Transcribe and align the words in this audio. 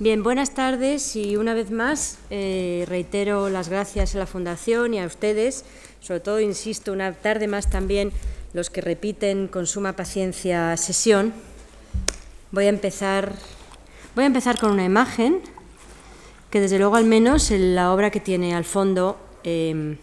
Bien, 0.00 0.22
buenas 0.22 0.54
tardes 0.54 1.16
y 1.16 1.36
una 1.36 1.54
vez 1.54 1.72
más 1.72 2.18
eh, 2.30 2.84
reitero 2.86 3.48
las 3.48 3.68
gracias 3.68 4.14
a 4.14 4.18
la 4.18 4.26
Fundación 4.26 4.94
y 4.94 5.00
a 5.00 5.06
ustedes, 5.06 5.64
sobre 5.98 6.20
todo, 6.20 6.38
insisto, 6.38 6.92
una 6.92 7.14
tarde 7.14 7.48
más 7.48 7.68
también 7.68 8.12
los 8.52 8.70
que 8.70 8.80
repiten 8.80 9.48
con 9.48 9.66
suma 9.66 9.94
paciencia 9.94 10.76
sesión. 10.76 11.32
Voy 12.52 12.66
a 12.66 12.68
empezar, 12.68 13.34
voy 14.14 14.22
a 14.22 14.28
empezar 14.28 14.60
con 14.60 14.70
una 14.70 14.84
imagen 14.84 15.40
que 16.50 16.60
desde 16.60 16.78
luego 16.78 16.94
al 16.94 17.04
menos 17.04 17.50
en 17.50 17.74
la 17.74 17.92
obra 17.92 18.12
que 18.12 18.20
tiene 18.20 18.54
al 18.54 18.64
fondo 18.64 19.18
em, 19.42 19.96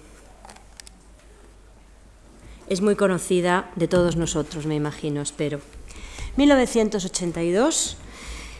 es 2.67 2.81
muy 2.81 2.97
conocida 2.97 3.71
de 3.77 3.87
todos 3.87 4.17
nosotros, 4.17 4.65
me 4.65 4.75
imagino, 4.75 5.21
espero. 5.21 5.61
1982 6.35 7.95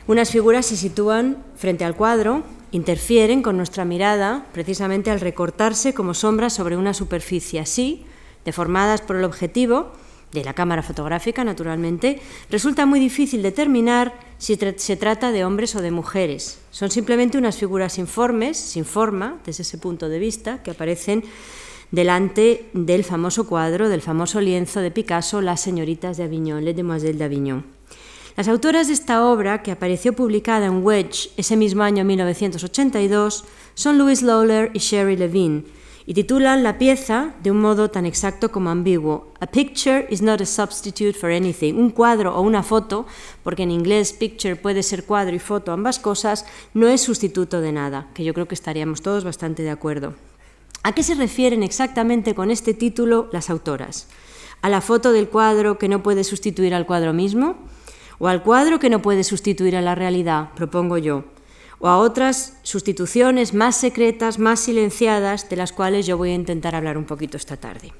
unas 0.08 0.30
figuras 0.30 0.66
se 0.66 0.78
sitúan 0.78 1.38
frente 1.56 1.84
al 1.84 1.96
cuadro, 1.96 2.44
interfieren 2.72 3.42
con 3.42 3.58
nuestra 3.58 3.86
mirada 3.86 4.46
precisamente 4.54 5.10
al 5.10 5.20
recortarse 5.20 5.94
como 5.94 6.14
sombras 6.14 6.54
sobre 6.54 6.78
una 6.78 6.94
superficie 6.94 7.60
así, 7.60 8.06
deformadas 8.44 9.02
por 9.02 9.16
el 9.16 9.24
objetivo 9.24 9.92
de 10.32 10.44
la 10.44 10.54
cámara 10.54 10.84
fotográfica, 10.84 11.44
naturalmente, 11.44 12.20
resulta 12.52 12.86
muy 12.86 13.00
difícil 13.00 13.42
determinar 13.42 14.14
si 14.38 14.56
se 14.56 14.96
trata 14.98 15.32
de 15.32 15.46
hombres 15.46 15.76
o 15.76 15.82
de 15.82 15.92
mujeres. 15.92 16.60
Son 16.72 16.92
simplemente 16.92 17.38
unas 17.38 17.58
figuras 17.58 17.98
informes, 17.98 18.58
sin 18.58 18.86
forma, 18.86 19.40
desde 19.46 19.64
ese 19.64 19.78
punto 19.78 20.10
de 20.10 20.20
vista, 20.20 20.62
que 20.62 20.72
aparecen 20.72 21.24
delante 21.92 22.70
del 22.74 23.04
famoso 23.04 23.48
cuadro, 23.48 23.90
del 23.90 24.02
famoso 24.02 24.42
lienzo 24.42 24.82
de 24.82 24.92
Picasso, 24.92 25.42
Las 25.42 25.62
señoritas 25.62 26.18
de 26.18 26.26
Avignon, 26.26 26.66
Les 26.66 26.76
Demoiselles 26.76 27.18
d'Avignon. 27.18 27.75
Las 28.36 28.50
autoras 28.50 28.88
de 28.88 28.94
esta 28.94 29.26
obra, 29.26 29.64
que 29.64 29.72
apareció 29.72 30.12
publicada 30.12 30.66
en 30.66 30.86
Wedge 30.86 31.30
ese 31.38 31.56
mismo 31.56 31.84
año 31.84 32.04
1982, 32.04 33.46
son 33.76 33.98
Louise 33.98 34.26
Lawler 34.26 34.72
y 34.74 34.80
Sherry 34.80 35.16
Levine, 35.16 35.64
y 36.06 36.14
titulan 36.14 36.62
la 36.62 36.78
pieza 36.78 37.34
de 37.42 37.52
un 37.52 37.62
modo 37.62 37.90
tan 37.90 38.06
exacto 38.06 38.52
como 38.52 38.70
ambiguo. 38.70 39.32
A 39.40 39.48
picture 39.48 40.06
is 40.10 40.22
not 40.22 40.42
a 40.42 40.46
substitute 40.46 41.18
for 41.18 41.32
anything. 41.32 41.76
Un 41.76 41.92
cuadro 41.92 42.36
o 42.36 42.42
una 42.42 42.62
foto, 42.62 43.06
porque 43.42 43.64
en 43.64 43.72
inglés 43.72 44.12
picture 44.12 44.58
puede 44.58 44.84
ser 44.84 45.06
cuadro 45.06 45.34
y 45.34 45.40
foto, 45.40 45.72
ambas 45.72 45.98
cosas, 45.98 46.46
no 46.74 46.90
es 46.90 47.00
sustituto 47.00 47.62
de 47.62 47.72
nada, 47.72 48.10
que 48.14 48.26
yo 48.26 48.34
creo 48.34 48.50
que 48.50 48.56
estaríamos 48.56 49.02
todos 49.02 49.24
bastante 49.24 49.64
de 49.64 49.70
acuerdo. 49.72 50.14
¿A 50.84 50.92
qué 50.92 51.04
se 51.04 51.16
refieren 51.16 51.64
exactamente 51.64 52.36
con 52.36 52.52
este 52.52 52.74
título 52.74 53.30
las 53.32 53.50
autoras? 53.50 54.10
¿A 54.62 54.70
la 54.70 54.82
foto 54.82 55.14
del 55.14 55.30
cuadro 55.30 55.78
que 55.78 55.88
no 55.88 56.04
puede 56.04 56.26
sustituir 56.26 56.74
al 56.74 56.86
cuadro 56.86 57.14
mismo? 57.14 57.56
O 58.20 58.28
al 58.28 58.44
cuadro 58.44 58.80
que 58.80 58.90
no 58.90 59.02
puede 59.02 59.24
sustituir 59.24 59.76
a 59.76 59.82
la 59.82 59.96
realidad, 59.96 60.50
propongo 60.56 60.98
yo, 60.98 61.26
o 61.80 61.88
a 61.88 61.98
otras 61.98 62.58
sustituciones 62.64 63.54
más 63.54 63.76
secretas, 63.76 64.40
más 64.40 64.60
silenciadas, 64.60 65.50
de 65.50 65.56
las 65.56 65.72
cuales 65.72 66.06
yo 66.06 66.18
voy 66.18 66.32
a 66.32 66.36
intentar 66.36 66.76
hablar 66.76 66.98
un 66.98 67.06
poquito 67.06 67.38
esta 67.38 67.58
tarde. 67.58 67.94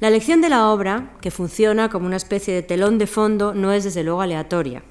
La 0.00 0.08
elección 0.08 0.40
de 0.40 0.48
la 0.48 0.70
obra, 0.70 1.16
que 1.20 1.30
funciona 1.30 1.88
como 1.88 2.06
una 2.06 2.16
especie 2.16 2.54
de 2.54 2.62
telón 2.62 2.98
de 2.98 3.06
fondo, 3.06 3.54
no 3.54 3.72
es 3.72 3.84
desde 3.84 4.04
luego 4.04 4.20
aleatoria. 4.20 4.82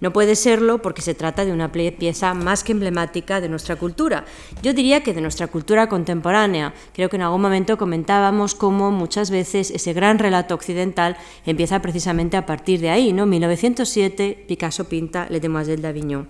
No 0.00 0.12
puede 0.12 0.36
serlo 0.36 0.80
porque 0.80 1.02
se 1.02 1.14
trata 1.14 1.44
de 1.44 1.52
una 1.52 1.72
pieza 1.72 2.34
más 2.34 2.62
que 2.62 2.72
emblemática 2.72 3.40
de 3.40 3.48
nuestra 3.48 3.76
cultura. 3.76 4.24
Yo 4.62 4.72
diría 4.72 5.02
que 5.02 5.12
de 5.12 5.20
nuestra 5.20 5.48
cultura 5.48 5.88
contemporánea. 5.88 6.72
Creo 6.94 7.08
que 7.08 7.16
en 7.16 7.22
algún 7.22 7.42
momento 7.42 7.76
comentábamos 7.76 8.54
cómo 8.54 8.90
muchas 8.90 9.30
veces 9.30 9.70
ese 9.70 9.92
gran 9.92 10.18
relato 10.18 10.54
occidental 10.54 11.16
empieza 11.44 11.82
precisamente 11.82 12.36
a 12.36 12.46
partir 12.46 12.80
de 12.80 12.90
ahí. 12.90 13.12
¿no? 13.12 13.26
1907, 13.26 14.44
Picasso 14.46 14.84
pinta 14.84 15.26
Le 15.30 15.40
Demoiselles 15.40 15.82
d'Avignon. 15.82 16.28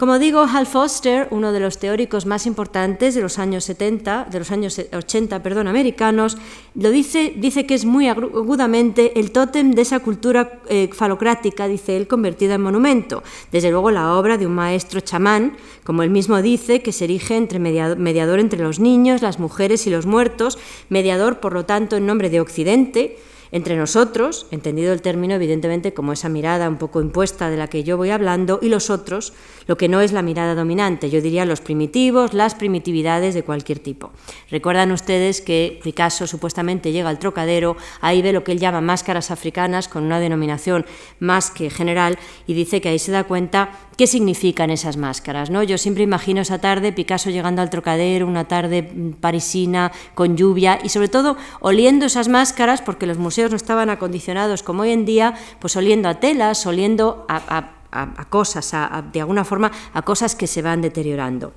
Como 0.00 0.18
digo, 0.18 0.40
Hal 0.50 0.66
Foster, 0.66 1.28
uno 1.30 1.52
de 1.52 1.60
los 1.60 1.76
teóricos 1.76 2.24
más 2.24 2.46
importantes 2.46 3.14
de 3.14 3.20
los 3.20 3.38
años 3.38 3.64
70, 3.64 4.28
de 4.30 4.38
los 4.38 4.50
años 4.50 4.80
80, 4.90 5.42
perdón, 5.42 5.68
americanos, 5.68 6.38
lo 6.74 6.90
dice, 6.90 7.34
dice 7.36 7.66
que 7.66 7.74
es 7.74 7.84
muy 7.84 8.08
agudamente 8.08 9.20
el 9.20 9.30
tótem 9.30 9.72
de 9.72 9.82
esa 9.82 10.00
cultura 10.00 10.62
eh, 10.70 10.88
falocrática, 10.94 11.68
dice 11.68 11.98
él, 11.98 12.08
convertida 12.08 12.54
en 12.54 12.62
monumento. 12.62 13.22
Desde 13.52 13.70
luego 13.70 13.90
la 13.90 14.14
obra 14.14 14.38
de 14.38 14.46
un 14.46 14.54
maestro 14.54 15.02
chamán, 15.02 15.58
como 15.84 16.02
él 16.02 16.08
mismo 16.08 16.40
dice, 16.40 16.80
que 16.80 16.92
se 16.92 17.04
erige 17.04 17.36
entre 17.36 17.58
mediador 17.58 18.38
entre 18.38 18.62
los 18.62 18.80
niños, 18.80 19.20
las 19.20 19.38
mujeres 19.38 19.86
y 19.86 19.90
los 19.90 20.06
muertos, 20.06 20.58
mediador, 20.88 21.40
por 21.40 21.52
lo 21.52 21.66
tanto, 21.66 21.98
en 21.98 22.06
nombre 22.06 22.30
de 22.30 22.40
Occidente, 22.40 23.18
entre 23.52 23.76
nosotros, 23.76 24.46
entendido 24.50 24.92
el 24.92 25.02
término 25.02 25.34
evidentemente 25.34 25.92
como 25.92 26.12
esa 26.12 26.28
mirada 26.28 26.68
un 26.68 26.76
poco 26.76 27.00
impuesta 27.00 27.50
de 27.50 27.56
la 27.56 27.68
que 27.68 27.84
yo 27.84 27.96
voy 27.96 28.10
hablando, 28.10 28.58
y 28.62 28.68
los 28.68 28.90
otros, 28.90 29.32
lo 29.66 29.76
que 29.76 29.88
no 29.88 30.00
es 30.00 30.12
la 30.12 30.22
mirada 30.22 30.54
dominante, 30.54 31.10
yo 31.10 31.20
diría 31.20 31.44
los 31.44 31.60
primitivos, 31.60 32.34
las 32.34 32.54
primitividades 32.54 33.34
de 33.34 33.42
cualquier 33.42 33.78
tipo. 33.78 34.10
Recuerdan 34.50 34.92
ustedes 34.92 35.40
que 35.40 35.80
Picasso 35.82 36.26
supuestamente 36.26 36.92
llega 36.92 37.08
al 37.08 37.18
trocadero, 37.18 37.76
ahí 38.00 38.22
ve 38.22 38.32
lo 38.32 38.44
que 38.44 38.52
él 38.52 38.60
llama 38.60 38.80
máscaras 38.80 39.30
africanas 39.30 39.88
con 39.88 40.04
una 40.04 40.20
denominación 40.20 40.86
más 41.18 41.50
que 41.50 41.70
general 41.70 42.18
y 42.46 42.54
dice 42.54 42.80
que 42.80 42.88
ahí 42.88 42.98
se 42.98 43.12
da 43.12 43.24
cuenta 43.24 43.70
qué 44.00 44.06
significan 44.06 44.70
esas 44.70 44.96
máscaras. 44.96 45.50
¿no? 45.50 45.62
Yo 45.62 45.76
siempre 45.76 46.02
imagino 46.04 46.40
esa 46.40 46.58
tarde 46.58 46.90
Picasso 46.90 47.28
llegando 47.28 47.60
al 47.60 47.68
trocadero, 47.68 48.26
una 48.26 48.48
tarde 48.48 48.82
parisina 49.20 49.92
con 50.14 50.38
lluvia 50.38 50.78
y 50.82 50.88
sobre 50.88 51.08
todo 51.08 51.36
oliendo 51.60 52.06
esas 52.06 52.28
máscaras 52.28 52.80
porque 52.80 53.04
los 53.04 53.18
museos 53.18 53.50
no 53.50 53.58
estaban 53.58 53.90
acondicionados 53.90 54.62
como 54.62 54.84
hoy 54.84 54.92
en 54.92 55.04
día, 55.04 55.34
pues 55.58 55.76
oliendo 55.76 56.08
a 56.08 56.14
telas, 56.14 56.64
oliendo 56.64 57.26
a, 57.28 58.24
cosas, 58.30 58.72
de 59.12 59.20
alguna 59.20 59.44
forma 59.44 59.70
a 59.92 60.00
cosas 60.00 60.34
que 60.34 60.46
se 60.46 60.62
van 60.62 60.80
deteriorando. 60.80 61.52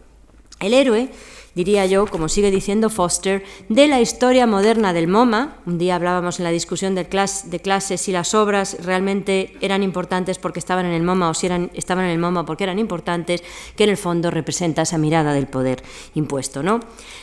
El 0.60 0.74
héroe 0.74 1.12
diría 1.56 1.86
yo, 1.86 2.08
como 2.08 2.30
sigue 2.30 2.52
diciendo 2.52 2.90
Foster, 2.90 3.44
de 3.70 3.88
la 3.88 4.02
historia 4.02 4.48
moderna 4.48 4.94
del 4.94 5.08
MoMA. 5.08 5.58
Un 5.66 5.78
día 5.78 5.96
hablábamos 5.96 6.40
en 6.40 6.46
la 6.46 6.52
discusión 6.52 6.96
de, 6.96 7.06
clase 7.06 7.98
si 7.98 8.12
las 8.12 8.34
obras 8.34 8.78
realmente 8.84 9.56
eran 9.62 9.84
importantes 9.84 10.40
porque 10.40 10.60
estaban 10.60 10.86
en 10.86 10.94
el 10.94 11.04
MoMA 11.04 11.30
o 11.30 11.34
si 11.34 11.46
eran, 11.46 11.72
estaban 11.74 12.06
en 12.06 12.12
el 12.12 12.20
MoMA 12.20 12.46
porque 12.46 12.64
eran 12.64 12.80
importantes, 12.80 13.44
que 13.76 13.84
en 13.84 13.90
el 13.92 13.98
fondo 13.98 14.32
representa 14.32 14.82
esa 14.84 14.98
mirada 14.98 15.34
del 15.34 15.48
poder 15.48 15.84
impuesto. 16.16 16.64
¿no? 16.64 16.80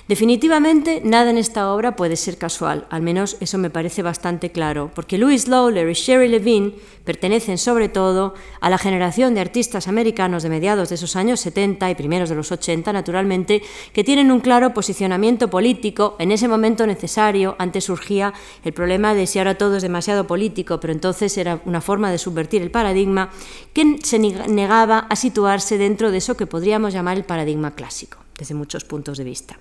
Definitivamente 0.09 1.03
nada 1.05 1.31
en 1.31 1.39
esta 1.39 1.73
obra 1.73 1.97
puede 1.97 2.17
ser 2.17 2.39
casual, 2.39 2.87
al 2.91 3.03
menos 3.03 3.37
eso 3.41 3.59
me 3.59 3.71
parece 3.71 4.03
bastante 4.03 4.51
claro, 4.51 4.91
porque 4.95 5.19
Louis 5.19 5.49
Lawler 5.49 5.89
y 5.89 5.95
Sherry 5.95 6.29
Levine 6.29 6.75
pertenecen 7.05 7.59
sobre 7.59 7.89
todo 7.89 8.35
a 8.61 8.71
la 8.71 8.79
generación 8.79 9.35
de 9.35 9.41
artistas 9.41 9.89
americanos 9.89 10.43
de 10.43 10.49
mediados 10.49 10.89
de 10.89 10.95
esos 10.95 11.17
años 11.17 11.41
70 11.41 11.91
y 11.91 11.95
primeros 11.95 12.29
de 12.29 12.35
los 12.35 12.53
80, 12.53 12.93
naturalmente, 12.93 13.63
que 13.93 14.05
tienen 14.05 14.20
un 14.29 14.41
claro 14.41 14.75
posicionamiento 14.75 15.49
político 15.49 16.17
en 16.19 16.33
ese 16.33 16.49
momento 16.49 16.87
necesario. 16.87 17.57
Antes 17.59 17.85
surgía 17.85 18.35
el 18.65 18.73
problema 18.73 19.15
de 19.15 19.29
si 19.29 19.39
ahora 19.39 19.57
todo 19.57 19.77
es 19.77 19.83
demasiado 19.83 20.27
político, 20.27 20.81
pero 20.81 20.93
entonces 20.93 21.39
era 21.39 21.61
una 21.65 21.81
forma 21.81 22.11
de 22.11 22.19
subvertir 22.19 22.61
el 22.61 22.73
paradigma 22.73 23.31
que 23.73 23.99
se 24.03 24.19
negaba 24.19 25.07
a 25.09 25.15
situarse 25.15 25.79
dentro 25.79 26.11
de 26.11 26.19
eso 26.19 26.37
que 26.37 26.47
podríamos 26.47 26.93
llamar 26.93 27.17
el 27.17 27.25
paradigma 27.25 27.75
clásico 27.77 28.19
desde 28.37 28.55
muchos 28.55 28.85
puntos 28.85 29.19
de 29.19 29.25
vista. 29.25 29.59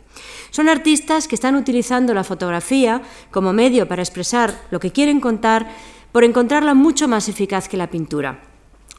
Son 0.50 0.70
artistas 0.70 1.28
que 1.28 1.36
están 1.36 1.56
utilizando 1.56 2.14
la 2.14 2.24
fotografía 2.24 3.02
como 3.30 3.54
medio 3.54 3.88
para 3.88 4.02
expresar 4.02 4.66
lo 4.72 4.80
que 4.80 4.92
quieren 4.92 5.20
contar 5.20 5.70
por 6.12 6.24
encontrarla 6.24 6.74
mucho 6.74 7.08
más 7.08 7.30
eficaz 7.30 7.68
que 7.68 7.78
la 7.78 7.92
pintura. 7.92 8.49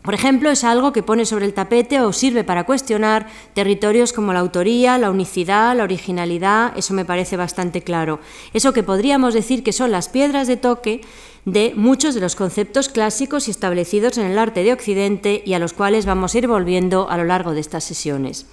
Por 0.02 0.14
ejemplo, 0.14 0.50
es 0.50 0.64
algo 0.64 0.92
que 0.92 1.02
pone 1.02 1.26
sobre 1.26 1.44
el 1.44 1.52
tapete 1.52 2.00
o 2.00 2.12
sirve 2.14 2.42
para 2.42 2.64
cuestionar 2.64 3.26
territorios 3.52 4.14
como 4.14 4.32
la 4.32 4.38
autoría, 4.38 4.96
la 4.96 5.10
unicidad, 5.10 5.76
la 5.76 5.84
originalidad, 5.84 6.72
eso 6.76 6.94
me 6.94 7.04
parece 7.04 7.36
bastante 7.36 7.82
claro. 7.82 8.18
Eso 8.54 8.72
que 8.72 8.82
podríamos 8.82 9.34
decir 9.34 9.62
que 9.62 9.74
son 9.74 9.90
las 9.90 10.08
piedras 10.08 10.48
de 10.48 10.56
toque 10.56 11.02
de 11.44 11.74
muchos 11.76 12.14
de 12.14 12.20
los 12.20 12.34
conceptos 12.34 12.88
clásicos 12.88 13.46
y 13.46 13.50
establecidos 13.50 14.16
en 14.16 14.26
el 14.26 14.38
arte 14.38 14.62
de 14.62 14.72
Occidente 14.72 15.42
y 15.44 15.52
a 15.52 15.58
los 15.58 15.74
cuales 15.74 16.06
vamos 16.06 16.34
a 16.34 16.38
ir 16.38 16.48
volviendo 16.48 17.10
a 17.10 17.18
lo 17.18 17.24
largo 17.24 17.52
de 17.52 17.60
estas 17.60 17.84
sesiones 17.84 18.46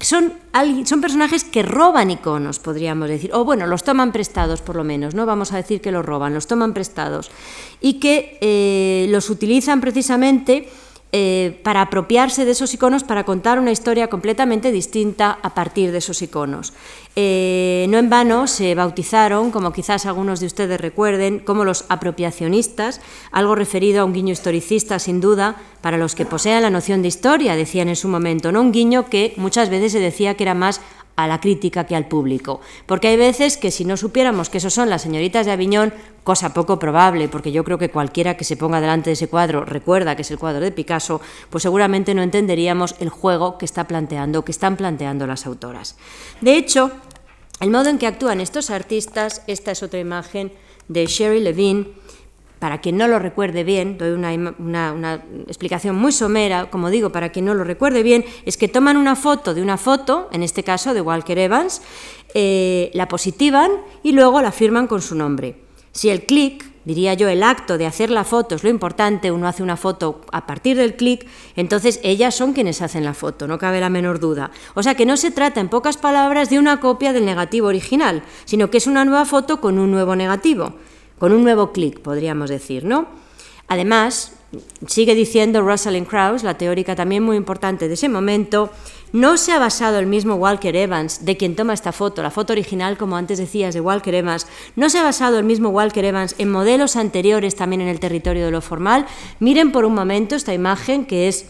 son, 0.00 0.32
son 0.84 1.00
personajes 1.00 1.44
que 1.44 1.62
roban 1.62 2.10
iconos, 2.10 2.58
podríamos 2.58 3.08
decir, 3.08 3.30
o 3.34 3.44
bueno, 3.44 3.66
los 3.66 3.82
toman 3.82 4.12
prestados 4.12 4.60
por 4.60 4.76
lo 4.76 4.84
menos, 4.84 5.14
no 5.14 5.26
vamos 5.26 5.52
a 5.52 5.56
decir 5.56 5.80
que 5.80 5.90
los 5.90 6.04
roban, 6.04 6.34
los 6.34 6.46
toman 6.46 6.72
prestados, 6.72 7.30
y 7.80 7.94
que 7.94 8.38
eh, 8.40 9.06
los 9.10 9.28
utilizan 9.30 9.80
precisamente 9.80 10.68
eh, 11.10 11.60
para 11.64 11.80
apropiarse 11.80 12.44
de 12.44 12.50
esos 12.50 12.74
iconos, 12.74 13.02
para 13.02 13.24
contar 13.24 13.58
una 13.58 13.70
historia 13.70 14.08
completamente 14.08 14.70
distinta 14.70 15.38
a 15.42 15.54
partir 15.54 15.90
de 15.90 15.98
esos 15.98 16.20
iconos. 16.20 16.74
Eh, 17.16 17.86
no 17.88 17.96
en 17.96 18.10
vano 18.10 18.46
se 18.46 18.74
bautizaron, 18.74 19.50
como 19.50 19.72
quizás 19.72 20.04
algunos 20.04 20.40
de 20.40 20.46
ustedes 20.46 20.78
recuerden, 20.78 21.38
como 21.38 21.64
los 21.64 21.86
apropiacionistas, 21.88 23.00
algo 23.32 23.54
referido 23.54 24.02
a 24.02 24.04
un 24.04 24.12
guiño 24.12 24.34
historicista 24.34 24.98
sin 24.98 25.20
duda, 25.22 25.56
para 25.80 25.96
los 25.96 26.14
que 26.14 26.26
posean 26.26 26.62
la 26.62 26.70
noción 26.70 27.00
de 27.00 27.08
historia, 27.08 27.56
decían 27.56 27.88
en 27.88 27.96
su 27.96 28.08
momento, 28.08 28.52
no 28.52 28.60
un 28.60 28.72
guiño 28.72 29.06
que 29.06 29.32
muchas 29.36 29.70
veces 29.70 29.92
se 29.92 30.00
decía 30.00 30.34
que 30.34 30.44
era 30.44 30.54
más 30.54 30.82
a 31.18 31.26
la 31.26 31.40
crítica 31.40 31.84
que 31.84 31.96
al 31.96 32.06
público. 32.06 32.60
Porque 32.86 33.08
hay 33.08 33.16
veces 33.16 33.56
que 33.56 33.72
si 33.72 33.84
no 33.84 33.96
supiéramos 33.96 34.50
que 34.50 34.58
esos 34.58 34.72
son 34.72 34.88
las 34.88 35.02
señoritas 35.02 35.46
de 35.46 35.52
Aviñón, 35.52 35.92
cosa 36.22 36.54
poco 36.54 36.78
probable, 36.78 37.28
porque 37.28 37.50
yo 37.50 37.64
creo 37.64 37.76
que 37.76 37.90
cualquiera 37.90 38.36
que 38.36 38.44
se 38.44 38.56
ponga 38.56 38.80
delante 38.80 39.10
de 39.10 39.14
ese 39.14 39.26
cuadro 39.26 39.64
recuerda 39.64 40.14
que 40.14 40.22
es 40.22 40.30
el 40.30 40.38
cuadro 40.38 40.60
de 40.60 40.70
Picasso, 40.70 41.20
pues 41.50 41.62
seguramente 41.62 42.14
no 42.14 42.22
entenderíamos 42.22 42.94
el 43.00 43.08
juego 43.08 43.58
que 43.58 43.64
está 43.64 43.88
planteando, 43.88 44.44
que 44.44 44.52
están 44.52 44.76
planteando 44.76 45.26
las 45.26 45.44
autoras. 45.44 45.96
De 46.40 46.56
hecho, 46.56 46.92
el 47.58 47.70
modo 47.70 47.88
en 47.88 47.98
que 47.98 48.06
actúan 48.06 48.40
estos 48.40 48.70
artistas, 48.70 49.42
esta 49.48 49.72
es 49.72 49.82
otra 49.82 49.98
imagen 49.98 50.52
de 50.86 51.04
Sherry 51.06 51.40
Levine, 51.40 51.88
para 52.58 52.80
quien 52.80 52.96
no 52.96 53.06
lo 53.06 53.18
recuerde 53.18 53.64
bien, 53.64 53.98
doy 53.98 54.12
una, 54.12 55.22
explicación 55.46 55.96
muy 55.96 56.12
somera, 56.12 56.70
como 56.70 56.90
digo, 56.90 57.10
para 57.10 57.30
quien 57.30 57.44
no 57.44 57.54
lo 57.54 57.64
recuerde 57.64 58.02
bien, 58.02 58.24
es 58.44 58.56
que 58.56 58.68
toman 58.68 58.96
una 58.96 59.16
foto 59.16 59.54
de 59.54 59.62
una 59.62 59.76
foto, 59.76 60.28
en 60.32 60.42
este 60.42 60.64
caso 60.64 60.94
de 60.94 61.00
Walker 61.00 61.38
Evans, 61.38 61.82
eh, 62.34 62.90
la 62.94 63.08
positivan 63.08 63.70
y 64.02 64.12
luego 64.12 64.42
la 64.42 64.52
firman 64.52 64.86
con 64.86 65.02
su 65.02 65.14
nombre. 65.14 65.56
Si 65.92 66.10
el 66.10 66.26
clic, 66.26 66.64
diría 66.84 67.14
yo, 67.14 67.28
el 67.28 67.42
acto 67.42 67.78
de 67.78 67.86
hacer 67.86 68.10
la 68.10 68.24
foto 68.24 68.54
es 68.54 68.64
lo 68.64 68.70
importante, 68.70 69.30
uno 69.30 69.46
hace 69.48 69.62
una 69.62 69.76
foto 69.76 70.22
a 70.32 70.46
partir 70.46 70.76
del 70.76 70.96
clic, 70.96 71.26
entonces 71.56 72.00
ellas 72.02 72.34
son 72.34 72.52
quienes 72.52 72.82
hacen 72.82 73.04
la 73.04 73.14
foto, 73.14 73.46
no 73.46 73.58
cabe 73.58 73.80
la 73.80 73.90
menor 73.90 74.20
duda. 74.20 74.50
O 74.74 74.82
sea 74.82 74.94
que 74.94 75.06
no 75.06 75.16
se 75.16 75.30
trata, 75.30 75.60
en 75.60 75.68
pocas 75.68 75.96
palabras, 75.96 76.50
de 76.50 76.58
una 76.58 76.80
copia 76.80 77.12
del 77.12 77.24
negativo 77.24 77.68
original, 77.68 78.22
sino 78.44 78.70
que 78.70 78.78
es 78.78 78.86
una 78.86 79.04
nueva 79.04 79.24
foto 79.24 79.60
con 79.60 79.78
un 79.78 79.90
nuevo 79.90 80.16
negativo 80.16 80.74
con 81.18 81.32
un 81.32 81.42
nuevo 81.42 81.72
clic, 81.72 82.00
podríamos 82.00 82.50
decir, 82.50 82.84
¿no? 82.84 83.06
Además, 83.68 84.32
sigue 84.86 85.14
diciendo 85.14 85.60
Rosalind 85.60 86.06
Krauss, 86.06 86.42
la 86.42 86.56
teórica 86.56 86.96
también 86.96 87.22
muy 87.22 87.36
importante 87.36 87.86
de 87.86 87.94
ese 87.94 88.08
momento, 88.08 88.70
no 89.12 89.36
se 89.36 89.52
ha 89.52 89.58
basado 89.58 89.98
el 89.98 90.06
mismo 90.06 90.34
Walker 90.34 90.74
Evans, 90.74 91.24
de 91.24 91.36
quien 91.36 91.56
toma 91.56 91.74
esta 91.74 91.92
foto, 91.92 92.22
la 92.22 92.30
foto 92.30 92.52
original, 92.52 92.98
como 92.98 93.16
antes 93.16 93.38
decías, 93.38 93.74
de 93.74 93.80
Walker 93.80 94.14
Evans, 94.14 94.46
no 94.76 94.90
se 94.90 94.98
ha 94.98 95.02
basado 95.02 95.38
el 95.38 95.44
mismo 95.44 95.70
Walker 95.70 96.04
Evans 96.04 96.34
en 96.38 96.50
modelos 96.50 96.96
anteriores 96.96 97.56
también 97.56 97.80
en 97.80 97.88
el 97.88 98.00
territorio 98.00 98.44
de 98.44 98.50
lo 98.50 98.60
formal. 98.60 99.06
Miren 99.40 99.72
por 99.72 99.84
un 99.84 99.94
momento 99.94 100.34
esta 100.34 100.52
imagen 100.52 101.06
que 101.06 101.28
es 101.28 101.46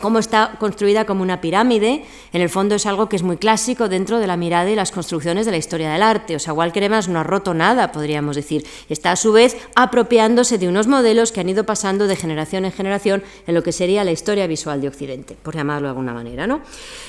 cómo 0.00 0.18
está 0.18 0.56
construida 0.58 1.04
como 1.04 1.22
una 1.22 1.40
pirámide, 1.40 2.04
en 2.32 2.40
el 2.40 2.48
fondo 2.48 2.74
es 2.74 2.86
algo 2.86 3.08
que 3.08 3.16
es 3.16 3.22
muy 3.22 3.36
clásico 3.36 3.88
dentro 3.88 4.18
de 4.18 4.26
la 4.26 4.36
mirada 4.36 4.70
y 4.70 4.74
las 4.74 4.90
construcciones 4.90 5.46
de 5.46 5.52
la 5.52 5.58
historia 5.58 5.92
del 5.92 6.02
arte. 6.02 6.36
O 6.36 6.38
sea, 6.38 6.52
Walker 6.52 6.82
Evans 6.82 7.08
no 7.08 7.20
ha 7.20 7.24
roto 7.24 7.54
nada, 7.54 7.92
podríamos 7.92 8.36
decir. 8.36 8.64
Está 8.88 9.12
a 9.12 9.16
su 9.16 9.32
vez 9.32 9.56
apropiándose 9.74 10.58
de 10.58 10.68
unos 10.68 10.86
modelos 10.86 11.32
que 11.32 11.40
han 11.40 11.48
ido 11.48 11.64
pasando 11.64 12.06
de 12.06 12.16
generación 12.16 12.64
en 12.64 12.72
generación 12.72 13.22
en 13.46 13.54
lo 13.54 13.62
que 13.62 13.72
sería 13.72 14.04
la 14.04 14.12
historia 14.12 14.46
visual 14.46 14.80
de 14.80 14.88
Occidente, 14.88 15.36
por 15.42 15.54
llamarlo 15.54 15.88
de 15.88 15.90
alguna 15.90 16.14
manera. 16.14 16.46
¿no? 16.46 16.62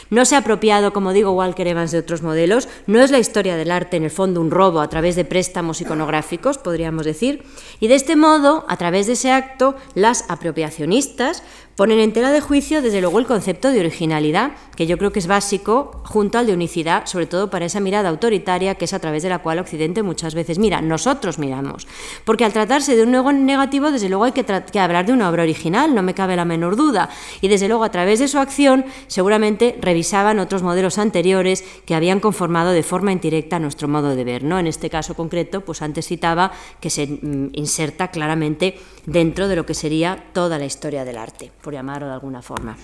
no 0.10 0.26
se 0.26 0.36
ha 0.36 0.40
apropiado, 0.40 0.94
como 0.94 1.14
digo, 1.14 1.32
Walker 1.32 1.68
Evans 1.68 1.92
de 1.92 1.98
otros 1.98 2.22
modelos. 2.22 2.68
No 2.86 3.02
es 3.02 3.12
la 3.12 3.20
historia 3.20 3.56
del 3.56 3.72
arte, 3.72 3.98
en 3.98 4.04
el 4.04 4.12
fondo, 4.12 4.42
un 4.42 4.52
robo 4.52 4.80
a 4.80 4.90
través 4.90 5.16
de 5.16 5.26
préstamos 5.26 5.82
iconográficos, 5.82 6.58
podríamos 6.58 7.06
decir. 7.06 7.44
Y 7.80 7.88
de 7.88 7.96
este 7.96 8.16
modo, 8.16 8.66
a 8.68 8.78
través 8.78 9.08
de 9.08 9.14
ese 9.14 9.32
acto, 9.32 9.76
las 9.96 10.30
apropiacionistas 10.30 11.44
ponen 11.76 12.00
en 12.00 12.14
tela 12.14 12.32
de 12.32 12.42
juicio, 12.42 12.82
desde 12.82 13.02
luego, 13.02 13.20
el 13.20 13.26
concepto 13.26 13.72
de 13.72 13.80
originalidad, 13.80 14.52
que 14.76 14.88
yo 14.88 14.98
creo 14.98 15.12
que 15.12 15.20
es 15.20 15.28
básico, 15.28 16.02
junto 16.04 16.38
al 16.38 16.46
de 16.46 16.54
unicidad, 16.54 17.06
sobre 17.06 17.26
todo 17.26 17.50
para 17.50 17.66
esa 17.66 17.80
mirada 17.80 18.10
autoritaria 18.10 18.76
que 18.76 18.86
es 18.86 18.94
a 18.94 19.00
través 19.00 19.24
de 19.24 19.30
la 19.30 19.40
cual 19.40 19.60
Occidente 19.60 20.04
muchas 20.04 20.36
veces 20.36 20.60
mira, 20.60 20.82
nosotros 20.82 21.40
miramos. 21.40 21.88
Porque 22.26 22.46
al 22.46 22.54
tratarse 22.54 22.96
de 22.96 23.04
un 23.04 23.12
nuevo 23.12 23.32
negativo, 23.32 23.92
desde 23.92 24.10
luego 24.10 24.26
hay 24.26 24.32
que, 24.32 24.46
que 24.46 24.80
hablar 24.80 25.06
de 25.06 25.14
una 25.14 25.30
obra 25.30 25.44
original, 25.44 25.96
no 25.96 26.04
me 26.04 26.14
cabe 26.14 26.36
la 26.36 26.46
menor 26.46 26.76
duda. 26.76 27.10
Y 27.42 27.48
desde 27.48 27.68
luego, 27.68 27.84
a 27.84 27.92
través 27.92 28.20
de 28.20 28.28
su 28.28 28.40
acción, 28.40 28.86
seguramente 29.08 29.78
revisaban 29.82 30.40
otros 30.40 30.64
modelos 30.64 30.98
anteriores 30.98 31.64
que 31.86 31.96
habían 31.96 32.20
conformado 32.20 32.72
de 32.72 32.84
forma 32.84 33.12
indirecta 33.12 33.60
nuestro 33.60 33.88
modo 33.88 34.16
de 34.16 34.24
ver. 34.24 34.44
¿no? 34.44 34.60
En 34.60 34.68
este 34.68 34.90
caso 34.90 35.16
concreto, 35.16 35.62
pues 35.62 35.82
antes 35.82 36.08
citaba 36.08 36.52
que 36.80 36.90
se 36.90 37.08
mm, 37.08 37.50
inserta 37.54 38.10
claramente 38.10 38.78
dentro 39.06 39.48
de 39.48 39.56
lo 39.56 39.66
que 39.66 39.74
sería 39.74 40.24
toda 40.34 40.58
la 40.58 40.66
historia 40.66 41.06
del 41.06 41.18
arte 41.18 41.52
por 41.62 41.74
llamarlo 41.74 42.08
de 42.08 42.14
alguna 42.14 42.42
forma. 42.42 42.78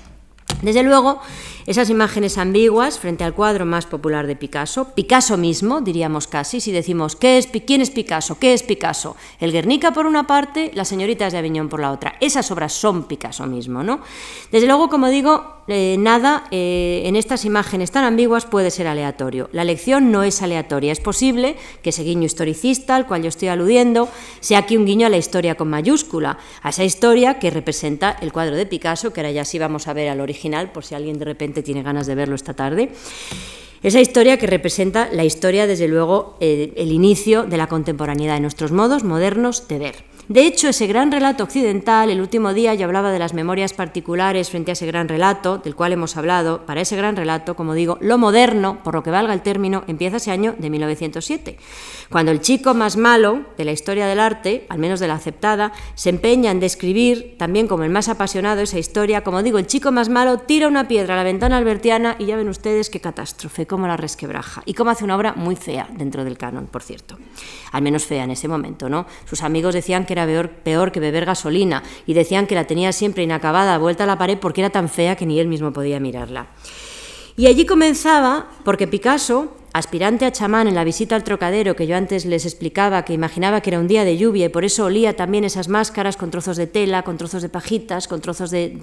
Desde 0.62 0.84
luego, 0.84 1.22
esas 1.68 1.90
imágenes 1.90 2.38
ambiguas 2.38 3.00
frente 3.00 3.24
al 3.24 3.34
cuadro 3.34 3.66
más 3.66 3.86
popular 3.86 4.28
de 4.28 4.36
Picasso, 4.36 4.94
Picasso 4.94 5.38
mismo, 5.38 5.80
diríamos 5.80 6.28
casi, 6.28 6.60
si 6.60 6.74
decimos 6.74 7.16
¿qué 7.16 7.38
es, 7.38 7.48
¿quién 7.48 7.80
es 7.80 7.92
Picasso? 7.92 8.38
¿Qué 8.40 8.54
es 8.54 8.64
Picasso? 8.64 9.16
El 9.40 9.54
Guernica 9.54 9.94
por 9.94 10.06
una 10.06 10.28
parte, 10.28 10.72
las 10.74 10.90
señoritas 10.90 11.32
de 11.32 11.40
Aviñón 11.40 11.70
por 11.70 11.80
la 11.80 11.92
otra. 11.92 12.16
Esas 12.20 12.52
obras 12.52 12.74
son 12.74 13.06
Picasso 13.06 13.46
mismo, 13.46 13.84
¿no? 13.84 14.02
Desde 14.52 14.68
luego, 14.68 14.90
como 14.90 15.08
digo, 15.08 15.59
eh, 15.72 15.96
nada 15.98 16.46
eh, 16.52 17.04
en 17.06 17.16
estas 17.16 17.46
imágenes 17.46 17.92
tan 17.92 18.04
ambiguas 18.04 18.46
puede 18.46 18.72
ser 18.72 18.88
aleatorio. 18.88 19.50
La 19.52 19.64
lección 19.64 20.12
no 20.12 20.24
es 20.24 20.42
aleatoria. 20.42 20.92
Es 20.92 21.00
posible 21.00 21.56
que 21.82 21.90
ese 21.90 22.04
guiño 22.04 22.26
historicista 22.26 22.96
al 22.96 23.08
cual 23.08 23.24
yo 23.24 23.30
estoy 23.30 23.48
aludiendo 23.48 24.10
sea 24.40 24.60
aquí 24.60 24.78
un 24.78 24.86
guiño 24.86 25.08
a 25.08 25.10
la 25.10 25.18
historia 25.18 25.56
con 25.56 25.70
mayúscula, 25.70 26.38
a 26.62 26.70
esa 26.70 26.84
historia 26.84 27.40
que 27.40 27.50
representa 27.50 28.18
el 28.22 28.32
cuadro 28.32 28.56
de 28.56 28.66
Picasso, 28.66 29.14
que 29.14 29.22
ahora 29.22 29.32
ya 29.32 29.46
sí 29.46 29.60
vamos 29.60 29.88
a 29.88 29.94
ver 29.94 30.10
al 30.10 30.22
original, 30.22 30.72
por 30.72 30.86
si 30.86 30.96
alguien 30.96 31.20
de 31.20 31.26
repente 31.26 31.64
tiene 31.64 31.84
ganas 31.84 32.08
de 32.08 32.16
verlo 32.16 32.36
esta 32.36 32.54
tarde. 32.54 32.90
Esa 33.82 34.02
historia 34.02 34.38
que 34.38 34.48
representa 34.48 35.10
la 35.12 35.24
historia, 35.24 35.66
desde 35.66 35.88
luego, 35.88 36.36
eh, 36.42 36.74
el 36.76 36.92
inicio 36.92 37.44
de 37.44 37.58
la 37.58 37.68
contemporaneidad 37.68 38.34
de 38.34 38.42
nuestros 38.42 38.72
modos 38.72 39.04
modernos 39.04 39.68
de 39.70 39.80
ver. 39.80 39.96
De 40.30 40.46
hecho, 40.46 40.68
ese 40.68 40.86
gran 40.86 41.12
relato 41.12 41.44
occidental, 41.44 42.12
el 42.12 42.22
último 42.22 42.54
día 42.54 42.76
yo 42.76 42.86
hablaba 42.86 43.12
de 43.12 43.18
las 43.18 43.34
memorias 43.34 43.74
particulares 43.74 44.52
frente 44.52 44.70
a 44.70 44.74
ese 44.74 44.86
gran 44.86 45.08
relato, 45.08 45.58
del 45.58 45.74
cual 45.74 45.92
hemos 45.92 46.18
hablado, 46.18 46.68
para 46.68 46.82
ese 46.82 46.96
gran 46.96 47.16
relato, 47.16 47.56
como 47.56 47.74
digo, 47.74 47.98
lo 48.00 48.20
moderno, 48.20 48.84
por 48.84 48.94
lo 48.94 49.02
que 49.02 49.10
valga 49.10 49.34
el 49.34 49.42
término, 49.42 49.84
empieza 49.88 50.18
ese 50.18 50.30
año 50.30 50.54
de 50.60 50.70
1907, 50.70 51.58
cuando 52.12 52.32
el 52.32 52.42
chico 52.42 52.76
más 52.76 52.96
malo 52.96 53.42
de 53.58 53.66
la 53.66 53.72
historia 53.72 54.06
del 54.06 54.20
arte, 54.20 54.68
al 54.70 54.78
menos 54.78 55.00
de 55.00 55.08
la 55.08 55.16
aceptada, 55.16 55.74
se 55.96 56.12
empeña 56.12 56.52
en 56.52 56.60
describir, 56.60 57.36
también 57.40 57.68
como 57.68 57.84
el 57.84 57.90
más 57.90 58.08
apasionado, 58.08 58.62
esa 58.62 58.78
historia, 58.78 59.24
como 59.24 59.42
digo, 59.42 59.58
el 59.58 59.66
chico 59.66 59.92
más 59.92 60.10
malo 60.10 60.38
tira 60.38 60.68
una 60.68 60.88
piedra 60.88 61.16
a 61.16 61.18
la 61.18 61.24
ventana 61.24 61.58
albertiana 61.58 62.16
y 62.20 62.28
ya 62.28 62.36
ven 62.36 62.50
ustedes 62.50 62.92
qué 62.92 63.02
catástrofe, 63.02 63.66
cómo 63.66 63.88
la 63.88 63.98
resquebraja, 63.98 64.62
y 64.68 64.76
cómo 64.76 64.92
hace 64.92 65.06
una 65.06 65.16
obra 65.16 65.34
muy 65.34 65.56
fea 65.56 65.90
dentro 65.92 66.24
del 66.24 66.38
canon, 66.38 66.68
por 66.68 66.84
cierto, 66.84 67.18
al 67.72 67.82
menos 67.82 68.06
fea 68.06 68.26
en 68.26 68.30
ese 68.30 68.48
momento, 68.48 68.90
¿no? 68.90 69.08
Sus 69.26 69.42
amigos 69.42 69.74
decían 69.74 70.06
que 70.06 70.14
era 70.14 70.19
peor, 70.26 70.92
que 70.92 71.00
beber 71.00 71.26
gasolina 71.26 71.84
y 72.06 72.14
decían 72.14 72.48
que 72.48 72.56
la 72.56 72.66
tenía 72.66 72.92
siempre 72.92 73.24
inacabada, 73.24 73.78
vuelta 73.78 74.04
a 74.04 74.08
la 74.08 74.18
pared 74.18 74.38
porque 74.38 74.62
era 74.62 74.70
tan 74.70 74.90
fea 74.90 75.16
que 75.16 75.26
ni 75.26 75.40
él 75.40 75.48
mismo 75.48 75.74
podía 75.74 76.00
mirarla. 76.00 76.48
Y 77.40 77.48
allí 77.48 77.66
comenzaba, 77.66 78.48
porque 78.66 78.86
Picasso, 78.86 79.56
aspirante 79.72 80.26
a 80.26 80.32
chamán 80.34 80.68
en 80.68 80.76
la 80.76 80.84
visita 80.84 81.16
al 81.16 81.24
trocadero 81.24 81.74
que 81.76 81.88
yo 81.88 81.96
antes 81.96 82.26
les 82.26 82.46
explicaba, 82.46 83.06
que 83.06 83.14
imaginaba 83.14 83.62
que 83.62 83.70
era 83.70 83.80
un 83.80 83.88
día 83.88 84.04
de 84.04 84.18
lluvia 84.18 84.48
y 84.48 84.50
por 84.50 84.66
eso 84.66 84.84
olía 84.86 85.16
también 85.16 85.46
esas 85.46 85.70
máscaras 85.70 86.18
con 86.18 86.32
trozos 86.32 86.58
de 86.58 86.68
tela, 86.68 87.04
con 87.04 87.18
trozos 87.18 87.42
de 87.42 87.48
pajitas, 87.48 88.10
con 88.10 88.20
trozos 88.20 88.52
de 88.52 88.78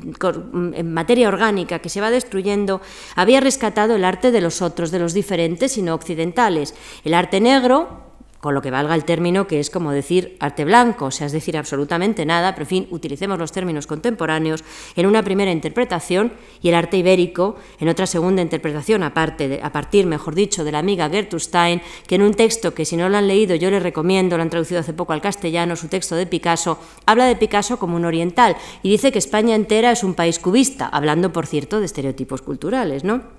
materia 0.85 1.29
orgánica 1.29 1.81
que 1.81 1.91
se 1.91 2.01
va 2.01 2.11
destruyendo, 2.11 2.81
había 3.15 3.41
rescatado 3.41 3.97
el 3.97 4.05
arte 4.05 4.31
de 4.31 4.41
los 4.41 4.63
otros, 4.63 4.91
de 4.91 5.01
los 5.01 5.13
diferentes 5.13 5.77
y 5.77 5.83
no 5.83 5.95
occidentales. 5.95 6.75
El 7.05 7.13
arte 7.13 7.41
negro, 7.41 8.06
con 8.47 8.55
lo 8.55 8.63
que 8.63 8.71
valga 8.71 8.95
el 8.95 9.05
término 9.05 9.49
que 9.49 9.59
es 9.59 9.71
como 9.71 9.91
decir 9.91 10.37
arte 10.39 10.65
blanco, 10.65 11.07
o 11.07 11.11
sea, 11.11 11.27
es 11.27 11.33
decir 11.33 11.59
absolutamente 11.59 12.25
nada, 12.25 12.55
pero 12.55 12.63
en 12.63 12.69
fin, 12.69 12.87
utilicemos 12.93 13.41
los 13.41 13.51
términos 13.51 13.89
contemporáneos 13.89 14.63
en 14.95 15.07
una 15.07 15.25
primera 15.25 15.51
interpretación 15.51 16.33
y 16.63 16.69
el 16.69 16.77
arte 16.77 16.97
ibérico 16.97 17.57
en 17.81 17.89
otra 17.89 18.07
segunda 18.07 18.43
interpretación, 18.43 19.03
aparte 19.03 19.49
de, 19.49 19.61
a 19.65 19.73
partir, 19.73 20.07
mejor 20.07 20.37
dicho, 20.37 20.63
de 20.63 20.71
la 20.71 20.79
amiga 20.79 21.11
Gertrude 21.11 21.43
Stein, 21.43 21.83
que 22.07 22.15
en 22.15 22.23
un 22.23 22.35
texto 22.35 22.73
que 22.73 22.85
si 22.85 22.97
no 22.97 23.09
lo 23.09 23.17
han 23.17 23.27
leído 23.27 23.57
yo 23.57 23.69
les 23.69 23.83
recomiendo, 23.83 24.37
lo 24.37 24.45
han 24.45 24.51
traducido 24.51 24.79
hace 24.79 24.93
poco 24.93 25.13
al 25.13 25.21
castellano, 25.21 25.75
su 25.75 25.89
texto 25.89 26.15
de 26.15 26.27
Picasso, 26.27 26.79
habla 27.05 27.27
de 27.27 27.35
Picasso 27.35 27.81
como 27.81 27.97
un 27.97 28.05
oriental 28.05 28.57
y 28.85 28.91
dice 28.91 29.11
que 29.11 29.19
España 29.19 29.57
entera 29.57 29.91
es 29.91 30.05
un 30.05 30.15
país 30.15 30.39
cubista, 30.39 30.87
hablando, 30.87 31.33
por 31.33 31.49
cierto, 31.49 31.81
de 31.81 31.87
estereotipos 31.87 32.43
culturales, 32.43 33.03
¿no? 33.03 33.36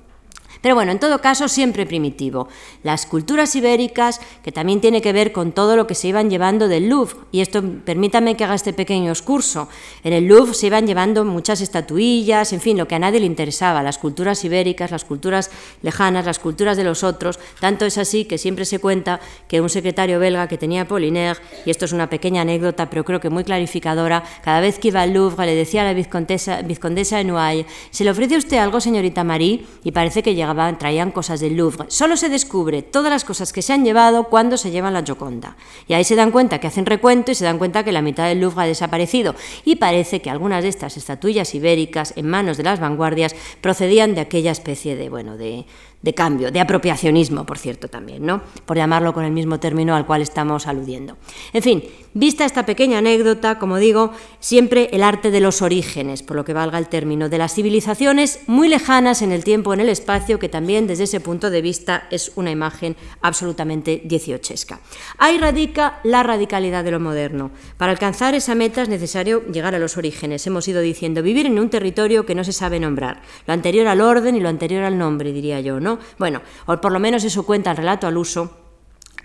Pero 0.62 0.76
bueno, 0.76 0.92
en 0.92 1.00
todo 1.00 1.20
caso, 1.22 1.48
siempre 1.48 1.86
primitivo. 1.86 2.48
Las 2.84 3.06
culturas 3.06 3.56
ibéricas, 3.56 4.20
que 4.44 4.52
también 4.52 4.82
tiene 4.82 5.02
que 5.02 5.14
ver 5.14 5.32
con 5.32 5.52
todo 5.52 5.76
lo 5.76 5.88
que 5.88 5.96
se 5.96 6.08
iban 6.08 6.30
llevando 6.30 6.68
del 6.68 6.90
Louvre, 6.90 7.16
y 7.32 7.42
esto 7.42 7.64
permítame 7.86 8.36
que 8.36 8.44
haga 8.44 8.56
este 8.56 8.74
pequeño 8.74 9.12
excurso. 9.12 9.70
En 10.04 10.14
el 10.14 10.26
Louvre 10.26 10.54
se 10.54 10.68
iban 10.68 10.88
llevando 10.88 11.24
muchas 11.26 11.62
estatuillas, 11.62 12.54
en 12.54 12.62
fin, 12.62 12.78
lo 12.78 12.88
que 12.88 12.96
a 12.96 13.00
nadie 13.00 13.20
le 13.20 13.26
interesaba, 13.26 13.84
las 13.84 13.98
culturas 13.98 14.44
ibéricas, 14.44 14.92
las 14.92 15.06
culturas 15.06 15.52
lejanas, 15.82 16.26
las 16.26 16.40
culturas 16.40 16.78
de 16.78 16.84
los 16.84 17.04
otros. 17.04 17.40
Tanto 17.60 17.86
es 17.86 17.98
así 17.98 18.26
que 18.26 18.38
siempre 18.38 18.66
se 18.66 18.80
cuenta 18.80 19.20
que 19.48 19.62
un 19.62 19.70
secretario 19.70 20.20
belga 20.20 20.48
que 20.48 20.58
tenía 20.58 20.88
Polinaire, 20.88 21.40
y 21.66 21.70
esto 21.70 21.86
es 21.86 21.92
una 21.92 22.10
pequeña 22.10 22.42
anécdota, 22.42 22.90
pero 22.90 23.06
creo 23.06 23.20
que 23.20 23.30
muy 23.30 23.44
clarificadora, 23.44 24.24
cada 24.44 24.60
vez 24.60 24.80
que 24.80 24.90
iba 24.90 25.02
al 25.02 25.14
Louvre 25.14 25.46
le 25.46 25.56
decía 25.56 25.82
a 25.82 25.86
la 25.86 25.94
vizcondesa, 25.94 26.62
vizcondesa 26.62 27.18
de 27.18 27.26
Noailles, 27.26 27.68
¿se 27.92 28.04
le 28.04 28.12
ofrece 28.12 28.38
usted 28.38 28.58
algo, 28.58 28.80
señorita 28.80 29.24
Marie? 29.24 29.66
Y 29.84 29.92
parece 29.92 30.24
que 30.24 30.34
llegaba 30.34 30.47
traían 30.78 31.12
cosas 31.12 31.40
del 31.40 31.56
Louvre. 31.58 31.86
Solo 31.90 32.18
se 32.18 32.30
descubre 32.30 32.82
todas 32.82 33.12
las 33.12 33.26
cosas 33.26 33.54
que 33.54 33.62
se 33.62 33.74
han 33.74 33.84
llevado 33.84 34.26
cuando 34.26 34.58
se 34.58 34.72
llevan 34.72 34.94
la 34.94 35.04
Gioconda. 35.04 35.56
Y 35.88 35.94
ahí 35.94 36.04
se 36.04 36.16
dan 36.16 36.32
cuenta 36.32 36.60
que 36.60 36.68
hacen 36.68 36.86
recuento 36.86 37.32
y 37.32 37.36
se 37.36 37.46
dan 37.46 37.58
cuenta 37.58 37.84
que 37.84 37.92
la 37.92 38.02
mitad 38.02 38.28
del 38.28 38.42
Louvre 38.42 38.64
ha 38.64 38.68
desaparecido. 38.68 39.36
Y 39.66 39.78
parece 39.78 40.22
que 40.22 40.30
algunas 40.30 40.64
de 40.64 40.70
estas 40.70 40.98
estatuillas 40.98 41.54
ibéricas 41.56 42.14
en 42.16 42.30
manos 42.30 42.58
de 42.58 42.64
las 42.64 42.80
vanguardias 42.80 43.36
procedían 43.62 44.16
de 44.16 44.22
aquella 44.22 44.52
especie 44.52 44.96
de, 44.96 45.10
bueno, 45.10 45.38
de, 45.38 45.66
de 46.02 46.14
cambio, 46.14 46.52
de 46.52 46.60
apropiacionismo, 46.60 47.46
por 47.46 47.58
cierto, 47.58 47.88
también, 47.88 48.26
¿no? 48.26 48.42
Por 48.66 48.78
llamarlo 48.78 49.14
con 49.14 49.24
el 49.24 49.32
mismo 49.32 49.60
término 49.60 49.96
al 49.96 50.06
cual 50.06 50.22
estamos 50.22 50.68
aludiendo. 50.68 51.18
En 51.54 51.64
fin, 51.64 51.84
vista 52.14 52.46
esta 52.46 52.66
pequeña 52.66 53.00
anécdota, 53.00 53.58
como 53.58 53.78
digo, 53.78 54.12
siempre 54.40 54.90
el 54.94 55.04
arte 55.04 55.32
de 55.32 55.40
los 55.40 55.62
orígenes, 55.62 56.22
por 56.22 56.36
lo 56.36 56.46
que 56.46 56.54
valga 56.54 56.78
el 56.78 56.88
término, 56.88 57.30
de 57.30 57.40
las 57.40 57.56
civilizaciones 57.56 58.42
muy 58.48 58.70
lejanas 58.70 59.22
en 59.22 59.32
el 59.32 59.44
tiempo, 59.44 59.74
en 59.74 59.80
el 59.80 59.90
espacio, 59.90 60.40
que 60.40 60.50
también 60.50 60.86
desde 60.86 61.06
ese 61.06 61.20
punto 61.20 61.50
de 61.50 61.62
vista 61.62 62.08
es 62.12 62.32
una 62.36 62.52
imagen 62.52 62.96
absolutamente 63.22 64.02
dieciochesca. 64.06 64.80
Ahí 65.18 65.38
radica 65.38 66.00
la 66.04 66.22
radicalidad 66.22 66.84
de 66.84 66.92
lo 66.92 67.00
moderno. 67.00 67.52
Para 67.78 67.92
alcanzar 67.92 68.36
esa 68.36 68.56
meta 68.56 68.84
es 68.84 68.90
necesario 68.90 69.44
llegar 69.48 69.74
a 69.74 69.80
los 69.80 69.98
orígenes. 69.98 70.46
Hemos 70.46 70.68
ido 70.68 70.82
diciendo, 70.82 71.24
vivir 71.24 71.48
en 71.48 71.58
un 71.58 71.70
territorio 71.70 72.26
que 72.26 72.36
no 72.36 72.44
se 72.44 72.54
sabe 72.54 72.80
nombrar, 72.80 73.22
lo 73.48 73.54
anterior 73.54 73.88
al 73.88 74.02
orden 74.02 74.36
y 74.36 74.40
lo 74.40 74.50
anterior 74.50 74.84
al 74.84 74.98
nombre, 74.98 75.32
diría 75.32 75.60
yo, 75.60 75.80
¿no? 75.80 75.87
Bueno, 76.18 76.42
o 76.66 76.78
por 76.78 76.92
lo 76.92 77.00
menos 77.00 77.24
eso 77.24 77.46
cuenta 77.46 77.72
el 77.72 77.78
relato 77.78 78.08
al 78.08 78.18
uso 78.18 78.68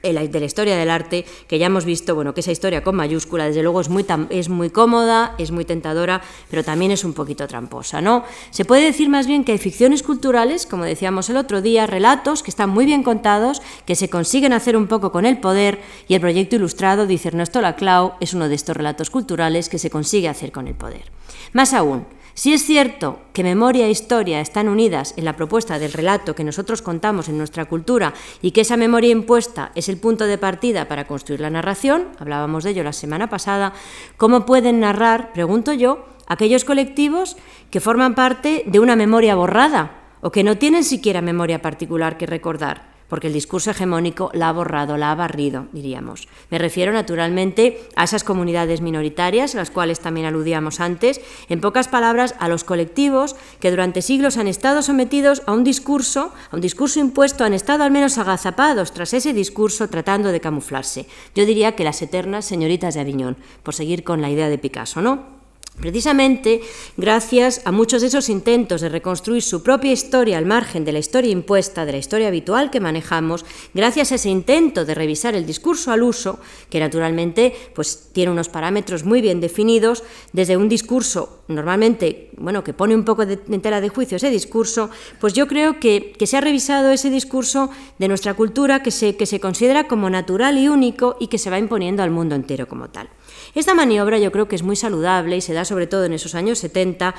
de 0.02 0.12
la 0.12 0.46
historia 0.46 0.76
del 0.76 0.90
arte, 0.90 1.24
que 1.46 1.58
ya 1.58 1.66
hemos 1.66 1.84
visto, 1.84 2.14
bueno, 2.14 2.34
que 2.34 2.40
esa 2.40 2.50
historia 2.50 2.82
con 2.82 2.96
mayúscula, 2.96 3.46
desde 3.46 3.62
luego 3.62 3.80
es 3.80 3.88
muy, 3.88 4.04
es 4.30 4.48
muy 4.48 4.70
cómoda, 4.70 5.34
es 5.38 5.52
muy 5.52 5.64
tentadora, 5.64 6.22
pero 6.50 6.64
también 6.64 6.90
es 6.90 7.04
un 7.04 7.12
poquito 7.12 7.46
tramposa, 7.46 8.00
¿no? 8.00 8.24
Se 8.50 8.64
puede 8.64 8.82
decir 8.82 9.08
más 9.08 9.28
bien 9.28 9.44
que 9.44 9.52
hay 9.52 9.58
ficciones 9.58 10.02
culturales, 10.02 10.66
como 10.66 10.84
decíamos 10.84 11.30
el 11.30 11.36
otro 11.36 11.62
día, 11.62 11.86
relatos 11.86 12.42
que 12.42 12.50
están 12.50 12.70
muy 12.70 12.84
bien 12.84 13.04
contados, 13.04 13.62
que 13.86 13.94
se 13.94 14.10
consiguen 14.10 14.52
hacer 14.52 14.76
un 14.76 14.88
poco 14.88 15.12
con 15.12 15.24
el 15.24 15.38
poder, 15.38 15.80
y 16.08 16.14
el 16.14 16.20
proyecto 16.20 16.56
ilustrado, 16.56 17.06
dice 17.06 17.28
Ernesto 17.28 17.60
Laclau, 17.60 18.14
es 18.18 18.34
uno 18.34 18.48
de 18.48 18.56
estos 18.56 18.76
relatos 18.76 19.08
culturales 19.08 19.68
que 19.68 19.78
se 19.78 19.90
consigue 19.90 20.28
hacer 20.28 20.50
con 20.50 20.66
el 20.66 20.74
poder. 20.74 21.12
Más 21.52 21.74
aún, 21.74 22.06
si 22.34 22.52
es 22.52 22.64
cierto 22.64 23.20
que 23.32 23.44
memoria 23.44 23.86
e 23.86 23.90
historia 23.90 24.40
están 24.40 24.68
unidas 24.68 25.14
en 25.16 25.24
la 25.24 25.36
propuesta 25.36 25.78
del 25.78 25.92
relato 25.92 26.34
que 26.34 26.44
nosotros 26.44 26.80
contamos 26.80 27.28
en 27.28 27.36
nuestra 27.36 27.66
cultura 27.66 28.14
y 28.40 28.52
que 28.52 28.62
esa 28.62 28.76
memoria 28.76 29.10
impuesta 29.10 29.72
es 29.74 29.88
el 29.88 29.98
punto 29.98 30.26
de 30.26 30.38
partida 30.38 30.88
para 30.88 31.06
construir 31.06 31.40
la 31.40 31.50
narración, 31.50 32.08
hablábamos 32.18 32.64
de 32.64 32.70
ello 32.70 32.84
la 32.84 32.92
semana 32.92 33.28
pasada, 33.28 33.74
¿cómo 34.16 34.46
pueden 34.46 34.80
narrar, 34.80 35.32
pregunto 35.32 35.72
yo, 35.72 36.06
aquellos 36.26 36.64
colectivos 36.64 37.36
que 37.70 37.80
forman 37.80 38.14
parte 38.14 38.64
de 38.66 38.80
una 38.80 38.96
memoria 38.96 39.34
borrada 39.34 40.16
o 40.20 40.30
que 40.30 40.44
no 40.44 40.56
tienen 40.56 40.84
siquiera 40.84 41.20
memoria 41.20 41.60
particular 41.60 42.16
que 42.16 42.26
recordar? 42.26 42.91
Porque 43.12 43.26
el 43.26 43.34
discurso 43.34 43.70
hegemónico 43.70 44.30
la 44.32 44.48
ha 44.48 44.52
borrado, 44.52 44.96
la 44.96 45.10
ha 45.10 45.14
barrido, 45.14 45.66
diríamos. 45.72 46.28
Me 46.48 46.56
refiero 46.56 46.94
naturalmente 46.94 47.86
a 47.94 48.04
esas 48.04 48.24
comunidades 48.24 48.80
minoritarias, 48.80 49.54
a 49.54 49.58
las 49.58 49.70
cuales 49.70 50.00
también 50.00 50.24
aludíamos 50.24 50.80
antes, 50.80 51.20
en 51.50 51.60
pocas 51.60 51.88
palabras, 51.88 52.34
a 52.38 52.48
los 52.48 52.64
colectivos 52.64 53.36
que 53.60 53.70
durante 53.70 54.00
siglos 54.00 54.38
han 54.38 54.48
estado 54.48 54.80
sometidos 54.80 55.42
a 55.44 55.52
un 55.52 55.62
discurso, 55.62 56.32
a 56.50 56.56
un 56.56 56.62
discurso 56.62 57.00
impuesto, 57.00 57.44
han 57.44 57.52
estado 57.52 57.84
al 57.84 57.90
menos 57.90 58.16
agazapados 58.16 58.92
tras 58.92 59.12
ese 59.12 59.34
discurso 59.34 59.88
tratando 59.88 60.32
de 60.32 60.40
camuflarse. 60.40 61.06
Yo 61.34 61.44
diría 61.44 61.76
que 61.76 61.84
las 61.84 62.00
eternas 62.00 62.46
señoritas 62.46 62.94
de 62.94 63.00
Aviñón, 63.00 63.36
por 63.62 63.74
seguir 63.74 64.04
con 64.04 64.22
la 64.22 64.30
idea 64.30 64.48
de 64.48 64.56
Picasso, 64.56 65.02
¿no? 65.02 65.41
Precisamente 65.80 66.60
gracias 66.96 67.62
a 67.64 67.72
muchos 67.72 68.02
de 68.02 68.08
esos 68.08 68.28
intentos 68.28 68.82
de 68.82 68.90
reconstruir 68.90 69.42
su 69.42 69.62
propia 69.62 69.90
historia 69.90 70.36
al 70.36 70.46
margen 70.46 70.84
de 70.84 70.92
la 70.92 70.98
historia 70.98 71.30
impuesta, 71.30 71.86
de 71.86 71.92
la 71.92 71.98
historia 71.98 72.28
habitual 72.28 72.70
que 72.70 72.78
manejamos, 72.78 73.44
gracias 73.72 74.12
a 74.12 74.16
ese 74.16 74.28
intento 74.28 74.84
de 74.84 74.94
revisar 74.94 75.34
el 75.34 75.46
discurso 75.46 75.90
al 75.90 76.02
uso, 76.02 76.38
que 76.68 76.78
naturalmente 76.78 77.54
pues, 77.74 78.10
tiene 78.12 78.30
unos 78.30 78.50
parámetros 78.50 79.04
muy 79.04 79.22
bien 79.22 79.40
definidos, 79.40 80.04
desde 80.32 80.56
un 80.56 80.68
discurso 80.68 81.42
normalmente, 81.48 82.30
bueno, 82.36 82.62
que 82.62 82.74
pone 82.74 82.94
un 82.94 83.04
poco 83.04 83.24
de, 83.26 83.36
tela 83.36 83.80
de 83.80 83.88
juicio 83.88 84.18
ese 84.18 84.30
discurso, 84.30 84.90
pues 85.20 85.32
yo 85.32 85.48
creo 85.48 85.80
que, 85.80 86.14
se 86.22 86.36
ha 86.36 86.40
revisado 86.40 86.90
ese 86.90 87.10
discurso 87.10 87.70
de 87.98 88.08
nuestra 88.08 88.34
cultura 88.34 88.82
que 88.82 88.90
se, 88.90 89.16
que 89.16 89.26
se 89.26 89.40
considera 89.40 89.88
como 89.88 90.10
natural 90.10 90.58
y 90.58 90.68
único 90.68 91.16
y 91.18 91.26
que 91.28 91.38
se 91.38 91.50
va 91.50 91.58
imponiendo 91.58 92.02
al 92.02 92.10
mundo 92.10 92.34
entero 92.34 92.68
como 92.68 92.88
tal. 92.90 93.08
Esta 93.54 93.74
maniobra 93.74 94.18
yo 94.18 94.32
creo 94.32 94.48
que 94.48 94.56
es 94.56 94.62
muy 94.62 94.76
saludable 94.76 95.36
y 95.36 95.40
se 95.42 95.52
da 95.52 95.64
sobre 95.64 95.86
todo 95.86 96.04
en 96.04 96.14
esos 96.14 96.34
años 96.34 96.58
70 96.58 97.14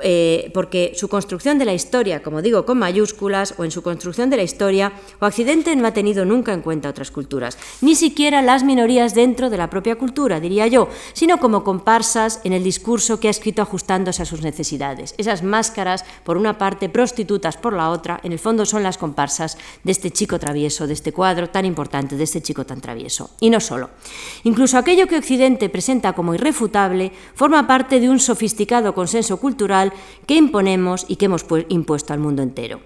eh, 0.00 0.50
porque 0.52 0.92
su 0.94 1.08
construcción 1.08 1.58
de 1.58 1.64
la 1.64 1.74
historia, 1.74 2.22
como 2.22 2.42
digo, 2.42 2.66
con 2.66 2.78
mayúsculas, 2.78 3.54
o 3.56 3.64
en 3.64 3.70
su 3.70 3.82
construcción 3.82 4.30
de 4.30 4.36
la 4.36 4.42
historia, 4.42 4.92
Occidente 5.20 5.74
no 5.76 5.86
ha 5.86 5.92
tenido 5.92 6.24
nunca 6.24 6.52
en 6.52 6.62
cuenta 6.62 6.88
otras 6.88 7.10
culturas, 7.10 7.58
ni 7.80 7.94
siquiera 7.94 8.42
las 8.42 8.62
minorías 8.62 9.14
dentro 9.14 9.50
de 9.50 9.56
la 9.56 9.70
propia 9.70 9.96
cultura, 9.96 10.40
diría 10.40 10.66
yo, 10.66 10.88
sino 11.12 11.38
como 11.38 11.64
comparsas 11.64 12.40
en 12.44 12.52
el 12.52 12.62
discurso 12.62 13.18
que 13.20 13.28
ha 13.28 13.30
escrito 13.30 13.62
ajustándose 13.62 14.22
a 14.22 14.26
sus 14.26 14.42
necesidades. 14.42 15.14
Esas 15.18 15.42
máscaras, 15.42 16.04
por 16.24 16.36
una 16.36 16.58
parte, 16.58 16.88
prostitutas 16.88 17.56
por 17.56 17.72
la 17.72 17.90
otra, 17.90 18.20
en 18.22 18.32
el 18.32 18.38
fondo 18.38 18.66
son 18.66 18.82
las 18.82 18.98
comparsas 18.98 19.56
de 19.82 19.92
este 19.92 20.10
chico 20.10 20.38
travieso, 20.38 20.86
de 20.86 20.92
este 20.92 21.12
cuadro 21.12 21.48
tan 21.48 21.64
importante, 21.64 22.16
de 22.16 22.24
este 22.24 22.42
chico 22.42 22.66
tan 22.66 22.80
travieso. 22.80 23.30
Y 23.40 23.50
no 23.50 23.60
solo. 23.60 23.90
Incluso 24.44 24.78
aquello 24.78 25.06
que 25.06 25.18
Occidente 25.18 25.68
presenta 25.68 26.12
como 26.12 26.34
irrefutable 26.34 27.12
forma 27.34 27.66
parte 27.66 28.00
de 28.00 28.08
un 28.08 28.18
sofisticado 28.18 28.94
consenso 28.94 29.38
cultural 29.38 29.85
que 30.26 30.34
imponemos 30.34 31.04
y 31.08 31.16
que 31.16 31.26
hemos 31.26 31.44
impuesto 31.68 32.12
al 32.12 32.20
mundo 32.20 32.42
entero. 32.42 32.80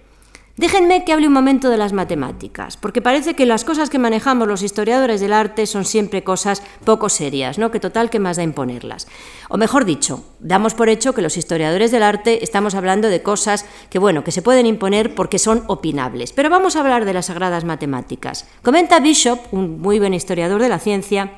Déjenme 0.60 1.06
que 1.06 1.14
hable 1.14 1.26
un 1.26 1.32
momento 1.32 1.70
de 1.70 1.78
las 1.78 1.94
matemáticas, 1.94 2.76
porque 2.76 3.00
parece 3.00 3.32
que 3.32 3.46
las 3.46 3.64
cosas 3.64 3.88
que 3.88 3.98
manejamos 3.98 4.46
los 4.46 4.62
historiadores 4.62 5.22
del 5.22 5.32
arte 5.32 5.64
son 5.64 5.86
siempre 5.86 6.22
cosas 6.22 6.62
poco 6.84 7.08
serias, 7.08 7.56
¿no? 7.56 7.70
Que 7.70 7.80
total 7.80 8.10
que 8.10 8.18
más 8.18 8.36
da 8.36 8.42
imponerlas. 8.42 9.08
O 9.48 9.56
mejor 9.56 9.86
dicho, 9.86 10.22
damos 10.38 10.74
por 10.74 10.90
hecho 10.90 11.14
que 11.14 11.22
los 11.22 11.38
historiadores 11.38 11.92
del 11.92 12.02
arte 12.02 12.44
estamos 12.44 12.74
hablando 12.74 13.08
de 13.08 13.22
cosas 13.22 13.64
que 13.88 13.98
bueno, 13.98 14.22
que 14.22 14.32
se 14.32 14.42
pueden 14.42 14.66
imponer 14.66 15.14
porque 15.14 15.38
son 15.38 15.64
opinables. 15.66 16.32
Pero 16.32 16.50
vamos 16.50 16.76
a 16.76 16.80
hablar 16.80 17.06
de 17.06 17.14
las 17.14 17.26
sagradas 17.26 17.64
matemáticas. 17.64 18.46
Comenta 18.60 19.00
Bishop, 19.00 19.40
un 19.52 19.80
muy 19.80 19.98
buen 19.98 20.12
historiador 20.12 20.60
de 20.60 20.68
la 20.68 20.78
ciencia, 20.78 21.32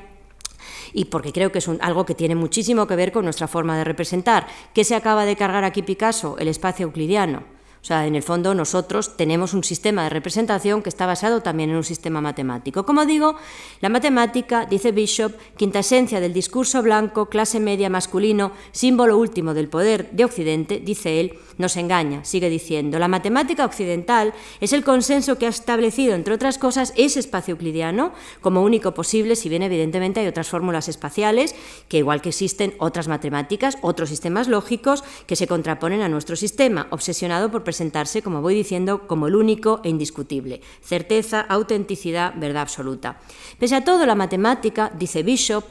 y 0.93 1.05
porque 1.05 1.33
creo 1.33 1.51
que 1.51 1.59
es 1.59 1.69
algo 1.81 2.05
que 2.05 2.15
tiene 2.15 2.35
muchísimo 2.35 2.87
que 2.87 2.95
ver 2.95 3.11
con 3.11 3.25
nuestra 3.25 3.47
forma 3.47 3.77
de 3.77 3.83
representar. 3.83 4.47
¿Qué 4.73 4.83
se 4.83 4.95
acaba 4.95 5.25
de 5.25 5.35
cargar 5.35 5.63
aquí 5.63 5.81
Picasso? 5.81 6.37
El 6.37 6.47
espacio 6.47 6.85
euclidiano. 6.85 7.43
O 7.83 7.85
sea, 7.85 8.07
en 8.07 8.15
el 8.15 8.23
fondo 8.23 8.55
nosotros 8.55 9.17
tenemos 9.17 9.53
un 9.53 9.65
sistema 9.65 10.05
de 10.05 10.09
representación 10.09 10.81
que 10.81 10.87
está 10.87 11.05
basado 11.05 11.41
también 11.41 11.69
en 11.69 11.75
un 11.75 11.83
sistema 11.83 12.21
matemático. 12.21 12.85
Como 12.85 13.05
digo, 13.05 13.35
la 13.81 13.89
matemática, 13.89 14.65
dice 14.65 14.93
Bishop, 14.93 15.33
quinta 15.57 15.79
esencia 15.79 16.21
del 16.21 16.31
discurso 16.31 16.81
blanco, 16.81 17.25
clase 17.25 17.59
media 17.59 17.89
masculino, 17.89 18.53
símbolo 18.71 19.17
último 19.17 19.53
del 19.53 19.67
poder 19.67 20.09
de 20.11 20.23
Occidente, 20.23 20.79
dice 20.79 21.19
él, 21.19 21.33
nos 21.57 21.75
engaña, 21.75 22.23
sigue 22.23 22.49
diciendo. 22.49 22.99
La 22.99 23.09
matemática 23.09 23.65
occidental 23.65 24.33
es 24.61 24.71
el 24.71 24.85
consenso 24.85 25.37
que 25.37 25.45
ha 25.45 25.49
establecido, 25.49 26.15
entre 26.15 26.33
otras 26.33 26.57
cosas, 26.57 26.93
ese 26.95 27.19
espacio 27.19 27.51
euclidiano 27.51 28.13
como 28.39 28.63
único 28.63 28.93
posible, 28.93 29.35
si 29.35 29.49
bien 29.49 29.61
evidentemente 29.61 30.21
hay 30.21 30.27
otras 30.27 30.47
fórmulas 30.47 30.87
espaciales, 30.87 31.53
que 31.89 31.97
igual 31.97 32.21
que 32.21 32.29
existen 32.29 32.75
otras 32.79 33.09
matemáticas, 33.09 33.77
otros 33.81 34.07
sistemas 34.07 34.47
lógicos 34.47 35.03
que 35.27 35.35
se 35.35 35.47
contraponen 35.47 36.01
a 36.01 36.07
nuestro 36.07 36.37
sistema, 36.37 36.87
obsesionado 36.89 37.51
por 37.51 37.65
presentarse, 37.73 38.21
como 38.21 38.43
voy 38.43 38.53
diciendo, 38.53 39.07
como 39.07 39.25
el 39.25 39.35
único 39.35 39.81
e 39.83 39.89
indiscutible. 39.89 40.61
Certeza, 40.83 41.41
autenticidad, 41.41 42.35
verdad 42.37 42.61
absoluta. 42.61 43.17
Pese 43.57 43.75
a 43.75 43.83
todo, 43.83 44.05
la 44.05 44.13
matemática, 44.13 44.91
dice 44.93 45.23
Bishop, 45.23 45.63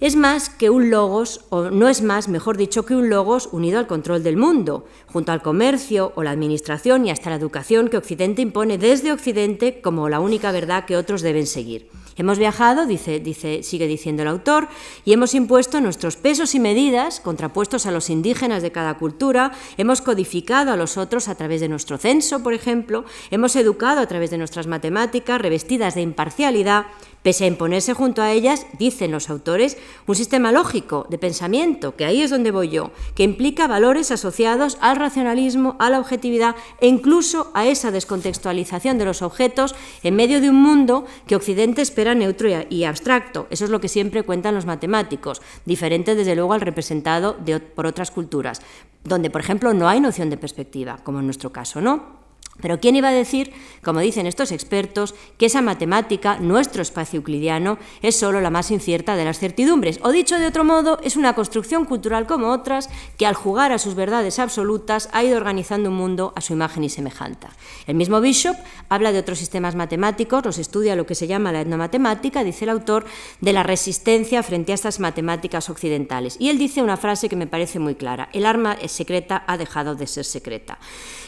es 0.00 0.16
más 0.16 0.50
que 0.50 0.68
un 0.68 0.90
logos, 0.90 1.42
o 1.50 1.70
no 1.70 1.88
es 1.88 2.02
más, 2.02 2.26
mejor 2.26 2.56
dicho, 2.56 2.84
que 2.84 2.96
un 2.96 3.08
logos 3.08 3.48
unido 3.52 3.78
al 3.78 3.86
control 3.86 4.24
del 4.24 4.36
mundo, 4.36 4.86
junto 5.06 5.30
al 5.30 5.40
comercio 5.40 6.12
o 6.16 6.24
la 6.24 6.32
administración 6.32 7.06
y 7.06 7.10
hasta 7.10 7.30
la 7.30 7.36
educación 7.36 7.88
que 7.88 7.98
Occidente 7.98 8.42
impone 8.42 8.76
desde 8.76 9.12
Occidente 9.12 9.80
como 9.80 10.08
la 10.08 10.18
única 10.18 10.50
verdad 10.50 10.86
que 10.86 10.96
otros 10.96 11.22
deben 11.22 11.46
seguir. 11.46 11.88
Hemos 12.18 12.38
viajado, 12.38 12.84
dice, 12.84 13.20
dice, 13.20 13.62
sigue 13.62 13.86
diciendo 13.86 14.22
el 14.22 14.28
autor, 14.28 14.68
y 15.04 15.12
hemos 15.12 15.34
impuesto 15.34 15.80
nuestros 15.80 16.16
pesos 16.16 16.56
y 16.56 16.60
medidas, 16.60 17.20
contrapuestos 17.20 17.86
a 17.86 17.92
los 17.92 18.10
indígenas 18.10 18.60
de 18.60 18.72
cada 18.72 18.98
cultura, 18.98 19.52
hemos 19.76 20.02
codificado 20.02 20.72
a 20.72 20.76
los 20.76 20.96
otros 20.96 21.28
a 21.28 21.36
través 21.36 21.60
de 21.60 21.68
nuestro 21.68 21.96
censo, 21.96 22.42
por 22.42 22.54
ejemplo, 22.54 23.04
hemos 23.30 23.54
educado 23.54 24.00
a 24.00 24.06
través 24.08 24.30
de 24.30 24.38
nuestras 24.38 24.66
matemáticas 24.66 25.40
revestidas 25.40 25.94
de 25.94 26.02
imparcialidad, 26.02 26.86
Pese 27.22 27.44
a 27.44 27.48
imponerse 27.48 27.94
junto 27.94 28.22
a 28.22 28.30
ellas, 28.32 28.66
dicen 28.78 29.10
los 29.10 29.28
autores, 29.28 29.76
un 30.06 30.14
sistema 30.14 30.52
lógico 30.52 31.04
de 31.10 31.18
pensamiento, 31.18 31.96
que 31.96 32.04
ahí 32.04 32.22
es 32.22 32.30
donde 32.30 32.52
voy 32.52 32.68
yo, 32.68 32.92
que 33.16 33.24
implica 33.24 33.66
valores 33.66 34.12
asociados 34.12 34.78
al 34.80 34.96
racionalismo, 34.96 35.74
a 35.80 35.90
la 35.90 35.98
objetividad 35.98 36.54
e 36.80 36.86
incluso 36.86 37.50
a 37.54 37.66
esa 37.66 37.90
descontextualización 37.90 38.98
de 38.98 39.04
los 39.04 39.22
objetos 39.22 39.74
en 40.04 40.14
medio 40.14 40.40
de 40.40 40.48
un 40.48 40.62
mundo 40.62 41.06
que 41.26 41.34
Occidente 41.34 41.82
espera 41.82 42.07
neutro 42.14 42.48
y 42.68 42.84
abstracto. 42.84 43.46
Eso 43.50 43.64
es 43.64 43.70
lo 43.70 43.80
que 43.80 43.88
siempre 43.88 44.22
cuentan 44.22 44.54
los 44.54 44.66
matemáticos, 44.66 45.42
diferente 45.64 46.14
desde 46.14 46.34
luego 46.34 46.52
al 46.52 46.60
representado 46.60 47.36
por 47.74 47.86
otras 47.86 48.10
culturas, 48.10 48.60
donde, 49.04 49.30
por 49.30 49.40
ejemplo, 49.40 49.72
no 49.74 49.88
hay 49.88 50.00
noción 50.00 50.30
de 50.30 50.36
perspectiva, 50.36 50.98
como 51.02 51.20
en 51.20 51.26
nuestro 51.26 51.52
caso, 51.52 51.80
¿no? 51.80 52.17
Pero 52.60 52.80
¿quién 52.80 52.96
iba 52.96 53.08
a 53.08 53.12
decir, 53.12 53.52
como 53.84 54.00
dicen 54.00 54.26
estos 54.26 54.52
expertos, 54.52 55.14
que 55.36 55.46
esa 55.46 55.62
matemática, 55.62 56.38
nuestro 56.38 56.82
espacio 56.82 57.18
euclidiano, 57.18 57.78
es 58.02 58.16
solo 58.16 58.40
la 58.40 58.50
más 58.50 58.70
incierta 58.70 59.16
de 59.16 59.24
las 59.24 59.38
certidumbres? 59.38 60.00
O 60.02 60.10
dicho 60.10 60.38
de 60.38 60.46
otro 60.46 60.64
modo, 60.64 60.98
es 61.02 61.16
una 61.16 61.34
construcción 61.34 61.84
cultural 61.84 62.26
como 62.26 62.50
otras 62.50 62.90
que 63.16 63.26
al 63.26 63.34
jugar 63.34 63.72
a 63.72 63.78
sus 63.78 63.94
verdades 63.94 64.38
absolutas 64.38 65.08
ha 65.12 65.22
ido 65.22 65.36
organizando 65.36 65.90
un 65.90 65.96
mundo 65.96 66.32
a 66.36 66.40
su 66.40 66.52
imagen 66.52 66.84
y 66.84 66.88
semejanza. 66.88 67.50
El 67.86 67.94
mismo 67.94 68.20
Bishop 68.20 68.56
habla 68.88 69.12
de 69.12 69.18
otros 69.18 69.38
sistemas 69.38 69.74
matemáticos, 69.74 70.44
los 70.44 70.58
estudia 70.58 70.96
lo 70.96 71.06
que 71.06 71.14
se 71.14 71.26
llama 71.26 71.52
la 71.52 71.60
etnomatemática, 71.60 72.44
dice 72.44 72.64
el 72.64 72.70
autor, 72.70 73.04
de 73.40 73.52
la 73.52 73.62
resistencia 73.62 74.42
frente 74.42 74.72
a 74.72 74.74
estas 74.74 75.00
matemáticas 75.00 75.70
occidentales. 75.70 76.36
Y 76.38 76.48
él 76.48 76.58
dice 76.58 76.82
una 76.82 76.96
frase 76.96 77.28
que 77.28 77.36
me 77.36 77.46
parece 77.46 77.78
muy 77.78 77.94
clara, 77.94 78.28
el 78.32 78.46
arma 78.46 78.76
secreta 78.88 79.44
ha 79.46 79.56
dejado 79.56 79.94
de 79.94 80.06
ser 80.06 80.24
secreta. 80.24 80.78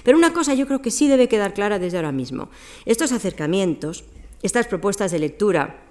Pero 0.02 0.16
una 0.16 0.32
cosa 0.32 0.54
yo 0.54 0.66
creo 0.66 0.82
que 0.82 0.90
sí 0.90 1.08
debe 1.08 1.19
quedar 1.28 1.54
clara 1.54 1.78
desde 1.78 1.98
ahora 1.98 2.12
mismo. 2.12 2.48
Estos 2.84 3.12
acercamientos, 3.12 4.04
estas 4.42 4.66
propuestas 4.66 5.10
de 5.12 5.18
lectura 5.18 5.86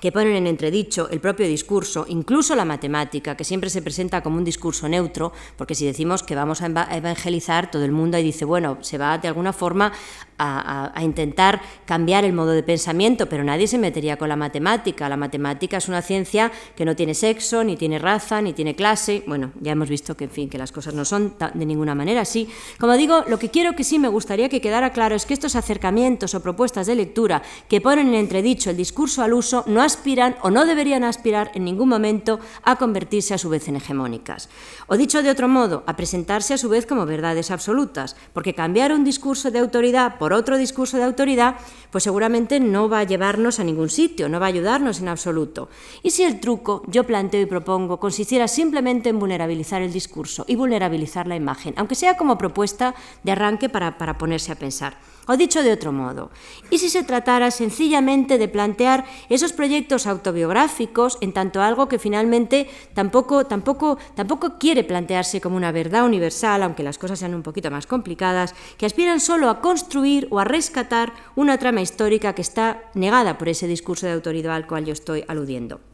que 0.00 0.12
ponen 0.12 0.36
en 0.36 0.46
entredicho 0.46 1.08
el 1.10 1.20
propio 1.20 1.46
discurso, 1.46 2.04
incluso 2.08 2.54
la 2.54 2.64
matemática, 2.64 3.36
que 3.36 3.44
siempre 3.44 3.70
se 3.70 3.80
presenta 3.80 4.22
como 4.22 4.36
un 4.36 4.44
discurso 4.44 4.88
neutro, 4.88 5.32
porque 5.56 5.74
si 5.74 5.86
decimos 5.86 6.22
que 6.22 6.34
vamos 6.34 6.62
a 6.62 6.66
evangelizar, 6.96 7.70
todo 7.70 7.84
el 7.84 7.92
mundo 7.92 8.16
ahí 8.16 8.24
dice, 8.24 8.44
bueno, 8.44 8.78
se 8.80 8.98
va 8.98 9.18
de 9.18 9.28
alguna 9.28 9.52
forma 9.52 9.92
a, 10.38 10.92
intentar 11.02 11.60
cambiar 11.84 12.24
el 12.24 12.32
modo 12.32 12.52
de 12.52 12.62
pensamiento, 12.62 13.28
pero 13.28 13.44
nadie 13.44 13.66
se 13.66 13.78
metería 13.78 14.16
con 14.16 14.28
la 14.28 14.36
matemática. 14.36 15.08
La 15.08 15.16
matemática 15.16 15.76
es 15.76 15.88
una 15.88 16.02
ciencia 16.02 16.50
que 16.76 16.84
no 16.84 16.96
tiene 16.96 17.14
sexo, 17.14 17.62
ni 17.64 17.76
tiene 17.76 17.98
raza, 17.98 18.40
ni 18.40 18.52
tiene 18.52 18.74
clase. 18.74 19.22
Bueno, 19.26 19.52
ya 19.60 19.72
hemos 19.72 19.88
visto 19.88 20.16
que, 20.16 20.24
en 20.24 20.30
fin, 20.30 20.48
que 20.48 20.58
las 20.58 20.72
cosas 20.72 20.94
no 20.94 21.04
son 21.04 21.34
de 21.54 21.66
ninguna 21.66 21.94
manera 21.94 22.22
así. 22.22 22.48
Como 22.78 22.94
digo, 22.94 23.24
lo 23.28 23.38
que 23.38 23.50
quiero 23.50 23.74
que 23.74 23.84
sí 23.84 23.98
me 23.98 24.08
gustaría 24.08 24.48
que 24.48 24.60
quedara 24.60 24.92
claro 24.92 25.14
es 25.14 25.26
que 25.26 25.34
estos 25.34 25.56
acercamientos 25.56 26.34
o 26.34 26.42
propuestas 26.42 26.86
de 26.86 26.94
lectura 26.94 27.42
que 27.68 27.80
ponen 27.80 28.08
en 28.08 28.14
entredicho 28.14 28.70
el 28.70 28.76
discurso 28.76 29.22
al 29.22 29.34
uso 29.34 29.64
no 29.66 29.82
aspiran 29.82 30.36
o 30.42 30.50
no 30.50 30.64
deberían 30.64 31.04
aspirar 31.04 31.50
en 31.54 31.64
ningún 31.64 31.88
momento 31.88 32.40
a 32.62 32.76
convertirse 32.76 33.34
a 33.34 33.38
su 33.38 33.48
vez 33.48 33.68
en 33.68 33.76
hegemónicas. 33.76 34.48
O 34.86 34.96
dicho 34.96 35.22
de 35.22 35.30
otro 35.30 35.48
modo, 35.48 35.82
a 35.86 35.96
presentarse 35.96 36.54
a 36.54 36.58
su 36.58 36.68
vez 36.68 36.86
como 36.86 37.06
verdades 37.06 37.50
absolutas, 37.50 38.16
porque 38.32 38.54
cambiar 38.54 38.92
un 38.92 39.04
discurso 39.04 39.50
de 39.50 39.58
autoridad 39.58 40.18
por 40.24 40.32
otro 40.32 40.56
discurso 40.56 40.96
de 40.96 41.02
autoridad, 41.02 41.56
pues 41.90 42.04
seguramente 42.04 42.58
no 42.58 42.88
va 42.88 43.00
a 43.00 43.04
llevarnos 43.04 43.60
a 43.60 43.64
ningún 43.64 43.90
sitio, 43.90 44.26
no 44.26 44.40
va 44.40 44.46
a 44.46 44.48
ayudarnos 44.48 45.00
en 45.00 45.08
absoluto. 45.08 45.68
Y 46.02 46.12
si 46.12 46.22
el 46.22 46.40
truco, 46.40 46.82
yo 46.86 47.04
planteo 47.04 47.42
y 47.42 47.44
propongo, 47.44 48.00
consistiera 48.00 48.48
simplemente 48.48 49.10
en 49.10 49.18
vulnerabilizar 49.18 49.82
el 49.82 49.92
discurso 49.92 50.46
y 50.48 50.56
vulnerabilizar 50.56 51.26
la 51.26 51.36
imagen, 51.36 51.74
aunque 51.76 51.94
sea 51.94 52.16
como 52.16 52.38
propuesta 52.38 52.94
de 53.22 53.32
arranque 53.32 53.68
para, 53.68 53.98
para 53.98 54.16
ponerse 54.16 54.50
a 54.50 54.54
pensar. 54.54 54.96
O 55.26 55.36
dicho 55.36 55.62
de 55.62 55.72
otro 55.72 55.90
modo, 55.90 56.30
¿y 56.70 56.78
si 56.78 56.90
se 56.90 57.02
tratara 57.02 57.50
sencillamente 57.50 58.36
de 58.36 58.48
plantear 58.48 59.06
esos 59.30 59.52
proyectos 59.54 60.06
autobiográficos 60.06 61.16
en 61.22 61.32
tanto 61.32 61.62
algo 61.62 61.88
que 61.88 61.98
finalmente 61.98 62.68
tampoco, 62.92 63.46
tampoco, 63.46 63.98
tampoco 64.14 64.58
quiere 64.58 64.84
plantearse 64.84 65.40
como 65.40 65.56
una 65.56 65.72
verdad 65.72 66.04
universal, 66.04 66.62
aunque 66.62 66.82
las 66.82 66.98
cosas 66.98 67.18
sean 67.18 67.34
un 67.34 67.42
poquito 67.42 67.70
más 67.70 67.86
complicadas, 67.86 68.54
que 68.76 68.86
aspiran 68.86 69.20
solo 69.20 69.48
a 69.48 69.60
construir 69.62 70.28
o 70.30 70.40
a 70.40 70.44
rescatar 70.44 71.14
una 71.36 71.56
trama 71.56 71.80
histórica 71.80 72.34
que 72.34 72.42
está 72.42 72.90
negada 72.94 73.38
por 73.38 73.48
ese 73.48 73.66
discurso 73.66 74.06
de 74.06 74.12
autoridad 74.12 74.54
al 74.54 74.66
cual 74.66 74.84
yo 74.84 74.92
estoy 74.92 75.24
aludiendo? 75.26 75.93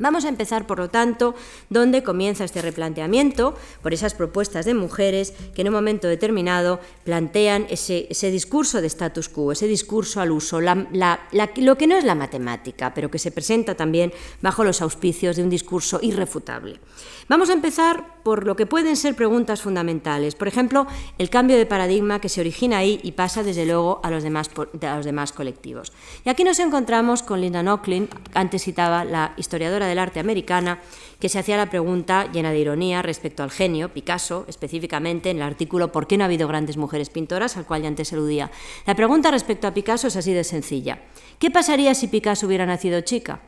Vamos 0.00 0.24
a 0.24 0.28
empezar, 0.28 0.66
por 0.66 0.78
lo 0.78 0.88
tanto, 0.88 1.34
donde 1.68 2.02
comienza 2.02 2.44
este 2.44 2.62
replanteamiento, 2.62 3.54
por 3.82 3.92
esas 3.92 4.14
propuestas 4.14 4.64
de 4.64 4.74
mujeres 4.74 5.34
que 5.54 5.60
en 5.60 5.68
un 5.68 5.74
momento 5.74 6.08
determinado 6.08 6.80
plantean 7.04 7.66
ese, 7.68 8.08
discurso 8.30 8.80
de 8.80 8.86
status 8.86 9.28
quo, 9.28 9.52
ese 9.52 9.66
discurso 9.66 10.20
al 10.20 10.30
uso, 10.32 10.60
lo 10.60 11.78
que 11.78 11.86
no 11.86 11.96
es 11.96 12.04
la 12.04 12.14
matemática, 12.14 12.94
pero 12.94 13.10
que 13.10 13.18
se 13.18 13.30
presenta 13.30 13.74
también 13.74 14.12
bajo 14.40 14.64
los 14.64 14.80
auspicios 14.80 15.36
de 15.36 15.42
un 15.42 15.50
discurso 15.50 16.00
irrefutable. 16.02 16.80
Vamos 17.28 17.50
a 17.50 17.52
empezar 17.52 18.22
por 18.24 18.46
lo 18.46 18.56
que 18.56 18.66
pueden 18.66 18.96
ser 18.96 19.14
preguntas 19.14 19.62
fundamentales. 19.62 20.34
Por 20.34 20.48
ejemplo, 20.48 20.86
el 21.18 21.30
cambio 21.30 21.56
de 21.56 21.66
paradigma 21.66 22.20
que 22.20 22.28
se 22.28 22.40
origina 22.40 22.78
ahí 22.78 23.00
y 23.02 23.12
pasa 23.12 23.42
desde 23.42 23.66
luego 23.66 24.00
a 24.02 24.10
los 24.10 24.22
demás, 24.22 24.50
a 24.82 24.96
los 24.96 25.04
demás 25.04 25.32
colectivos. 25.32 25.92
Y 26.24 26.28
aquí 26.28 26.42
nos 26.42 26.58
encontramos 26.58 27.22
con 27.22 27.40
Linda 27.40 27.62
Nochlin, 27.62 28.08
antes 28.34 28.64
citaba 28.64 29.04
la 29.04 29.34
historiadora 29.36 29.86
del 29.90 29.98
arte 29.98 30.20
americana, 30.20 30.80
que 31.20 31.28
se 31.28 31.38
hacía 31.38 31.56
la 31.56 31.68
pregunta 31.68 32.30
llena 32.32 32.50
de 32.50 32.58
ironía 32.58 33.02
respecto 33.02 33.42
al 33.42 33.50
genio, 33.50 33.90
Picasso, 33.90 34.46
específicamente 34.48 35.30
en 35.30 35.36
el 35.36 35.42
artículo 35.42 35.92
¿Por 35.92 36.06
qué 36.06 36.16
no 36.16 36.24
ha 36.24 36.26
habido 36.26 36.48
grandes 36.48 36.76
mujeres 36.76 37.10
pintoras?, 37.10 37.56
al 37.56 37.66
cual 37.66 37.82
ya 37.82 37.88
antes 37.88 38.12
aludía. 38.12 38.50
La 38.86 38.94
pregunta 38.94 39.30
respecto 39.30 39.66
a 39.66 39.74
Picasso 39.74 40.08
es 40.08 40.16
así 40.16 40.32
de 40.32 40.44
sencilla. 40.44 41.02
¿Qué 41.38 41.50
pasaría 41.50 41.94
si 41.94 42.08
Picasso 42.08 42.46
hubiera 42.46 42.64
nacido 42.64 43.00
chica? 43.02 43.40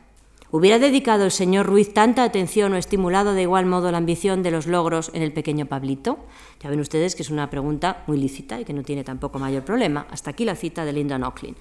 ¿Hubiera 0.55 0.77
dedicado 0.77 1.25
el 1.25 1.31
señor 1.31 1.65
Ruiz 1.65 1.95
tanta 1.95 2.23
atención 2.23 2.73
o 2.73 2.77
estimulado 2.77 3.33
de 3.33 3.41
igual 3.41 3.65
modo 3.65 3.91
la 3.91 3.97
ambición 3.97 4.43
de 4.43 4.51
los 4.51 4.67
logros 4.67 5.09
en 5.15 5.23
el 5.23 5.33
pequeño 5.33 5.65
Pablito? 5.65 6.19
Ya 6.61 6.69
ven 6.69 6.79
ustedes 6.79 7.15
que 7.15 7.23
es 7.23 7.31
una 7.31 7.49
pregunta 7.49 8.03
muy 8.05 8.19
lícita 8.19 8.61
y 8.61 8.63
que 8.63 8.71
no 8.71 8.83
tiene 8.83 9.03
tampoco 9.03 9.39
mayor 9.39 9.65
problema. 9.65 10.05
Hasta 10.11 10.29
aquí 10.29 10.45
la 10.45 10.55
cita 10.55 10.85
de 10.85 10.93
Linda 10.93 11.17
Nochlin. 11.17 11.55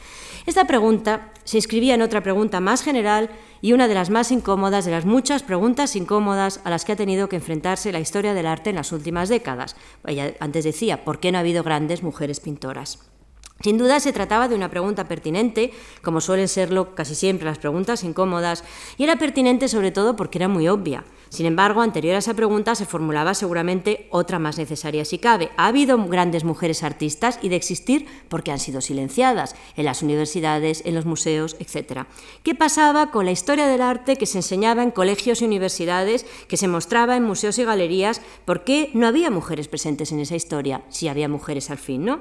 Esta 0.45 0.67
pregunta 0.67 1.33
se 1.43 1.57
inscribía 1.57 1.95
en 1.95 2.03
otra 2.03 2.23
pregunta 2.23 2.61
más 2.61 2.83
general 2.83 3.31
y 3.63 3.73
una 3.73 3.89
de 3.89 3.95
las 3.95 4.11
más 4.11 4.31
incómodas 4.31 4.85
de 4.85 4.91
las 4.91 5.07
muchas 5.07 5.43
preguntas 5.43 5.97
incómodas 5.97 6.61
a 6.65 6.69
las 6.69 6.85
que 6.85 6.93
ha 6.93 6.97
tenido 6.97 7.31
que 7.31 7.37
enfrentarse 7.37 7.93
la 7.93 8.01
historia 8.01 8.35
del 8.35 8.45
arte 8.45 8.69
en 8.69 8.77
las 8.77 8.93
últimas 8.93 9.31
décadas. 9.31 9.75
Ella 10.07 10.35
antes 10.39 10.65
decía, 10.65 11.03
¿por 11.03 11.19
qué 11.19 11.33
no 11.33 11.39
ha 11.39 11.41
habido 11.41 11.63
grandes 11.63 12.03
mujeres 12.03 12.41
pintoras? 12.41 13.12
Sin 13.63 13.79
duda 13.79 14.01
se 14.01 14.13
trataba 14.13 14.49
de 14.49 14.57
una 14.57 14.71
pregunta 14.71 15.07
pertinente, 15.07 15.73
como 16.03 16.21
suelen 16.21 16.49
serlo 16.49 16.95
casi 16.95 17.15
siempre 17.15 17.47
las 17.47 17.59
preguntas 17.59 18.03
incómodas, 18.03 18.65
y 18.97 19.05
era 19.05 19.17
pertinente 19.17 19.69
sobre 19.69 19.93
todo 19.93 20.17
porque 20.17 20.39
era 20.39 20.49
muy 20.49 20.69
obvia. 20.69 21.05
Sin 21.29 21.47
embargo, 21.47 21.81
anterior 21.81 22.17
a 22.17 22.19
esa 22.19 22.35
pregunta 22.35 22.75
se 22.75 22.85
formulaba 22.85 23.33
seguramente 23.33 24.07
otra 24.11 24.39
más 24.39 24.59
necesaria 24.59 25.05
si 25.07 25.17
cabe. 25.17 25.49
¿Ha 25.57 25.69
habido 25.69 25.97
grandes 26.07 26.45
mujeres 26.45 26.83
artistas 26.83 27.39
y 27.41 27.49
de 27.49 27.57
existir 27.57 28.07
porque 28.29 28.51
han 28.51 28.59
sido 28.59 28.83
silenciadas 28.83 29.55
en 29.77 29.87
las 29.87 30.03
universidades, 30.03 30.83
en 30.85 30.95
los 30.95 31.07
museos, 31.07 31.57
etcétera? 31.59 32.09
¿Qué 32.43 32.55
pasaba 32.55 33.11
con 33.11 33.25
la 33.25 33.31
historia 33.31 33.67
del 33.67 33.81
arte 33.81 34.17
que 34.17 34.27
se 34.27 34.39
enseñaba 34.39 34.83
en 34.83 34.91
colegios 34.91 35.41
y 35.41 35.47
universidades, 35.47 36.27
que 36.49 36.59
se 36.59 36.69
mostraba 36.69 37.17
en 37.17 37.25
museos 37.25 37.59
y 37.59 37.65
galerías? 37.65 38.21
¿Por 38.45 38.65
qué 38.65 38.91
no 38.93 39.07
había 39.07 39.31
mujeres 39.31 39.69
presentes 39.69 40.13
en 40.13 40.21
esa 40.21 40.37
historia 40.37 40.83
si 40.91 41.09
había 41.09 41.29
mujeres 41.29 41.71
al 41.71 41.79
fin, 41.79 42.05
no? 42.05 42.21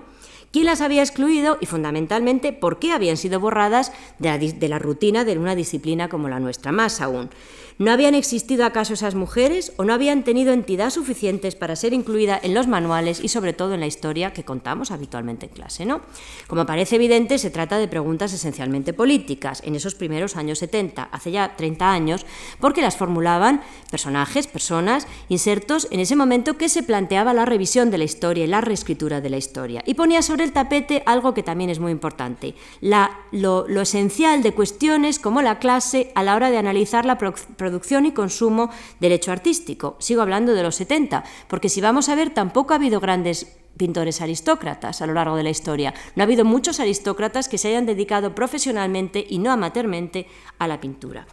Quién 0.51 0.65
las 0.65 0.81
había 0.81 1.01
excluido 1.01 1.57
y 1.61 1.65
fundamentalmente 1.65 2.53
por 2.53 2.79
qué 2.79 2.91
habían 2.91 3.17
sido 3.17 3.39
borradas 3.39 3.91
de 4.19 4.67
la, 4.69 4.79
rutina 4.79 5.25
de 5.25 5.37
una 5.37 5.55
disciplina 5.55 6.09
como 6.09 6.29
la 6.29 6.39
nuestra, 6.39 6.71
más 6.71 7.01
aún. 7.01 7.29
¿No 7.77 7.91
habían 7.91 8.13
existido 8.13 8.65
acaso 8.65 8.93
esas 8.93 9.15
mujeres 9.15 9.73
o 9.77 9.85
no 9.85 9.93
habían 9.93 10.23
tenido 10.23 10.53
entidad 10.53 10.91
suficientes 10.91 11.55
para 11.55 11.75
ser 11.75 11.93
incluidas 11.93 12.43
en 12.43 12.53
los 12.53 12.67
manuales 12.67 13.19
y 13.23 13.29
sobre 13.29 13.53
todo 13.53 13.73
en 13.73 13.79
la 13.79 13.87
historia 13.87 14.33
que 14.33 14.43
contamos 14.43 14.91
habitualmente 14.91 15.47
en 15.47 15.53
clase? 15.53 15.85
¿no? 15.85 16.01
Como 16.47 16.67
parece 16.67 16.97
evidente, 16.97 17.39
se 17.39 17.49
trata 17.49 17.79
de 17.79 17.87
preguntas 17.87 18.33
esencialmente 18.33 18.93
políticas 18.93 19.63
en 19.65 19.75
esos 19.75 19.95
primeros 19.95 20.35
años 20.35 20.59
70, 20.59 21.03
hace 21.03 21.31
ya 21.31 21.55
30 21.55 21.91
años, 21.91 22.25
porque 22.59 22.81
las 22.81 22.97
formulaban 22.97 23.61
personajes, 23.89 24.45
personas, 24.45 25.07
insertos 25.29 25.87
en 25.89 26.01
ese 26.01 26.15
momento 26.15 26.57
que 26.57 26.69
se 26.69 26.83
planteaba 26.83 27.33
la 27.33 27.45
revisión 27.45 27.89
de 27.89 27.97
la 27.97 28.03
historia 28.03 28.43
y 28.43 28.47
la 28.47 28.61
reescritura 28.61 29.21
de 29.21 29.29
la 29.31 29.37
historia. 29.37 29.81
Y 29.87 29.95
ponía 29.95 30.21
sobre 30.21 30.40
el 30.41 30.53
tapete 30.53 31.03
algo 31.05 31.33
que 31.33 31.43
también 31.43 31.69
es 31.69 31.79
muy 31.79 31.91
importante, 31.91 32.55
lo, 32.81 33.67
lo 33.67 33.81
esencial 33.81 34.43
de 34.43 34.53
cuestiones 34.53 35.19
como 35.19 35.41
la 35.41 35.59
clase 35.59 36.11
a 36.15 36.23
la 36.23 36.35
hora 36.35 36.49
de 36.49 36.57
analizar 36.57 37.05
la 37.05 37.17
producción 37.17 38.05
y 38.05 38.11
consumo 38.11 38.69
del 38.99 39.11
hecho 39.11 39.31
artístico. 39.31 39.95
Sigo 39.99 40.21
hablando 40.21 40.53
de 40.53 40.63
los 40.63 40.75
70, 40.75 41.23
porque 41.47 41.69
si 41.69 41.81
vamos 41.81 42.09
a 42.09 42.15
ver, 42.15 42.31
tampoco 42.31 42.73
ha 42.73 42.77
habido 42.77 42.99
grandes 42.99 43.57
pintores 43.77 44.21
aristócratas 44.21 45.01
a 45.01 45.07
lo 45.07 45.13
largo 45.13 45.35
de 45.35 45.43
la 45.43 45.49
historia. 45.49 45.93
No 46.15 46.23
ha 46.23 46.25
habido 46.25 46.45
muchos 46.45 46.79
aristócratas 46.79 47.47
que 47.47 47.57
se 47.57 47.69
hayan 47.69 47.85
dedicado 47.85 48.35
profesionalmente 48.35 49.25
y 49.27 49.39
no 49.39 49.51
amateurmente 49.51 50.27
a 50.59 50.67
la 50.67 50.79
pintura. 50.79 51.25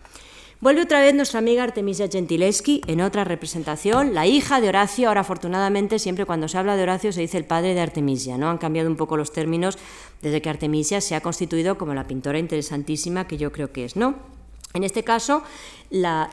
Vuelve 0.61 0.83
otra 0.83 1.01
vez 1.01 1.15
nuestra 1.15 1.39
amiga 1.39 1.63
Artemisia 1.63 2.09
Gentileschi 2.09 2.81
en 2.89 3.01
otra 3.01 3.23
representación, 3.23 4.13
la 4.13 4.27
hija 4.27 4.61
de 4.61 4.69
Horacio. 4.69 5.07
Ahora, 5.07 5.21
afortunadamente, 5.21 6.01
siempre 6.01 6.25
cuando 6.25 6.49
se 6.49 6.59
habla 6.59 6.75
de 6.75 6.83
Horacio 6.83 7.13
se 7.13 7.21
dice 7.21 7.39
el 7.39 7.45
padre 7.45 7.75
de 7.75 7.81
Artemisia. 7.81 8.37
¿no? 8.39 8.51
Han 8.51 8.59
cambiado 8.59 8.91
un 8.91 8.97
poco 8.97 9.17
los 9.17 9.31
términos 9.31 9.79
desde 10.21 10.43
que 10.43 10.51
Artemisia 10.51 11.01
se 11.01 11.15
ha 11.15 11.21
constituido 11.21 11.79
como 11.79 11.95
la 11.95 12.09
pintora 12.09 12.41
interesantísima 12.41 13.29
que 13.29 13.37
yo 13.37 13.53
creo 13.53 13.71
que 13.71 13.85
es. 13.85 13.95
¿no? 13.95 14.17
En 14.75 14.83
este 14.83 15.05
caso, 15.05 15.45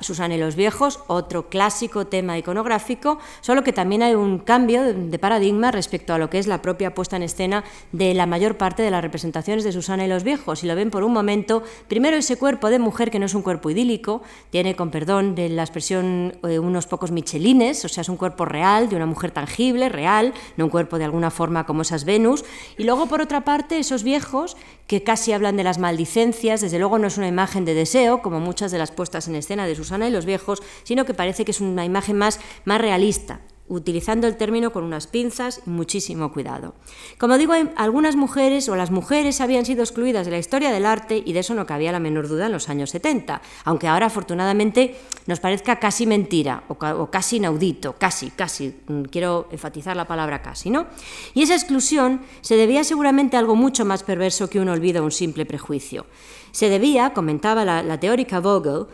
Susana 0.01 0.35
y 0.35 0.37
los 0.37 0.55
viejos, 0.57 0.99
otro 1.07 1.47
clásico 1.47 2.07
tema 2.07 2.37
iconográfico, 2.37 3.19
solo 3.39 3.63
que 3.63 3.71
también 3.71 4.03
hay 4.03 4.13
un 4.13 4.39
cambio 4.39 4.93
de 4.93 5.19
paradigma 5.19 5.71
respecto 5.71 6.13
a 6.13 6.17
lo 6.17 6.29
que 6.29 6.39
es 6.39 6.47
la 6.47 6.61
propia 6.61 6.93
puesta 6.93 7.15
en 7.15 7.23
escena 7.23 7.63
de 7.93 8.13
la 8.13 8.25
mayor 8.25 8.57
parte 8.57 8.83
de 8.83 8.91
las 8.91 9.01
representaciones 9.01 9.63
de 9.63 9.71
Susana 9.71 10.05
y 10.05 10.09
los 10.09 10.25
viejos. 10.25 10.63
Y 10.63 10.67
lo 10.67 10.75
ven 10.75 10.91
por 10.91 11.03
un 11.03 11.13
momento, 11.13 11.63
primero 11.87 12.17
ese 12.17 12.37
cuerpo 12.37 12.69
de 12.69 12.79
mujer 12.79 13.11
que 13.11 13.19
no 13.19 13.27
es 13.27 13.33
un 13.33 13.43
cuerpo 13.43 13.69
idílico, 13.69 14.21
tiene, 14.49 14.75
con 14.75 14.91
perdón 14.91 15.35
de 15.35 15.47
la 15.47 15.63
expresión, 15.63 16.37
eh, 16.43 16.59
unos 16.59 16.85
pocos 16.85 17.11
michelines, 17.11 17.85
o 17.85 17.87
sea, 17.87 18.01
es 18.01 18.09
un 18.09 18.17
cuerpo 18.17 18.43
real, 18.43 18.89
de 18.89 18.97
una 18.97 19.05
mujer 19.05 19.31
tangible, 19.31 19.87
real, 19.87 20.33
no 20.57 20.65
un 20.65 20.71
cuerpo 20.71 20.97
de 20.97 21.05
alguna 21.05 21.31
forma 21.31 21.65
como 21.65 21.83
esas 21.83 22.03
Venus. 22.03 22.43
Y 22.77 22.83
luego, 22.83 23.05
por 23.05 23.21
otra 23.21 23.45
parte, 23.45 23.79
esos 23.79 24.03
viejos 24.03 24.57
que 24.87 25.01
casi 25.01 25.31
hablan 25.31 25.55
de 25.55 25.63
las 25.63 25.79
maldicencias, 25.79 26.61
desde 26.61 26.77
luego 26.77 26.99
no 26.99 27.07
es 27.07 27.17
una 27.17 27.27
imagen 27.27 27.63
de 27.63 27.73
deseo, 27.73 28.21
como 28.21 28.39
muchas 28.39 28.71
de 28.71 28.77
las 28.77 28.91
puestas 28.91 29.27
en 29.27 29.35
escena 29.35 29.44
de 29.47 29.75
Susana 29.75 30.07
y 30.07 30.11
los 30.11 30.25
viejos, 30.25 30.61
sino 30.83 31.05
que 31.05 31.13
parece 31.13 31.45
que 31.45 31.51
es 31.51 31.61
una 31.61 31.85
imagen 31.85 32.17
más, 32.17 32.39
más 32.65 32.81
realista, 32.81 33.41
utilizando 33.67 34.27
el 34.27 34.37
término 34.37 34.71
con 34.71 34.83
unas 34.83 35.07
pinzas 35.07 35.61
muchísimo 35.65 36.31
cuidado. 36.31 36.75
Como 37.17 37.37
digo, 37.37 37.53
algunas 37.75 38.15
mujeres 38.15 38.69
o 38.69 38.75
las 38.75 38.91
mujeres 38.91 39.41
habían 39.41 39.65
sido 39.65 39.81
excluidas 39.81 40.25
de 40.25 40.31
la 40.31 40.37
historia 40.37 40.71
del 40.71 40.85
arte 40.85 41.21
y 41.25 41.33
de 41.33 41.39
eso 41.39 41.55
no 41.55 41.65
cabía 41.65 41.91
la 41.91 41.99
menor 41.99 42.27
duda 42.27 42.45
en 42.45 42.51
los 42.51 42.69
años 42.69 42.91
70, 42.91 43.41
aunque 43.63 43.87
ahora 43.87 44.05
afortunadamente 44.07 44.95
nos 45.25 45.39
parezca 45.39 45.79
casi 45.79 46.05
mentira 46.05 46.63
o, 46.67 46.73
o 46.73 47.09
casi 47.09 47.37
inaudito, 47.37 47.95
casi, 47.97 48.29
casi, 48.29 48.75
mm, 48.87 49.03
quiero 49.03 49.47
enfatizar 49.51 49.95
la 49.95 50.05
palabra 50.05 50.43
casi, 50.43 50.69
¿no? 50.69 50.85
Y 51.33 51.41
esa 51.41 51.55
exclusión 51.55 52.21
se 52.41 52.57
debía 52.57 52.83
seguramente 52.83 53.35
a 53.35 53.39
algo 53.39 53.55
mucho 53.55 53.83
más 53.83 54.03
perverso 54.03 54.47
que 54.47 54.59
un 54.59 54.69
olvido 54.69 55.01
o 55.01 55.05
un 55.05 55.11
simple 55.11 55.45
prejuicio. 55.45 56.05
Se 56.51 56.69
debía, 56.69 57.13
comentaba 57.13 57.65
la, 57.65 57.81
la 57.81 57.99
teórica 57.99 58.39
Vogel, 58.39 58.85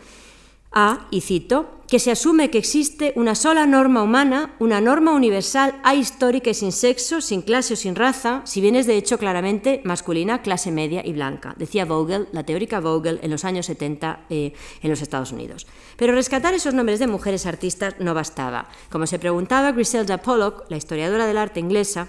a, 0.72 1.06
y 1.10 1.20
cito, 1.20 1.82
que 1.92 1.98
se 1.98 2.10
asume 2.10 2.50
que 2.50 2.56
existe 2.56 3.12
una 3.16 3.34
sola 3.34 3.66
norma 3.66 4.02
humana, 4.02 4.54
una 4.58 4.80
norma 4.80 5.12
universal 5.12 5.78
ahistórica 5.84 6.48
y 6.48 6.54
sin 6.54 6.72
sexo, 6.72 7.20
sin 7.20 7.42
clase 7.42 7.74
o 7.74 7.76
sin 7.76 7.94
raza, 7.94 8.40
si 8.46 8.62
bien 8.62 8.76
es 8.76 8.86
de 8.86 8.96
hecho 8.96 9.18
claramente 9.18 9.82
masculina, 9.84 10.40
clase 10.40 10.70
media 10.70 11.02
y 11.04 11.12
blanca, 11.12 11.54
decía 11.58 11.84
Vogel, 11.84 12.28
la 12.32 12.44
teórica 12.44 12.80
Vogel, 12.80 13.20
en 13.22 13.30
los 13.30 13.44
años 13.44 13.66
70 13.66 14.20
eh, 14.30 14.54
en 14.80 14.88
los 14.88 15.02
Estados 15.02 15.32
Unidos. 15.32 15.66
Pero 15.98 16.14
rescatar 16.14 16.54
esos 16.54 16.72
nombres 16.72 16.98
de 16.98 17.08
mujeres 17.08 17.44
artistas 17.44 17.96
no 17.98 18.14
bastaba. 18.14 18.70
Como 18.90 19.06
se 19.06 19.18
preguntaba 19.18 19.72
Griselda 19.72 20.22
Pollock, 20.22 20.64
la 20.70 20.78
historiadora 20.78 21.26
del 21.26 21.36
arte 21.36 21.60
inglesa, 21.60 22.08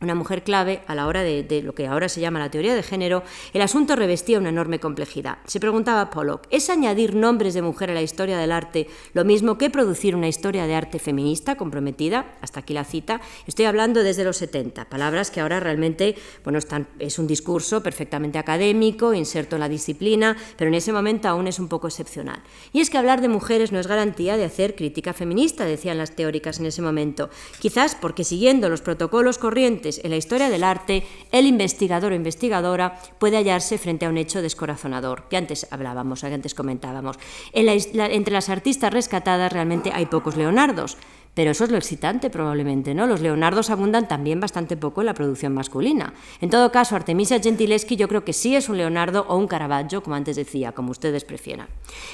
una 0.00 0.14
mujer 0.14 0.42
clave 0.42 0.82
a 0.86 0.94
la 0.94 1.06
hora 1.06 1.22
de, 1.22 1.62
lo 1.62 1.74
que 1.74 1.86
ahora 1.86 2.08
se 2.08 2.20
llama 2.20 2.38
la 2.38 2.50
teoría 2.50 2.74
de 2.74 2.82
género, 2.82 3.22
el 3.52 3.62
asunto 3.62 3.96
revestía 3.96 4.38
una 4.38 4.50
enorme 4.50 4.78
complejidad. 4.78 5.38
Se 5.46 5.60
preguntaba 5.60 6.10
Pollock, 6.10 6.46
¿es 6.50 6.70
añadir 6.70 7.14
nombres 7.14 7.54
de 7.54 7.62
mujer 7.62 7.90
a 7.90 7.94
la 7.94 8.02
historia 8.02 8.38
del 8.38 8.52
arte 8.52 8.86
lo 9.12 9.24
mismo 9.24 9.56
que 9.58 9.70
producir 9.70 10.14
una 10.14 10.28
historia 10.28 10.66
de 10.66 10.74
arte 10.74 10.98
feminista 10.98 11.56
comprometida? 11.56 12.36
Hasta 12.40 12.60
aquí 12.60 12.74
la 12.74 12.84
cita. 12.84 13.20
Estoy 13.46 13.64
hablando 13.64 14.02
desde 14.02 14.24
los 14.24 14.36
70, 14.36 14.88
palabras 14.88 15.30
que 15.30 15.40
ahora 15.40 15.60
realmente, 15.60 16.16
bueno, 16.42 16.58
están, 16.58 16.86
es 16.98 17.18
un 17.18 17.26
discurso 17.26 17.82
perfectamente 17.82 18.38
académico, 18.38 19.14
inserto 19.14 19.56
en 19.56 19.60
la 19.60 19.68
disciplina, 19.68 20.36
pero 20.56 20.68
en 20.68 20.74
ese 20.74 20.92
momento 20.92 21.28
aún 21.28 21.46
es 21.46 21.58
un 21.58 21.68
poco 21.68 21.88
excepcional. 21.88 22.42
Y 22.72 22.80
es 22.80 22.90
que 22.90 22.98
hablar 22.98 23.20
de 23.20 23.28
mujeres 23.28 23.72
no 23.72 23.80
es 23.80 23.86
garantía 23.86 24.36
de 24.36 24.44
hacer 24.44 24.74
crítica 24.74 25.12
feminista, 25.12 25.64
decían 25.64 25.98
las 25.98 26.14
teóricas 26.14 26.60
en 26.60 26.66
ese 26.66 26.82
momento. 26.82 27.30
Quizás 27.58 27.94
porque 27.94 28.24
siguiendo 28.24 28.68
los 28.68 28.82
protocolos 28.82 29.38
corrientes 29.38 29.93
en 30.02 30.10
la 30.10 30.16
historia 30.16 30.50
del 30.50 30.64
arte, 30.64 31.04
el 31.30 31.46
investigador 31.46 32.12
o 32.12 32.14
investigadora 32.14 32.98
puede 33.18 33.36
hallarse 33.36 33.78
frente 33.78 34.06
a 34.06 34.08
un 34.08 34.18
hecho 34.18 34.42
descorazonador, 34.42 35.28
que 35.28 35.36
antes 35.36 35.66
hablábamos, 35.70 36.20
que 36.20 36.26
antes 36.34 36.54
comentábamos. 36.54 37.18
entre 37.52 38.34
las 38.34 38.48
artistas 38.48 38.92
rescatadas 38.92 39.52
realmente 39.52 39.90
hay 39.92 40.06
pocos 40.06 40.36
leonardos, 40.36 40.96
pero 41.34 41.50
eso 41.50 41.64
es 41.64 41.70
lo 41.70 41.76
excitante 41.76 42.30
probablemente, 42.30 42.94
¿no? 42.94 43.06
Los 43.06 43.20
leonardos 43.20 43.70
abundan 43.70 44.06
también 44.06 44.40
bastante 44.40 44.76
poco 44.76 45.02
en 45.02 45.06
la 45.06 45.14
producción 45.14 45.52
masculina. 45.52 46.14
En 46.40 46.48
todo 46.48 46.70
caso, 46.70 46.94
Artemisia 46.94 47.40
Gentileschi 47.40 47.96
yo 47.96 48.08
creo 48.08 48.24
que 48.24 48.32
sí 48.32 48.54
es 48.54 48.68
un 48.68 48.76
leonardo 48.76 49.26
o 49.28 49.36
un 49.36 49.48
Caravaggio, 49.48 50.02
como 50.02 50.14
antes 50.14 50.36
decía, 50.36 50.72
como 50.72 50.92
ustedes 50.92 51.24
prefieran. 51.24 51.66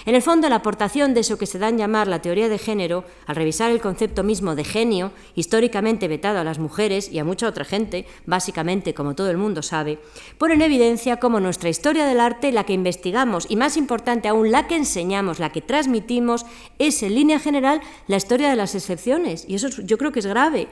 En 0.07 0.15
el 0.15 0.23
fondo, 0.23 0.49
la 0.49 0.57
aportación 0.57 1.13
de 1.13 1.21
eso 1.21 1.37
que 1.37 1.47
se 1.47 1.59
da 1.59 1.69
en 1.69 1.79
llamar 1.79 2.09
la 2.09 2.23
teoría 2.23 2.49
de 2.49 2.59
género, 2.59 3.05
al 3.27 3.37
revisar 3.37 3.71
el 3.71 3.81
concepto 3.81 4.23
mismo 4.23 4.55
de 4.55 4.65
genio, 4.65 5.13
históricamente 5.35 6.09
vetado 6.09 6.39
a 6.39 6.45
las 6.45 6.59
mujeres 6.59 7.13
y 7.13 7.19
a 7.19 7.25
mucha 7.25 7.47
otra 7.47 7.65
gente, 7.65 8.07
básicamente, 8.25 8.95
como 8.95 9.15
todo 9.15 9.31
el 9.31 9.37
mundo 9.37 9.63
sabe, 9.63 9.99
pone 10.39 10.55
en 10.55 10.63
evidencia 10.63 11.19
cómo 11.19 11.41
nuestra 11.41 11.69
historia 11.69 12.07
del 12.07 12.21
arte, 12.21 12.53
la 12.53 12.65
que 12.65 12.73
investigamos 12.73 13.47
y 13.51 13.57
más 13.57 13.77
importante 13.77 14.29
aún, 14.29 14.51
la 14.51 14.67
que 14.67 14.77
enseñamos, 14.77 15.39
la 15.39 15.53
que 15.53 15.61
transmitimos, 15.61 16.47
es 16.79 17.03
en 17.03 17.15
línea 17.15 17.39
general 17.39 17.83
la 18.07 18.17
historia 18.17 18.49
de 18.49 18.57
las 18.57 18.75
excepciones 18.75 19.10
y 19.49 19.55
eso 19.55 19.69
yo 19.69 19.99
creo 19.99 20.13
que 20.13 20.21
es 20.21 20.27
grave. 20.27 20.69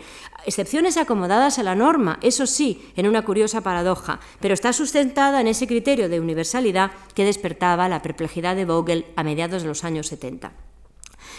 Excepciones 0.47 0.97
acomodadas 0.97 1.59
a 1.59 1.63
la 1.63 1.75
norma, 1.75 2.19
eso 2.23 2.47
sí, 2.47 2.81
en 2.97 3.09
una 3.09 3.25
curiosa 3.25 3.63
paradoja, 3.63 4.21
pero 4.41 4.55
está 4.55 4.73
sustentada 4.73 5.41
en 5.41 5.49
ese 5.49 5.67
criterio 5.67 6.09
de 6.09 6.21
universalidad 6.21 6.93
que 7.15 7.25
despertaba 7.25 7.89
la 7.89 8.03
perplejidad 8.03 8.55
de 8.55 8.65
Vogel 8.65 9.07
a 9.17 9.25
mediados 9.25 9.63
de 9.63 9.69
los 9.69 9.83
años 9.85 10.07
70. 10.07 10.53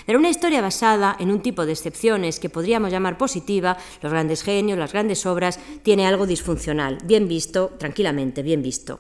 Pero 0.05 0.19
una 0.19 0.29
historia 0.29 0.61
basada 0.61 1.15
en 1.19 1.31
un 1.31 1.41
tipo 1.41 1.65
de 1.65 1.71
excepciones 1.71 2.39
que 2.39 2.49
podríamos 2.49 2.91
llamar 2.91 3.17
positiva, 3.17 3.77
los 4.01 4.11
grandes 4.11 4.43
genios, 4.43 4.77
las 4.77 4.91
grandes 4.91 5.25
obras, 5.25 5.59
tiene 5.83 6.07
algo 6.07 6.27
disfuncional, 6.27 6.97
bien 7.03 7.27
visto, 7.27 7.71
tranquilamente, 7.77 8.43
bien 8.43 8.61
visto. 8.61 8.99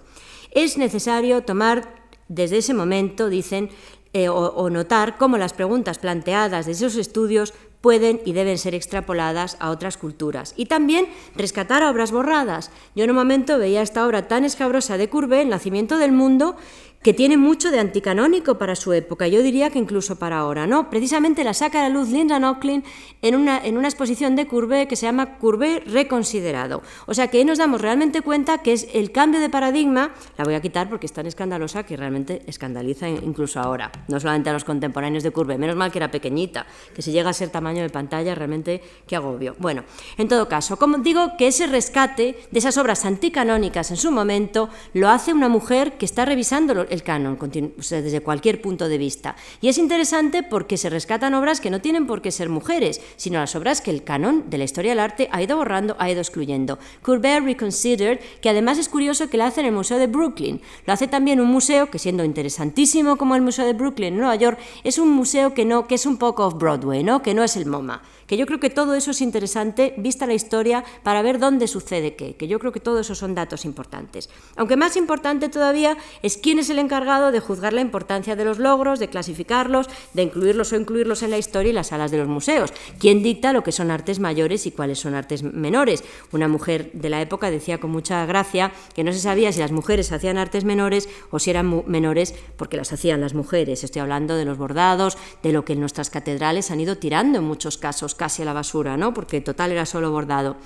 Es 0.51 0.77
necesario 0.77 1.43
tomar 1.43 1.99
desde 2.27 2.57
ese 2.57 2.73
momento, 2.73 3.27
dicen, 3.27 3.69
eh, 4.13 4.27
o, 4.29 4.69
notar 4.69 5.17
cómo 5.17 5.37
las 5.37 5.53
preguntas 5.53 5.99
planteadas 5.99 6.65
desde 6.65 6.87
esos 6.87 6.99
estudios 6.99 7.53
pueden 7.79 8.19
y 8.25 8.33
deben 8.33 8.57
ser 8.57 8.73
extrapoladas 8.75 9.55
a 9.59 9.69
otras 9.69 9.97
culturas. 9.97 10.53
Y 10.57 10.65
también 10.65 11.07
rescatar 11.35 11.83
obras 11.83 12.11
borradas. 12.11 12.71
Yo 12.95 13.03
en 13.03 13.11
un 13.11 13.15
momento 13.15 13.57
veía 13.57 13.81
esta 13.81 14.05
obra 14.05 14.27
tan 14.27 14.45
escabrosa 14.45 14.97
de 14.97 15.09
Courbet, 15.09 15.43
El 15.43 15.49
nacimiento 15.49 15.97
del 15.97 16.11
mundo, 16.11 16.57
que 17.01 17.13
tiene 17.13 17.37
mucho 17.37 17.71
de 17.71 17.79
anticanónico 17.79 18.57
para 18.57 18.75
su 18.75 18.91
época, 18.91 19.27
yo 19.27 19.41
diría 19.41 19.69
que 19.69 19.79
incluso 19.79 20.17
para 20.17 20.39
ahora, 20.39 20.67
¿no? 20.67 20.89
Precisamente 20.89 21.45
la 21.45 21.53
saca 21.53 21.79
a 21.79 21.87
la 21.87 21.89
luz 21.89 22.09
Linda 22.09 22.39
Nochlin 22.39 22.83
en 23.21 23.35
una, 23.35 23.63
en 23.63 23.77
una 23.77 23.87
exposición 23.87 24.35
de 24.35 24.47
Courbet 24.47 24.89
que 24.89 24.97
se 24.97 25.05
llama 25.05 25.37
Courbet 25.37 25.87
reconsiderado. 25.87 26.81
O 27.05 27.13
sea 27.13 27.29
que 27.29 27.37
ahí 27.37 27.45
nos 27.45 27.57
damos 27.57 27.79
realmente 27.79 28.21
cuenta 28.21 28.57
que 28.57 28.73
es 28.73 28.87
el 28.93 29.11
cambio 29.11 29.39
de 29.39 29.49
paradigma, 29.49 30.11
la 30.37 30.43
voy 30.43 30.55
a 30.55 30.61
quitar 30.61 30.89
porque 30.89 31.05
es 31.05 31.13
tan 31.13 31.25
escandalosa 31.25 31.83
que 31.83 31.95
realmente 31.95 32.41
escandaliza 32.47 33.07
incluso 33.07 33.61
ahora, 33.61 33.91
no 34.09 34.19
solamente 34.19 34.49
a 34.49 34.53
los 34.53 34.65
contemporáneos 34.65 35.23
de 35.23 35.31
Courbet, 35.31 35.57
menos 35.57 35.77
mal 35.77 35.91
que 35.91 35.99
era 35.99 36.11
pequeñita, 36.11 36.65
que 36.93 37.01
si 37.01 37.13
llega 37.13 37.29
a 37.29 37.33
ser 37.33 37.49
tamaño 37.49 37.81
de 37.81 37.89
pantalla 37.89 38.35
realmente 38.35 38.81
qué 39.07 39.15
agobio. 39.15 39.55
Bueno, 39.59 39.85
en 40.17 40.27
todo 40.27 40.49
caso, 40.49 40.77
como 40.77 40.97
digo 40.97 41.37
que 41.37 41.47
ese 41.47 41.67
rescate 41.67 42.35
de 42.51 42.59
esas 42.59 42.77
obras 42.77 43.05
anticanónicas 43.05 43.89
en 43.91 43.97
su 43.97 44.11
momento 44.11 44.69
lo 44.93 45.07
hace 45.07 45.31
una 45.31 45.47
mujer 45.47 45.97
que 45.97 46.05
está 46.05 46.25
revisándolo 46.25 46.88
el 46.89 47.03
canon, 47.03 47.37
desde 47.39 48.21
cualquier 48.21 48.61
punto 48.61 48.87
de 48.87 48.97
vista. 48.97 49.35
Y 49.61 49.69
es 49.69 49.77
interesante 49.77 50.43
porque 50.43 50.77
se 50.77 50.89
rescatan 50.89 51.33
obras 51.33 51.61
que 51.61 51.69
no 51.69 51.81
tienen 51.81 52.07
por 52.07 52.21
qué 52.21 52.31
ser 52.31 52.49
mujeres, 52.49 53.01
sino 53.15 53.39
las 53.39 53.55
obras 53.55 53.81
que 53.81 53.91
el 53.91 54.03
canon 54.03 54.49
de 54.49 54.57
la 54.57 54.63
historia 54.63 54.91
del 54.91 54.99
arte 54.99 55.29
ha 55.31 55.41
ido 55.41 55.57
borrando, 55.57 55.95
ha 55.99 56.09
ido 56.09 56.21
excluyendo. 56.21 56.79
Courbet 57.01 57.43
Reconsidered, 57.43 58.19
que 58.41 58.49
además 58.49 58.77
es 58.77 58.89
curioso 58.89 59.29
que 59.29 59.37
lo 59.37 59.45
hace 59.45 59.61
en 59.61 59.67
el 59.67 59.73
Museo 59.73 59.97
de 59.97 60.07
Brooklyn. 60.07 60.61
Lo 60.85 60.93
hace 60.93 61.07
también 61.07 61.39
un 61.39 61.47
museo 61.47 61.89
que, 61.89 61.99
siendo 61.99 62.23
interesantísimo 62.23 63.17
como 63.17 63.35
el 63.35 63.41
Museo 63.41 63.65
de 63.65 63.73
Brooklyn 63.73 64.13
en 64.13 64.19
Nueva 64.19 64.35
York, 64.35 64.59
es 64.83 64.97
un 64.97 65.09
museo 65.09 65.53
que, 65.53 65.65
no, 65.65 65.87
que 65.87 65.95
es 65.95 66.05
un 66.05 66.17
poco 66.17 66.45
off-Broadway, 66.45 67.03
¿no? 67.03 67.21
que 67.21 67.33
no 67.33 67.43
es 67.43 67.55
el 67.55 67.65
MoMA 67.65 68.01
que 68.29 68.37
yo 68.37 68.45
creo 68.45 68.59
que 68.59 68.69
todo 68.69 68.93
eso 68.93 69.09
es 69.09 69.21
interesante 69.21 69.95
vista 69.97 70.27
la 70.27 70.35
historia 70.35 70.83
para 71.01 71.23
ver 71.23 71.39
dónde 71.39 71.67
sucede 71.67 72.15
qué, 72.15 72.35
que 72.35 72.47
yo 72.47 72.59
creo 72.59 72.71
que 72.71 72.79
todo 72.79 72.99
eso 72.99 73.15
son 73.15 73.33
datos 73.33 73.65
importantes. 73.65 74.29
Aunque 74.55 74.77
más 74.77 74.95
importante 74.97 75.49
todavía 75.49 75.97
es 76.21 76.37
quién 76.37 76.59
es 76.59 76.69
el 76.69 76.77
encargado 76.77 77.31
de 77.31 77.39
juzgar 77.39 77.73
la 77.73 77.81
importancia 77.81 78.35
de 78.35 78.45
los 78.45 78.59
logros, 78.59 78.99
de 78.99 79.07
clasificarlos, 79.07 79.89
de 80.13 80.21
incluirlos 80.21 80.71
o 80.71 80.75
incluirlos 80.75 81.23
en 81.23 81.31
la 81.31 81.39
historia 81.39 81.71
y 81.71 81.73
las 81.73 81.87
salas 81.87 82.11
de 82.11 82.19
los 82.19 82.27
museos. 82.27 82.71
¿Quién 82.99 83.23
dicta 83.23 83.51
lo 83.51 83.63
que 83.63 83.71
son 83.71 83.89
artes 83.89 84.19
mayores 84.19 84.67
y 84.67 84.71
cuáles 84.71 84.99
son 84.99 85.15
artes 85.15 85.41
menores? 85.41 86.03
Una 86.31 86.47
mujer 86.47 86.91
de 86.93 87.09
la 87.09 87.21
época 87.21 87.49
decía 87.49 87.79
con 87.79 87.89
mucha 87.89 88.27
gracia 88.27 88.71
que 88.93 89.03
no 89.03 89.11
se 89.11 89.19
sabía 89.21 89.51
si 89.51 89.59
las 89.59 89.71
mujeres 89.71 90.11
hacían 90.11 90.37
artes 90.37 90.65
menores 90.65 91.09
o 91.31 91.39
si 91.39 91.49
eran 91.49 91.83
menores 91.87 92.35
porque 92.57 92.77
las 92.77 92.93
hacían 92.93 93.21
las 93.21 93.33
mujeres. 93.33 93.83
Estoy 93.83 94.03
hablando 94.03 94.35
de 94.35 94.45
los 94.45 94.59
bordados, 94.59 95.17
de 95.41 95.51
lo 95.51 95.65
que 95.65 95.73
en 95.73 95.79
nuestras 95.79 96.11
catedrales 96.11 96.69
han 96.69 96.79
ido 96.79 96.99
tirando 96.99 97.39
en 97.39 97.45
muchos 97.45 97.79
casos 97.79 98.18
casi 98.19 98.43
a 98.43 98.45
la 98.45 98.53
basura, 98.53 98.97
¿no? 98.97 99.15
porque 99.15 99.41
total 99.41 99.71
era 99.71 99.87
solo 99.87 100.11
bordado. 100.11 100.57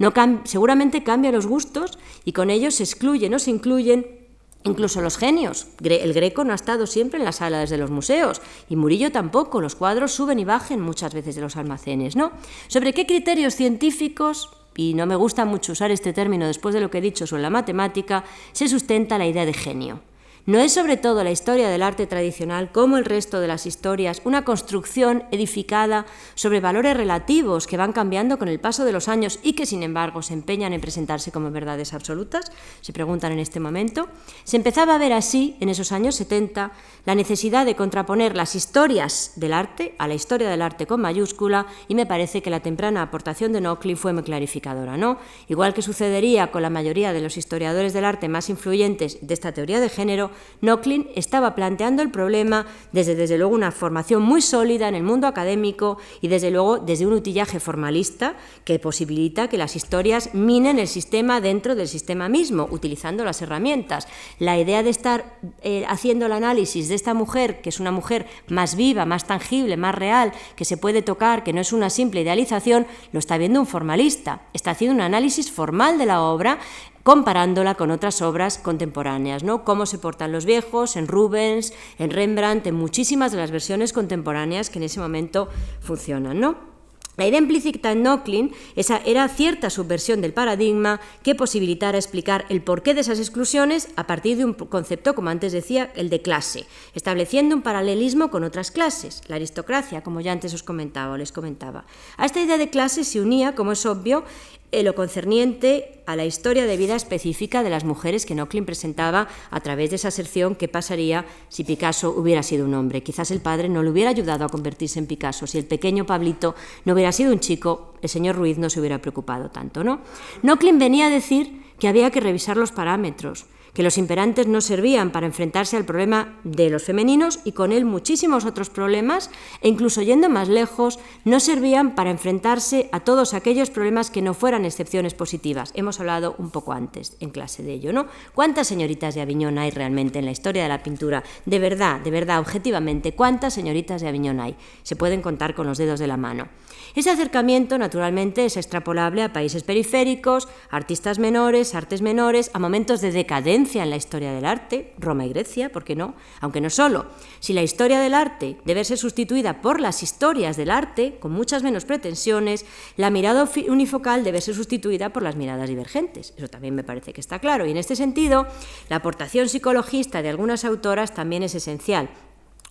No 0.00 0.12
seguramente 0.42 1.04
cambia 1.04 1.30
los 1.30 1.46
gustos 1.46 2.00
y 2.24 2.32
con 2.32 2.50
ellos 2.50 2.74
se 2.74 2.82
excluyen 2.82 3.34
o 3.34 3.38
se 3.38 3.52
incluyen 3.52 4.22
Incluso 4.64 5.00
los 5.00 5.16
genios. 5.16 5.66
El 5.82 6.12
Greco 6.12 6.44
no 6.44 6.52
ha 6.52 6.54
estado 6.54 6.86
siempre 6.86 7.18
en 7.18 7.24
las 7.24 7.36
salas 7.36 7.68
de 7.68 7.78
los 7.78 7.90
museos 7.90 8.40
y 8.68 8.76
Murillo 8.76 9.10
tampoco. 9.10 9.60
Los 9.60 9.74
cuadros 9.74 10.12
suben 10.12 10.38
y 10.38 10.44
bajen 10.44 10.80
muchas 10.80 11.14
veces 11.14 11.34
de 11.34 11.40
los 11.40 11.56
almacenes, 11.56 12.14
¿no? 12.14 12.30
¿Sobre 12.68 12.92
qué 12.92 13.04
criterios 13.04 13.56
científicos, 13.56 14.50
y 14.76 14.94
no 14.94 15.06
me 15.06 15.16
gusta 15.16 15.44
mucho 15.44 15.72
usar 15.72 15.90
este 15.90 16.12
término 16.12 16.46
después 16.46 16.74
de 16.74 16.80
lo 16.80 16.90
que 16.90 16.98
he 16.98 17.00
dicho 17.00 17.26
sobre 17.26 17.42
la 17.42 17.50
matemática, 17.50 18.22
se 18.52 18.68
sustenta 18.68 19.18
la 19.18 19.26
idea 19.26 19.44
de 19.44 19.52
genio? 19.52 20.00
¿No 20.44 20.58
es 20.58 20.72
sobre 20.72 20.96
todo 20.96 21.22
la 21.22 21.30
historia 21.30 21.68
del 21.68 21.84
arte 21.84 22.08
tradicional, 22.08 22.72
como 22.72 22.98
el 22.98 23.04
resto 23.04 23.38
de 23.38 23.46
las 23.46 23.64
historias, 23.64 24.20
una 24.24 24.44
construcción 24.44 25.22
edificada 25.30 26.04
sobre 26.34 26.58
valores 26.58 26.96
relativos 26.96 27.68
que 27.68 27.76
van 27.76 27.92
cambiando 27.92 28.38
con 28.40 28.48
el 28.48 28.58
paso 28.58 28.84
de 28.84 28.90
los 28.90 29.06
años 29.06 29.38
y 29.44 29.52
que 29.52 29.66
sin 29.66 29.84
embargo 29.84 30.20
se 30.20 30.34
empeñan 30.34 30.72
en 30.72 30.80
presentarse 30.80 31.30
como 31.30 31.52
verdades 31.52 31.94
absolutas? 31.94 32.50
Se 32.80 32.92
preguntan 32.92 33.30
en 33.30 33.38
este 33.38 33.60
momento. 33.60 34.08
Se 34.42 34.56
empezaba 34.56 34.96
a 34.96 34.98
ver 34.98 35.12
así, 35.12 35.56
en 35.60 35.68
esos 35.68 35.92
años 35.92 36.16
70, 36.16 36.72
la 37.06 37.14
necesidad 37.14 37.64
de 37.64 37.76
contraponer 37.76 38.36
las 38.36 38.56
historias 38.56 39.34
del 39.36 39.52
arte 39.52 39.94
a 39.98 40.08
la 40.08 40.14
historia 40.14 40.50
del 40.50 40.62
arte 40.62 40.88
con 40.88 41.02
mayúscula 41.02 41.68
y 41.86 41.94
me 41.94 42.04
parece 42.04 42.42
que 42.42 42.50
la 42.50 42.58
temprana 42.58 43.02
aportación 43.02 43.52
de 43.52 43.60
Nochlin 43.60 43.96
fue 43.96 44.12
muy 44.12 44.24
clarificadora, 44.24 44.96
¿no? 44.96 45.18
Igual 45.46 45.72
que 45.72 45.82
sucedería 45.82 46.50
con 46.50 46.62
la 46.62 46.70
mayoría 46.70 47.12
de 47.12 47.20
los 47.20 47.36
historiadores 47.36 47.92
del 47.92 48.06
arte 48.06 48.28
más 48.28 48.50
influyentes 48.50 49.18
de 49.20 49.34
esta 49.34 49.52
teoría 49.52 49.78
de 49.78 49.88
género, 49.88 50.31
Nochlin 50.60 51.08
estaba 51.14 51.54
planteando 51.54 52.02
el 52.02 52.10
problema 52.10 52.66
desde, 52.92 53.14
desde 53.14 53.38
luego, 53.38 53.54
una 53.54 53.72
formación 53.72 54.22
muy 54.22 54.42
sólida 54.42 54.88
en 54.88 54.94
el 54.94 55.02
mundo 55.02 55.26
académico 55.26 55.98
y, 56.20 56.28
desde 56.28 56.50
luego, 56.50 56.78
desde 56.78 57.06
un 57.06 57.12
utillaje 57.12 57.60
formalista 57.60 58.36
que 58.64 58.78
posibilita 58.78 59.48
que 59.48 59.58
las 59.58 59.76
historias 59.76 60.34
minen 60.34 60.78
el 60.78 60.88
sistema 60.88 61.40
dentro 61.40 61.74
del 61.74 61.88
sistema 61.88 62.28
mismo, 62.28 62.68
utilizando 62.70 63.24
las 63.24 63.42
herramientas. 63.42 64.06
La 64.38 64.58
idea 64.58 64.82
de 64.82 64.90
estar 64.90 65.38
eh, 65.62 65.84
haciendo 65.88 66.26
el 66.26 66.32
análisis 66.32 66.88
de 66.88 66.94
esta 66.94 67.14
mujer, 67.14 67.60
que 67.60 67.68
es 67.68 67.80
una 67.80 67.90
mujer 67.90 68.26
más 68.48 68.76
viva, 68.76 69.04
más 69.06 69.26
tangible, 69.26 69.76
más 69.76 69.94
real, 69.94 70.32
que 70.56 70.64
se 70.64 70.76
puede 70.76 71.02
tocar, 71.02 71.44
que 71.44 71.52
no 71.52 71.60
es 71.60 71.72
una 71.72 71.90
simple 71.90 72.22
idealización, 72.22 72.86
lo 73.12 73.18
está 73.18 73.38
viendo 73.38 73.60
un 73.60 73.66
formalista. 73.66 74.42
Está 74.52 74.72
haciendo 74.72 74.94
un 74.94 75.00
análisis 75.00 75.50
formal 75.50 75.98
de 75.98 76.06
la 76.06 76.22
obra 76.22 76.58
comparándola 77.02 77.74
con 77.74 77.90
otras 77.90 78.22
obras 78.22 78.58
contemporáneas, 78.58 79.42
¿no? 79.42 79.64
Cómo 79.64 79.86
se 79.86 79.98
portan 79.98 80.32
los 80.32 80.44
viejos 80.44 80.96
en 80.96 81.08
Rubens, 81.08 81.72
en 81.98 82.10
Rembrandt, 82.10 82.66
en 82.66 82.74
muchísimas 82.74 83.32
de 83.32 83.38
las 83.38 83.50
versiones 83.50 83.92
contemporáneas 83.92 84.70
que 84.70 84.78
en 84.78 84.84
ese 84.84 85.00
momento 85.00 85.48
funcionan, 85.80 86.40
¿no? 86.40 86.72
La 87.18 87.26
idea 87.26 87.40
implícita 87.40 87.92
en 87.92 88.02
Nochlin 88.02 88.54
era 88.74 89.28
cierta 89.28 89.68
subversión 89.68 90.22
del 90.22 90.32
paradigma 90.32 90.98
que 91.22 91.34
posibilitara 91.34 91.98
explicar 91.98 92.46
el 92.48 92.62
porqué 92.62 92.94
de 92.94 93.02
esas 93.02 93.18
exclusiones 93.18 93.90
a 93.96 94.06
partir 94.06 94.38
de 94.38 94.46
un 94.46 94.54
concepto, 94.54 95.14
como 95.14 95.28
antes 95.28 95.52
decía, 95.52 95.92
el 95.94 96.08
de 96.08 96.22
clase, 96.22 96.64
estableciendo 96.94 97.54
un 97.54 97.60
paralelismo 97.60 98.30
con 98.30 98.44
otras 98.44 98.70
clases, 98.70 99.20
la 99.28 99.36
aristocracia, 99.36 100.02
como 100.02 100.22
ya 100.22 100.32
antes 100.32 100.54
os 100.54 100.62
comentaba 100.62 101.12
o 101.12 101.18
les 101.18 101.32
comentaba. 101.32 101.84
A 102.16 102.24
esta 102.24 102.40
idea 102.40 102.56
de 102.56 102.70
clase 102.70 103.04
se 103.04 103.20
unía, 103.20 103.54
como 103.54 103.72
es 103.72 103.84
obvio, 103.84 104.24
en 104.72 104.86
lo 104.86 104.94
concerniente 104.94 106.02
a 106.06 106.16
la 106.16 106.24
historia 106.24 106.66
de 106.66 106.76
vida 106.76 106.96
específica 106.96 107.62
de 107.62 107.70
las 107.70 107.84
mujeres 107.84 108.26
que 108.26 108.34
Nochlin 108.34 108.64
presentaba 108.64 109.28
a 109.50 109.60
través 109.60 109.90
de 109.90 109.96
esa 109.96 110.08
aserción 110.08 110.54
que 110.56 110.66
pasaría 110.66 111.26
si 111.48 111.62
Picasso 111.62 112.10
hubiera 112.10 112.42
sido 112.42 112.64
un 112.64 112.74
hombre. 112.74 113.02
Quizás 113.02 113.30
el 113.30 113.40
padre 113.40 113.68
no 113.68 113.82
le 113.82 113.90
hubiera 113.90 114.10
ayudado 114.10 114.44
a 114.44 114.48
convertirse 114.48 114.98
en 114.98 115.06
Picasso. 115.06 115.46
Si 115.46 115.58
el 115.58 115.66
pequeño 115.66 116.06
Pablito 116.06 116.54
no 116.84 116.94
hubiera 116.94 117.12
sido 117.12 117.32
un 117.32 117.40
chico, 117.40 117.94
el 118.00 118.08
señor 118.08 118.36
Ruiz 118.36 118.58
no 118.58 118.70
se 118.70 118.80
hubiera 118.80 119.00
preocupado 119.00 119.50
tanto, 119.50 119.84
¿no? 119.84 120.00
Nochlin 120.42 120.78
venía 120.78 121.06
a 121.06 121.10
decir 121.10 121.62
que 121.78 121.88
había 121.88 122.10
que 122.10 122.20
revisar 122.20 122.56
los 122.56 122.72
parámetros, 122.72 123.46
que 123.74 123.82
los 123.82 123.96
imperantes 123.96 124.46
no 124.46 124.60
servían 124.60 125.10
para 125.10 125.26
enfrentarse 125.26 125.76
al 125.76 125.84
problema 125.84 126.38
de 126.44 126.68
los 126.68 126.82
femeninos 126.84 127.40
y 127.44 127.52
con 127.52 127.72
él 127.72 127.84
muchísimos 127.84 128.44
otros 128.44 128.68
problemas, 128.68 129.30
e 129.62 129.68
incluso 129.68 130.02
yendo 130.02 130.28
más 130.28 130.48
lejos, 130.48 130.98
no 131.24 131.40
servían 131.40 131.94
para 131.94 132.10
enfrentarse 132.10 132.88
a 132.92 133.00
todos 133.00 133.32
aquellos 133.32 133.70
problemas 133.70 134.10
que 134.10 134.22
no 134.22 134.34
fueran 134.34 134.64
excepciones 134.64 135.14
positivas. 135.14 135.72
Hemos 135.74 136.00
hablado 136.00 136.34
un 136.38 136.50
poco 136.50 136.72
antes 136.72 137.16
en 137.20 137.30
clase 137.30 137.62
de 137.62 137.72
ello, 137.72 137.92
¿no? 137.92 138.06
¿Cuántas 138.34 138.66
señoritas 138.66 139.14
de 139.14 139.22
Aviñón 139.22 139.58
hay 139.58 139.70
realmente 139.70 140.18
en 140.18 140.26
la 140.26 140.32
historia 140.32 140.64
de 140.64 140.68
la 140.68 140.82
pintura? 140.82 141.22
De 141.46 141.58
verdad, 141.58 142.00
de 142.00 142.10
verdad, 142.10 142.40
objetivamente, 142.40 143.14
¿cuántas 143.14 143.54
señoritas 143.54 144.02
de 144.02 144.08
Aviñón 144.08 144.40
hay? 144.40 144.56
Se 144.82 144.96
pueden 144.96 145.22
contar 145.22 145.54
con 145.54 145.66
los 145.66 145.78
dedos 145.78 145.98
de 145.98 146.06
la 146.06 146.16
mano. 146.16 146.48
Ese 146.94 147.10
acercamiento, 147.10 147.78
naturalmente, 147.78 148.44
es 148.44 148.58
extrapolable 148.58 149.22
a 149.22 149.32
países 149.32 149.62
periféricos, 149.62 150.48
artistas 150.70 151.18
menores, 151.18 151.74
artes 151.74 152.02
menores, 152.02 152.50
a 152.52 152.58
momentos 152.58 153.00
de 153.00 153.12
decadencia 153.12 153.61
en 153.62 153.90
la 153.90 153.96
historia 153.96 154.32
del 154.32 154.44
arte, 154.44 154.92
Roma 154.98 155.24
y 155.24 155.28
Grecia, 155.28 155.70
¿por 155.70 155.84
qué 155.84 155.94
no? 155.94 156.14
Aunque 156.40 156.60
no 156.60 156.68
solo. 156.68 157.06
Si 157.38 157.52
la 157.52 157.62
historia 157.62 158.00
del 158.00 158.12
arte 158.12 158.56
debe 158.64 158.84
ser 158.84 158.98
sustituida 158.98 159.60
por 159.60 159.80
las 159.80 160.02
historias 160.02 160.56
del 160.56 160.70
arte, 160.70 161.18
con 161.20 161.30
muchas 161.30 161.62
menos 161.62 161.84
pretensiones, 161.84 162.66
la 162.96 163.10
mirada 163.10 163.48
unifocal 163.68 164.24
debe 164.24 164.40
ser 164.40 164.56
sustituida 164.56 165.10
por 165.12 165.22
las 165.22 165.36
miradas 165.36 165.68
divergentes. 165.68 166.34
Eso 166.36 166.48
también 166.48 166.74
me 166.74 166.82
parece 166.82 167.12
que 167.12 167.20
está 167.20 167.38
claro. 167.38 167.64
Y 167.64 167.70
en 167.70 167.76
este 167.76 167.94
sentido, 167.94 168.46
la 168.88 168.96
aportación 168.96 169.48
psicologista 169.48 170.22
de 170.22 170.30
algunas 170.30 170.64
autoras 170.64 171.14
también 171.14 171.44
es 171.44 171.54
esencial. 171.54 172.10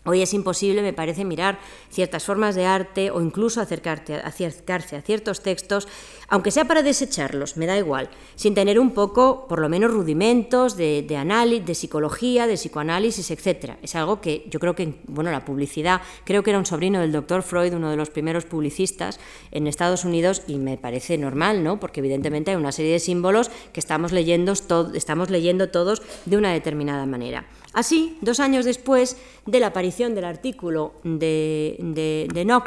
Hoy 0.04 0.24
es 0.24 0.34
imposible, 0.34 0.82
me 0.82 0.94
parece, 0.94 1.26
mirar 1.26 1.60
ciertas 1.92 2.24
formas 2.26 2.56
de 2.56 2.66
arte 2.66 3.12
o 3.12 3.22
incluso 3.22 3.62
acercarte, 3.62 4.16
acercarse 4.16 4.96
a 4.96 5.02
ciertos 5.04 5.44
textos, 5.44 5.88
aunque 6.32 6.50
sea 6.50 6.64
para 6.64 6.82
desecharlos, 6.82 7.58
me 7.58 7.66
da 7.66 7.78
igual, 7.78 8.10
sin 8.36 8.56
tener 8.56 8.80
un 8.80 8.92
poco, 8.92 9.46
por 9.50 9.60
lo 9.60 9.68
menos, 9.68 9.92
rudimentos 9.92 10.78
de, 10.78 11.06
análisis, 11.18 11.66
de 11.66 11.76
psicología, 11.76 12.48
de 12.48 12.54
psicoanálisis, 12.54 13.30
etc. 13.32 13.74
Es 13.84 13.96
algo 13.96 14.22
que 14.22 14.46
yo 14.50 14.58
creo 14.62 14.74
que, 14.74 14.94
bueno, 15.08 15.30
la 15.30 15.44
publicidad, 15.44 16.02
creo 16.24 16.42
que 16.42 16.52
era 16.52 16.60
un 16.60 16.66
sobrino 16.66 17.02
del 17.02 17.12
doctor 17.12 17.44
Freud, 17.44 17.74
uno 17.74 17.90
de 17.90 17.98
los 17.98 18.10
primeros 18.10 18.46
publicistas 18.46 19.20
en 19.52 19.68
Estados 19.68 20.06
Unidos, 20.06 20.44
y 20.48 20.56
me 20.56 20.78
parece 20.78 21.18
normal, 21.18 21.66
¿no? 21.66 21.82
Porque 21.82 22.00
evidentemente 22.00 22.52
hay 22.52 22.58
una 22.58 22.72
serie 22.72 22.94
de 22.94 23.00
símbolos 23.00 23.52
que 23.74 23.82
estamos 23.82 24.14
leyendo, 24.14 24.54
estamos 24.94 25.30
leyendo 25.30 25.68
todos 25.68 26.02
de 26.26 26.38
una 26.38 26.54
determinada 26.54 27.06
manera. 27.06 27.46
Así, 27.74 28.18
dos 28.20 28.42
años 28.42 28.66
después 28.66 29.16
de 29.46 29.62
la 29.62 29.68
aparición 29.68 30.14
del 30.14 30.26
artículo 30.26 30.94
de, 31.04 31.78
de, 31.80 32.60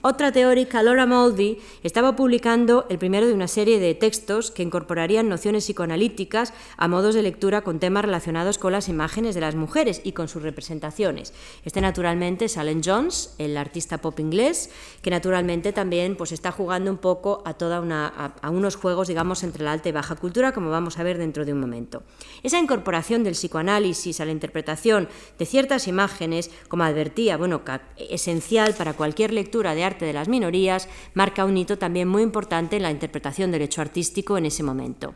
otra 0.00 0.32
teórica, 0.32 0.82
Laura 0.82 1.04
Mulvey, 1.04 1.58
estaba 1.82 2.16
publicando 2.16 2.86
el 2.88 2.98
primero 3.06 3.28
de 3.28 3.34
una 3.34 3.46
serie 3.46 3.78
de 3.78 3.94
textos 3.94 4.50
que 4.50 4.64
incorporarían 4.64 5.28
nociones 5.28 5.62
psicoanalíticas 5.62 6.52
a 6.76 6.88
modos 6.88 7.14
de 7.14 7.22
lectura 7.22 7.60
con 7.60 7.78
temas 7.78 8.04
relacionados 8.04 8.58
con 8.58 8.72
las 8.72 8.88
imágenes 8.88 9.36
de 9.36 9.42
las 9.42 9.54
mujeres 9.54 10.00
y 10.02 10.10
con 10.10 10.26
sus 10.26 10.42
representaciones. 10.42 11.32
Este, 11.64 11.80
naturalmente, 11.80 12.46
es 12.46 12.56
Alan 12.56 12.80
Jones, 12.84 13.36
el 13.38 13.56
artista 13.58 13.98
pop 13.98 14.18
inglés, 14.18 14.70
que 15.02 15.10
naturalmente 15.10 15.72
también 15.72 16.16
pues, 16.16 16.32
está 16.32 16.50
jugando 16.50 16.90
un 16.90 16.98
poco 16.98 17.44
a, 17.44 17.54
toda 17.54 17.80
una, 17.80 18.08
a, 18.08 18.34
a 18.42 18.50
unos 18.50 18.74
juegos, 18.74 19.06
digamos, 19.06 19.44
entre 19.44 19.62
la 19.62 19.70
alta 19.70 19.88
y 19.88 19.92
baja 19.92 20.16
cultura, 20.16 20.50
como 20.50 20.70
vamos 20.70 20.98
a 20.98 21.04
ver 21.04 21.16
dentro 21.16 21.44
de 21.44 21.52
un 21.52 21.60
momento. 21.60 22.02
Esa 22.42 22.58
incorporación 22.58 23.22
del 23.22 23.34
psicoanálisis 23.34 24.18
a 24.18 24.24
la 24.24 24.32
interpretación 24.32 25.08
de 25.38 25.46
ciertas 25.46 25.86
imágenes, 25.86 26.50
como 26.66 26.82
advertía, 26.82 27.36
bueno, 27.36 27.62
esencial 27.98 28.74
para 28.74 28.94
cualquier 28.94 29.32
lectura 29.32 29.76
de 29.76 29.84
arte 29.84 30.06
de 30.06 30.12
las 30.12 30.26
minorías, 30.26 30.88
marca 31.14 31.44
un 31.44 31.56
hito 31.56 31.78
también 31.78 32.08
muy 32.08 32.24
importante 32.24 32.74
en 32.74 32.82
la 32.82 32.95
interpretación 32.96 33.52
del 33.52 33.62
hecho 33.62 33.80
artístico 33.80 34.36
en 34.36 34.46
ese 34.46 34.62
momento 34.62 35.14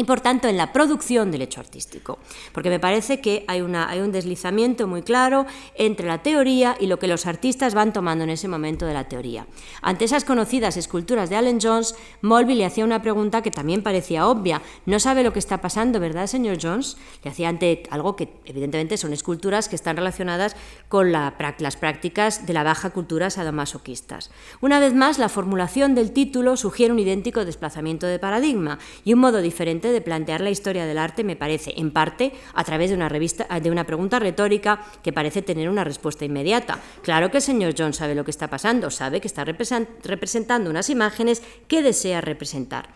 y 0.00 0.04
por 0.04 0.20
tanto 0.20 0.46
en 0.46 0.56
la 0.56 0.72
producción 0.72 1.32
del 1.32 1.42
hecho 1.42 1.58
artístico, 1.58 2.20
porque 2.52 2.70
me 2.70 2.78
parece 2.78 3.20
que 3.20 3.44
hay, 3.48 3.62
una, 3.62 3.90
hay, 3.90 3.98
un 3.98 4.12
deslizamiento 4.12 4.86
muy 4.86 5.02
claro 5.02 5.44
entre 5.74 6.06
la 6.06 6.22
teoría 6.22 6.76
y 6.78 6.86
lo 6.86 7.00
que 7.00 7.08
los 7.08 7.26
artistas 7.26 7.74
van 7.74 7.92
tomando 7.92 8.22
en 8.22 8.30
ese 8.30 8.46
momento 8.46 8.86
de 8.86 8.94
la 8.94 9.08
teoría. 9.08 9.48
Ante 9.82 10.04
esas 10.04 10.24
conocidas 10.24 10.76
esculturas 10.76 11.30
de 11.30 11.36
Allen 11.36 11.58
Jones, 11.60 11.96
Molby 12.22 12.54
le 12.54 12.64
hacía 12.64 12.84
una 12.84 13.02
pregunta 13.02 13.42
que 13.42 13.50
también 13.50 13.82
parecía 13.82 14.28
obvia. 14.28 14.62
No 14.86 15.00
sabe 15.00 15.24
lo 15.24 15.32
que 15.32 15.40
está 15.40 15.60
pasando, 15.60 15.98
¿verdad, 15.98 16.28
señor 16.28 16.58
Jones? 16.62 16.96
Le 17.24 17.30
hacía 17.32 17.48
ante 17.48 17.82
algo 17.90 18.14
que 18.14 18.28
evidentemente 18.44 18.98
son 18.98 19.12
esculturas 19.12 19.68
que 19.68 19.74
están 19.74 19.96
relacionadas 19.96 20.54
con 20.88 21.10
la, 21.10 21.34
las 21.58 21.76
prácticas 21.76 22.46
de 22.46 22.52
la 22.52 22.62
baja 22.62 22.90
cultura 22.90 23.30
sadomasoquistas. 23.30 24.30
Una 24.60 24.78
vez 24.78 24.94
más, 24.94 25.18
la 25.18 25.28
formulación 25.28 25.96
del 25.96 26.12
título 26.12 26.56
sugiere 26.56 26.92
un 26.92 27.00
idéntico 27.00 27.44
desplazamiento 27.44 28.06
de 28.06 28.20
paradigma 28.20 28.78
y 29.04 29.12
un 29.12 29.18
modo 29.18 29.42
diferente 29.42 29.87
de 29.92 30.00
plantear 30.00 30.40
la 30.40 30.50
historia 30.50 30.86
del 30.86 30.98
arte 30.98 31.24
me 31.24 31.36
parece, 31.36 31.74
en 31.76 31.90
parte, 31.90 32.32
a 32.54 32.64
través 32.64 32.90
de 32.90 32.96
una, 32.96 33.08
revista, 33.08 33.46
de 33.60 33.70
una 33.70 33.84
pregunta 33.84 34.18
retórica 34.18 34.84
que 35.02 35.12
parece 35.12 35.42
tener 35.42 35.68
una 35.68 35.84
respuesta 35.84 36.24
inmediata. 36.24 36.80
Claro 37.02 37.30
que 37.30 37.38
el 37.38 37.42
señor 37.42 37.74
John 37.76 37.92
sabe 37.92 38.14
lo 38.14 38.24
que 38.24 38.30
está 38.30 38.48
pasando, 38.48 38.90
sabe 38.90 39.20
que 39.20 39.28
está 39.28 39.44
representando 39.44 40.70
unas 40.70 40.90
imágenes 40.90 41.42
que 41.66 41.82
desea 41.82 42.20
representar 42.20 42.88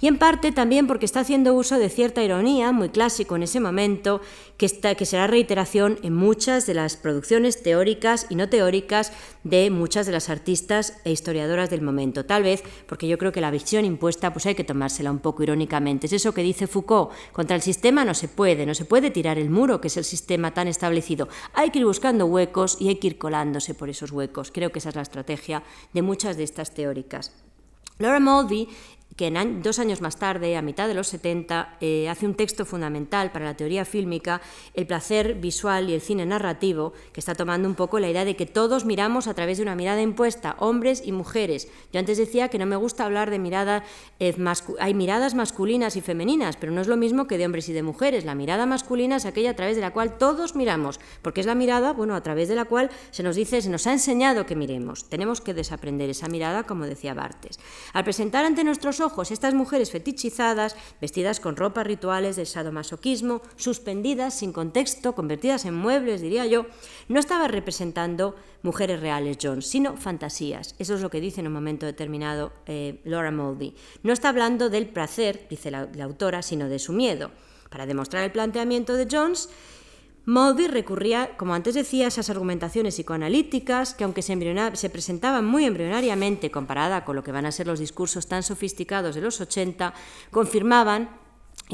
y 0.00 0.06
en 0.06 0.18
parte 0.18 0.52
también 0.52 0.86
porque 0.86 1.06
está 1.06 1.20
haciendo 1.20 1.54
uso 1.54 1.78
de 1.78 1.88
cierta 1.88 2.22
ironía, 2.22 2.72
muy 2.72 2.88
clásico 2.88 3.36
en 3.36 3.44
ese 3.44 3.60
momento, 3.60 4.20
que, 4.56 4.66
está, 4.66 4.94
que 4.94 5.06
será 5.06 5.26
reiteración 5.26 5.98
en 6.02 6.14
muchas 6.14 6.66
de 6.66 6.74
las 6.74 6.96
producciones 6.96 7.62
teóricas 7.62 8.26
y 8.28 8.36
no 8.36 8.48
teóricas 8.48 9.12
de 9.42 9.70
muchas 9.70 10.06
de 10.06 10.12
las 10.12 10.30
artistas 10.30 11.00
e 11.04 11.12
historiadoras 11.12 11.70
del 11.70 11.82
momento. 11.82 12.24
Tal 12.24 12.42
vez 12.42 12.62
porque 12.86 13.08
yo 13.08 13.18
creo 13.18 13.32
que 13.32 13.40
la 13.40 13.50
visión 13.50 13.84
impuesta 13.84 14.32
pues 14.32 14.46
hay 14.46 14.54
que 14.54 14.64
tomársela 14.64 15.10
un 15.10 15.18
poco 15.18 15.42
irónicamente. 15.42 16.06
Es 16.06 16.12
eso 16.12 16.32
que 16.32 16.42
dice 16.42 16.66
Foucault, 16.66 17.10
contra 17.32 17.56
el 17.56 17.62
sistema 17.62 18.04
no 18.04 18.14
se 18.14 18.28
puede, 18.28 18.66
no 18.66 18.74
se 18.74 18.84
puede 18.84 19.10
tirar 19.10 19.38
el 19.38 19.50
muro, 19.50 19.80
que 19.80 19.88
es 19.88 19.96
el 19.96 20.04
sistema 20.04 20.54
tan 20.54 20.68
establecido. 20.68 21.28
Hay 21.54 21.70
que 21.70 21.80
ir 21.80 21.86
buscando 21.86 22.26
huecos 22.26 22.76
y 22.80 22.88
hay 22.88 22.96
que 22.96 23.08
ir 23.08 23.18
colándose 23.18 23.74
por 23.74 23.88
esos 23.88 24.12
huecos. 24.12 24.50
Creo 24.52 24.70
que 24.70 24.78
esa 24.78 24.90
es 24.90 24.96
la 24.96 25.02
estrategia 25.02 25.62
de 25.92 26.02
muchas 26.02 26.36
de 26.36 26.44
estas 26.44 26.74
teóricas. 26.74 27.32
Laura 27.98 28.18
Mulvey 28.18 28.68
que 29.16 29.28
en 29.28 29.62
dos 29.62 29.78
años 29.78 30.00
más 30.00 30.16
tarde, 30.16 30.56
a 30.56 30.62
mitad 30.62 30.88
de 30.88 30.94
los 30.94 31.08
70, 31.08 31.76
eh, 31.80 32.08
hace 32.08 32.26
un 32.26 32.34
texto 32.34 32.64
fundamental 32.64 33.30
para 33.30 33.44
la 33.44 33.56
teoría 33.56 33.84
fílmica, 33.84 34.40
el 34.74 34.86
placer 34.86 35.34
visual 35.34 35.88
y 35.88 35.94
el 35.94 36.00
cine 36.00 36.26
narrativo, 36.26 36.92
que 37.12 37.20
está 37.20 37.34
tomando 37.34 37.68
un 37.68 37.74
poco 37.74 38.00
la 38.00 38.10
idea 38.10 38.24
de 38.24 38.34
que 38.34 38.46
todos 38.46 38.84
miramos 38.84 39.28
a 39.28 39.34
través 39.34 39.58
de 39.58 39.62
una 39.62 39.76
mirada 39.76 40.02
impuesta, 40.02 40.56
hombres 40.58 41.02
y 41.04 41.12
mujeres. 41.12 41.68
Yo 41.92 42.00
antes 42.00 42.18
decía 42.18 42.48
que 42.48 42.58
no 42.58 42.66
me 42.66 42.76
gusta 42.76 43.04
hablar 43.04 43.30
de 43.30 43.38
mirada, 43.38 43.84
eh, 44.18 44.34
hay 44.80 44.94
miradas 44.94 45.34
masculinas 45.34 45.96
y 45.96 46.00
femeninas, 46.00 46.56
pero 46.56 46.72
no 46.72 46.80
es 46.80 46.88
lo 46.88 46.96
mismo 46.96 47.26
que 47.26 47.38
de 47.38 47.46
hombres 47.46 47.68
y 47.68 47.72
de 47.72 47.82
mujeres. 47.82 48.24
La 48.24 48.34
mirada 48.34 48.66
masculina 48.66 49.16
es 49.16 49.26
aquella 49.26 49.50
a 49.50 49.56
través 49.56 49.76
de 49.76 49.82
la 49.82 49.92
cual 49.92 50.18
todos 50.18 50.56
miramos, 50.56 50.98
porque 51.22 51.40
es 51.40 51.46
la 51.46 51.54
mirada, 51.54 51.92
bueno, 51.92 52.16
a 52.16 52.22
través 52.22 52.48
de 52.48 52.56
la 52.56 52.64
cual 52.64 52.90
se 53.12 53.22
nos 53.22 53.36
dice, 53.36 53.62
se 53.62 53.70
nos 53.70 53.86
ha 53.86 53.92
enseñado 53.92 54.46
que 54.46 54.56
miremos. 54.56 55.08
Tenemos 55.08 55.40
que 55.40 55.54
desaprender 55.54 56.10
esa 56.10 56.28
mirada, 56.28 56.64
como 56.64 56.84
decía 56.86 57.14
Bartes. 57.14 57.60
Al 57.92 58.02
presentar 58.02 58.44
ante 58.44 58.64
nuestros 58.64 59.00
estas 59.30 59.54
mujeres 59.54 59.90
fetichizadas, 59.90 60.76
vestidas 61.00 61.40
con 61.40 61.56
ropas 61.56 61.86
rituales 61.86 62.36
del 62.36 62.46
sadomasoquismo, 62.46 63.42
suspendidas, 63.56 64.34
sin 64.34 64.52
contexto, 64.52 65.14
convertidas 65.14 65.64
en 65.64 65.74
muebles, 65.74 66.20
diría 66.20 66.46
yo, 66.46 66.66
no 67.08 67.20
estaba 67.20 67.48
representando 67.48 68.36
mujeres 68.62 69.00
reales 69.00 69.38
Jones, 69.40 69.66
sino 69.66 69.96
fantasías. 69.96 70.74
Eso 70.78 70.94
es 70.94 71.00
lo 71.00 71.10
que 71.10 71.20
dice 71.20 71.40
en 71.40 71.48
un 71.48 71.52
momento 71.52 71.86
determinado 71.86 72.52
eh, 72.66 73.00
Laura 73.04 73.30
Mulvey. 73.30 73.74
No 74.02 74.12
está 74.12 74.28
hablando 74.28 74.70
del 74.70 74.88
placer, 74.88 75.46
dice 75.50 75.70
la 75.70 75.88
autora, 76.02 76.42
sino 76.42 76.68
de 76.68 76.78
su 76.78 76.92
miedo. 76.92 77.30
Para 77.70 77.86
demostrar 77.86 78.22
el 78.22 78.30
planteamiento 78.30 78.94
de 78.94 79.08
Jones, 79.10 79.48
Mulvey 80.26 80.68
recurría, 80.68 81.36
como 81.36 81.54
antes 81.54 81.74
decía, 81.74 82.06
a 82.06 82.08
esas 82.08 82.30
argumentaciones 82.30 82.94
psicoanalíticas 82.94 83.92
que, 83.92 84.04
aunque 84.04 84.22
se, 84.22 84.38
se, 84.74 84.90
presentaban 84.90 85.44
muy 85.44 85.66
embrionariamente 85.66 86.50
comparada 86.50 87.04
con 87.04 87.14
lo 87.16 87.22
que 87.22 87.32
van 87.32 87.44
a 87.44 87.52
ser 87.52 87.66
los 87.66 87.78
discursos 87.78 88.26
tan 88.26 88.42
sofisticados 88.42 89.14
de 89.14 89.20
los 89.20 89.40
80, 89.40 89.92
confirmaban 90.30 91.10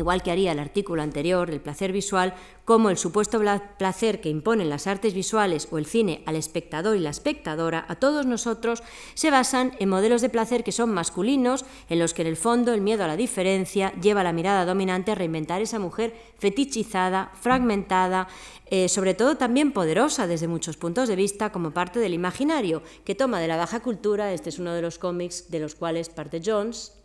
igual 0.01 0.23
que 0.23 0.31
haría 0.31 0.53
el 0.53 0.59
artículo 0.59 1.03
anterior, 1.03 1.51
el 1.51 1.61
placer 1.61 1.93
visual, 1.93 2.35
como 2.65 2.91
el 2.91 2.99
supuesto 2.99 3.41
placer 3.79 4.21
que 4.21 4.29
imponen 4.29 4.69
las 4.69 4.87
artes 4.87 5.15
visuales 5.15 5.69
o 5.71 5.79
el 5.79 5.87
cine 5.87 6.23
al 6.27 6.37
espectador 6.37 6.97
y 6.97 7.01
la 7.01 7.11
espectadora, 7.11 7.85
a 7.89 7.97
todos 7.97 8.27
nosotros, 8.27 8.83
se 9.15 9.31
basan 9.31 9.73
en 9.79 9.89
modelos 9.89 10.23
de 10.23 10.29
placer 10.29 10.65
que 10.65 10.73
son 10.73 10.93
masculinos, 10.93 11.65
en 11.89 11.99
los 11.99 12.15
que 12.15 12.23
en 12.23 12.29
el 12.29 12.37
fondo 12.37 12.73
el 12.73 12.81
miedo 12.81 13.05
a 13.05 13.09
la 13.09 13.17
diferencia 13.17 13.93
lleva 14.01 14.21
a 14.21 14.25
la 14.25 14.33
mirada 14.33 14.65
dominante 14.65 15.13
a 15.13 15.15
reinventar 15.15 15.63
esa 15.63 15.79
mujer 15.79 16.15
fetichizada, 16.39 17.33
fragmentada, 17.41 18.29
eh, 18.67 18.89
sobre 18.89 19.15
todo 19.15 19.37
también 19.37 19.73
poderosa 19.73 20.27
desde 20.27 20.47
muchos 20.47 20.77
puntos 20.77 21.09
de 21.09 21.17
vista 21.17 21.51
como 21.51 21.73
parte 21.73 21.99
del 21.99 22.15
imaginario, 22.15 22.83
que 23.05 23.17
toma 23.17 23.41
de 23.41 23.49
la 23.49 23.57
baja 23.57 23.81
cultura, 23.81 24.33
este 24.33 24.49
es 24.49 24.59
uno 24.59 24.73
de 24.75 24.83
los 24.83 24.99
cómics 24.99 25.51
de 25.51 25.59
los 25.59 25.75
cuales 25.75 26.09
parte 26.09 26.41
Jones, 26.45 27.00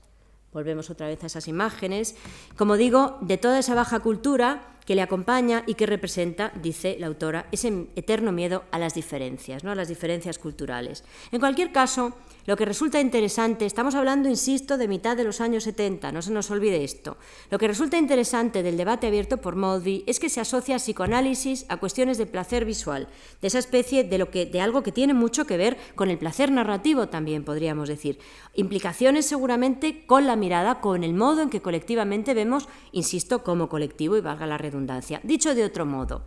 Volvemos 0.56 0.90
otra 0.90 1.08
vez 1.08 1.22
a 1.22 1.28
esas 1.28 1.50
imágenes. 1.50 2.16
Como 2.58 2.78
digo, 2.78 3.18
de 3.20 3.38
toda 3.38 3.60
esa 3.60 3.76
baja 3.76 4.00
cultura 4.00 4.75
que 4.86 4.96
le 4.96 5.02
acompaña 5.02 5.64
y 5.66 5.74
que 5.74 5.86
representa, 5.86 6.52
dice 6.62 6.98
la 7.00 7.08
autora, 7.08 7.48
ese 7.52 7.88
eterno 7.96 8.32
miedo 8.32 8.64
a 8.72 8.80
las 8.80 8.94
diferencias, 8.94 9.64
¿no? 9.64 9.72
a 9.72 9.76
las 9.76 9.88
diferencias 9.88 10.38
culturales. 10.38 11.04
En 11.32 11.40
cualquier 11.40 11.72
caso, 11.72 12.14
lo 12.46 12.56
que 12.56 12.66
resulta 12.66 13.02
interesante, 13.02 13.66
estamos 13.66 13.96
hablando, 13.96 14.30
insisto, 14.30 14.78
de 14.78 14.88
mitad 14.88 15.18
de 15.18 15.24
los 15.24 15.42
años 15.42 15.64
70, 15.64 16.12
no 16.12 16.22
se 16.22 16.32
nos 16.32 16.52
olvide 16.52 16.84
esto. 16.84 17.18
Lo 17.50 17.58
que 17.58 17.68
resulta 17.68 17.98
interesante 17.98 18.62
del 18.62 18.78
debate 18.78 19.08
abierto 19.08 19.38
por 19.38 19.56
Mulvey 19.56 20.04
es 20.06 20.20
que 20.20 20.30
se 20.30 20.42
asocia 20.42 20.78
psicoanálisis 20.78 21.66
a 21.70 21.78
cuestiones 21.78 22.20
de 22.20 22.28
placer 22.28 22.64
visual, 22.64 23.08
de 23.42 23.48
esa 23.48 23.58
especie 23.58 24.04
de, 24.04 24.20
lo 24.20 24.30
que, 24.30 24.46
de 24.46 24.62
algo 24.62 24.84
que 24.84 24.92
tiene 24.92 25.16
mucho 25.16 25.48
que 25.48 25.58
ver 25.58 25.78
con 25.96 26.12
el 26.12 26.20
placer 26.20 26.52
narrativo 26.52 27.08
también, 27.08 27.44
podríamos 27.44 27.90
decir. 27.90 28.20
Implicaciones 28.54 29.26
seguramente 29.26 30.06
con 30.06 30.28
la 30.28 30.36
mirada, 30.36 30.82
con 30.82 31.04
el 31.04 31.16
modo 31.16 31.42
en 31.42 31.50
que 31.50 31.64
colectivamente 31.64 32.36
vemos, 32.36 32.70
insisto, 32.92 33.44
como 33.44 33.70
colectivo, 33.70 34.18
y 34.18 34.22
valga 34.22 34.46
la 34.46 34.60
redundancia, 34.60 34.75
Dicho 35.24 35.56
de 35.56 35.64
otro 35.64 35.86
modo, 35.86 36.24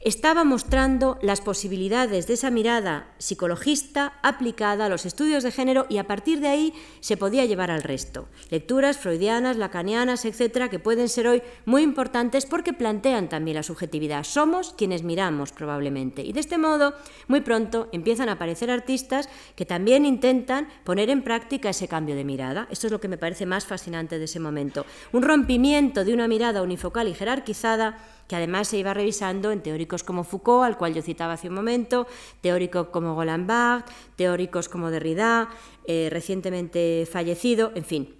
estaba 0.00 0.44
mostrando 0.44 1.18
las 1.20 1.42
posibilidades 1.42 2.26
de 2.26 2.32
esa 2.32 2.50
mirada 2.50 3.12
psicologista 3.18 4.14
aplicada 4.22 4.86
a 4.86 4.88
los 4.88 5.04
estudios 5.04 5.42
de 5.42 5.52
género 5.52 5.84
y 5.90 5.98
a 5.98 6.06
partir 6.06 6.40
de 6.40 6.48
ahí 6.48 6.74
se 7.00 7.18
podía 7.18 7.44
llevar 7.44 7.70
al 7.70 7.82
resto. 7.82 8.26
Lecturas 8.48 8.96
freudianas, 8.96 9.58
lacanianas, 9.58 10.24
etcétera, 10.24 10.70
que 10.70 10.78
pueden 10.78 11.10
ser 11.10 11.28
hoy 11.28 11.42
muy 11.66 11.82
importantes 11.82 12.46
porque 12.46 12.72
plantean 12.72 13.28
también 13.28 13.56
la 13.56 13.62
subjetividad. 13.62 14.24
Somos 14.24 14.72
quienes 14.72 15.02
miramos 15.02 15.52
probablemente. 15.52 16.22
Y 16.22 16.32
de 16.32 16.40
este 16.40 16.56
modo, 16.56 16.94
muy 17.28 17.42
pronto 17.42 17.90
empiezan 17.92 18.30
a 18.30 18.32
aparecer 18.32 18.70
artistas 18.70 19.28
que 19.54 19.66
también 19.66 20.06
intentan 20.06 20.68
poner 20.82 21.10
en 21.10 21.22
práctica 21.22 21.68
ese 21.68 21.88
cambio 21.88 22.16
de 22.16 22.24
mirada. 22.24 22.66
Esto 22.70 22.86
es 22.86 22.92
lo 22.92 23.00
que 23.00 23.08
me 23.08 23.18
parece 23.18 23.44
más 23.44 23.66
fascinante 23.66 24.18
de 24.18 24.24
ese 24.24 24.40
momento. 24.40 24.86
Un 25.12 25.22
rompimiento 25.22 26.06
de 26.06 26.14
una 26.14 26.26
mirada 26.26 26.62
unifocal 26.62 27.06
y 27.08 27.14
jerarquizada 27.14 27.98
que 28.30 28.36
además 28.36 28.68
se 28.68 28.78
iba 28.78 28.94
revisando 28.94 29.50
en 29.50 29.60
teóricos 29.60 30.04
como 30.04 30.22
Foucault, 30.22 30.64
al 30.64 30.78
cual 30.78 30.94
yo 30.94 31.02
citaba 31.02 31.32
hace 31.32 31.48
un 31.48 31.54
momento, 31.54 32.06
teóricos 32.40 32.86
como 32.90 33.16
Barthes, 33.16 33.92
teóricos 34.14 34.68
como 34.68 34.92
Derrida, 34.92 35.48
eh, 35.84 36.06
recientemente 36.12 37.08
fallecido, 37.10 37.72
en 37.74 37.84
fin, 37.84 38.14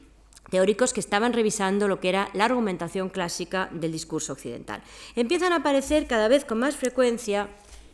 teóricos 0.50 0.92
que 0.92 0.98
estaban 0.98 1.32
revisando 1.32 1.86
lo 1.86 2.00
que 2.00 2.08
era 2.08 2.28
la 2.32 2.46
argumentación 2.46 3.08
clásica 3.08 3.68
del 3.70 3.92
discurso 3.92 4.32
occidental. 4.32 4.82
Empiezan 5.14 5.52
a 5.52 5.58
aparecer 5.58 6.08
cada 6.08 6.26
vez 6.26 6.44
con 6.44 6.58
más 6.58 6.74
frecuencia 6.74 7.48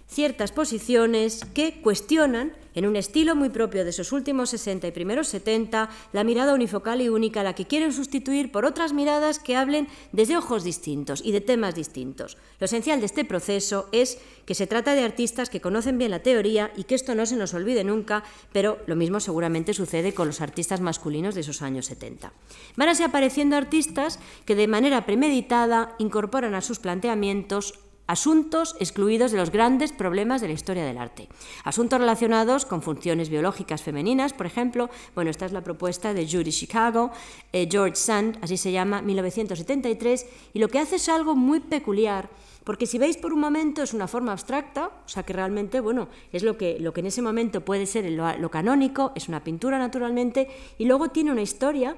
ciertas 0.09 0.53
posiciones 0.53 1.45
que 1.55 1.81
cuestionan, 1.81 2.53
en 2.75 2.87
un 2.87 2.95
estilo 2.95 3.35
muy 3.35 3.49
propio 3.49 3.85
de 3.85 3.90
esos 3.90 4.12
últimos 4.12 4.51
60 4.51 4.87
y 4.87 4.92
primeros 4.92 5.29
70, 5.29 5.88
la 6.12 6.25
mirada 6.25 6.53
unifocal 6.53 7.01
y 7.01 7.09
única, 7.09 7.42
la 7.42 7.55
que 7.55 7.66
quieren 7.66 7.90
sustituir 7.90 8.53
por 8.53 8.66
otras 8.66 8.92
miradas 8.92 9.38
que 9.38 9.57
hablen 9.57 9.88
desde 10.12 10.37
ojos 10.37 10.62
distintos 10.62 11.23
y 11.25 11.33
de 11.33 11.40
temas 11.40 11.75
distintos. 11.75 12.37
Lo 12.61 12.66
esencial 12.66 13.01
de 13.01 13.07
este 13.07 13.25
proceso 13.25 13.88
es 13.92 14.19
que 14.45 14.55
se 14.55 14.66
trata 14.66 14.95
de 14.95 15.05
artistas 15.05 15.49
que 15.49 15.62
conocen 15.62 15.97
bien 15.97 16.11
la 16.11 16.23
teoría 16.23 16.71
y 16.77 16.85
que 16.85 16.95
esto 16.95 17.14
no 17.14 17.25
se 17.25 17.37
nos 17.37 17.55
olvide 17.55 17.83
nunca, 17.83 18.25
pero 18.53 18.79
lo 18.87 18.95
mismo 18.95 19.21
seguramente 19.21 19.73
sucede 19.73 20.12
con 20.12 20.27
los 20.27 20.42
artistas 20.42 20.83
masculinos 20.83 21.35
de 21.35 21.40
esos 21.40 21.62
años 21.62 21.87
70. 21.87 22.31
Van 22.77 22.88
a 22.90 22.95
ser 22.95 23.07
apareciendo 23.07 23.57
artistas 23.57 24.19
que 24.45 24.55
de 24.55 24.69
manera 24.69 25.07
premeditada 25.07 25.95
incorporan 25.99 26.55
a 26.55 26.61
sus 26.61 26.79
planteamientos 26.79 27.73
asuntos 28.07 28.77
excluidos 28.81 29.33
de 29.33 29.38
los 29.38 29.51
grandes 29.51 29.92
problemas 29.92 30.40
de 30.40 30.49
la 30.49 30.55
historia 30.55 30.85
del 30.85 30.99
arte. 30.99 31.29
Asuntos 31.64 32.01
relacionados 32.01 32.64
con 32.64 32.83
funciones 32.83 33.29
biológicas 33.29 33.83
femeninas, 33.83 34.33
por 34.33 34.47
ejemplo. 34.47 34.90
Bueno, 35.14 35.31
esta 35.31 35.47
es 35.47 35.53
la 35.53 35.64
propuesta 35.64 36.14
de 36.14 36.27
Judy 36.27 36.53
Chicago, 36.53 37.11
eh, 37.53 37.69
George 37.71 37.97
Sand, 37.97 38.38
así 38.42 38.57
se 38.57 38.73
llama, 38.73 39.03
1973, 39.03 40.27
y 40.55 40.59
lo 40.59 40.69
que 40.69 40.79
hace 40.79 40.97
es 40.97 41.09
algo 41.09 41.35
muy 41.35 41.61
peculiar. 41.61 42.29
Porque 42.64 42.87
si 42.87 42.99
veis 42.99 43.16
por 43.16 43.33
un 43.33 43.38
momento 43.38 43.85
es 43.85 43.95
una 43.95 44.09
forma 44.09 44.33
abstracta, 44.33 44.90
o 45.07 45.09
sea 45.09 45.23
que 45.23 45.33
realmente, 45.33 45.79
bueno, 45.79 46.09
es 46.33 46.42
lo 46.42 46.59
que, 46.59 46.79
lo 46.81 46.92
que 46.92 47.01
en 47.01 47.07
ese 47.07 47.23
momento 47.23 47.64
puede 47.64 47.87
ser 47.87 48.11
lo 48.11 48.51
canónico, 48.51 49.12
es 49.14 49.29
una 49.29 49.45
pintura 49.45 49.79
naturalmente, 49.79 50.49
y 50.77 50.85
luego 50.87 51.11
tiene 51.11 51.31
una 51.31 51.42
historia 51.42 51.97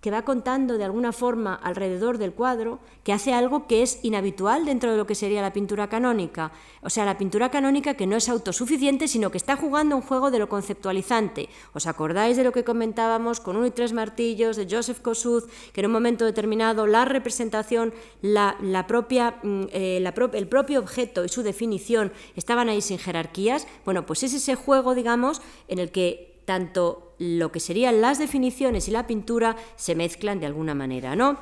que 0.00 0.12
va 0.12 0.22
contando 0.22 0.78
de 0.78 0.84
alguna 0.84 1.12
forma 1.12 1.54
alrededor 1.54 2.18
del 2.18 2.32
cuadro, 2.32 2.78
que 3.02 3.12
hace 3.12 3.32
algo 3.32 3.66
que 3.66 3.82
es 3.82 3.98
inhabitual 4.04 4.64
dentro 4.64 4.92
de 4.92 4.96
lo 4.96 5.06
que 5.06 5.16
sería 5.16 5.42
la 5.42 5.52
pintura 5.52 5.88
canónica. 5.88 6.52
O 6.82 6.90
sea, 6.90 7.04
la 7.04 7.18
pintura 7.18 7.50
canónica 7.50 7.94
que 7.94 8.06
no 8.06 8.16
es 8.16 8.28
autosuficiente, 8.28 9.08
sino 9.08 9.30
que 9.30 9.38
está 9.38 9.56
jugando 9.56 9.96
un 9.96 10.02
juego 10.02 10.30
de 10.30 10.38
lo 10.38 10.48
conceptualizante. 10.48 11.48
¿Os 11.72 11.86
acordáis 11.86 12.36
de 12.36 12.44
lo 12.44 12.52
que 12.52 12.62
comentábamos 12.62 13.40
con 13.40 13.56
uno 13.56 13.66
y 13.66 13.72
tres 13.72 13.92
martillos 13.92 14.56
de 14.56 14.68
Joseph 14.70 15.00
Kosuth, 15.00 15.50
que 15.72 15.80
en 15.80 15.86
un 15.86 15.92
momento 15.92 16.24
determinado 16.24 16.86
la 16.86 17.04
representación, 17.04 17.92
la, 18.22 18.84
propia, 18.86 19.40
mm, 19.42 19.62
eh, 19.72 20.12
el 20.32 20.48
propio 20.48 20.78
objeto 20.78 21.24
y 21.24 21.28
su 21.28 21.42
definición 21.42 22.12
estaban 22.36 22.68
ahí 22.68 22.82
sin 22.82 22.98
jerarquías? 22.98 23.66
Bueno, 23.84 24.06
pues 24.06 24.22
es 24.22 24.32
ese 24.32 24.54
juego, 24.54 24.94
digamos, 24.94 25.42
en 25.66 25.80
el 25.80 25.90
que 25.90 26.27
tanto 26.48 27.12
lo 27.18 27.52
que 27.52 27.60
serían 27.60 28.00
las 28.00 28.18
definiciones 28.18 28.88
y 28.88 28.90
la 28.90 29.06
pintura 29.06 29.54
se 29.76 29.94
mezclan 29.94 30.40
de 30.40 30.46
alguna 30.46 30.74
manera, 30.74 31.14
¿no? 31.14 31.36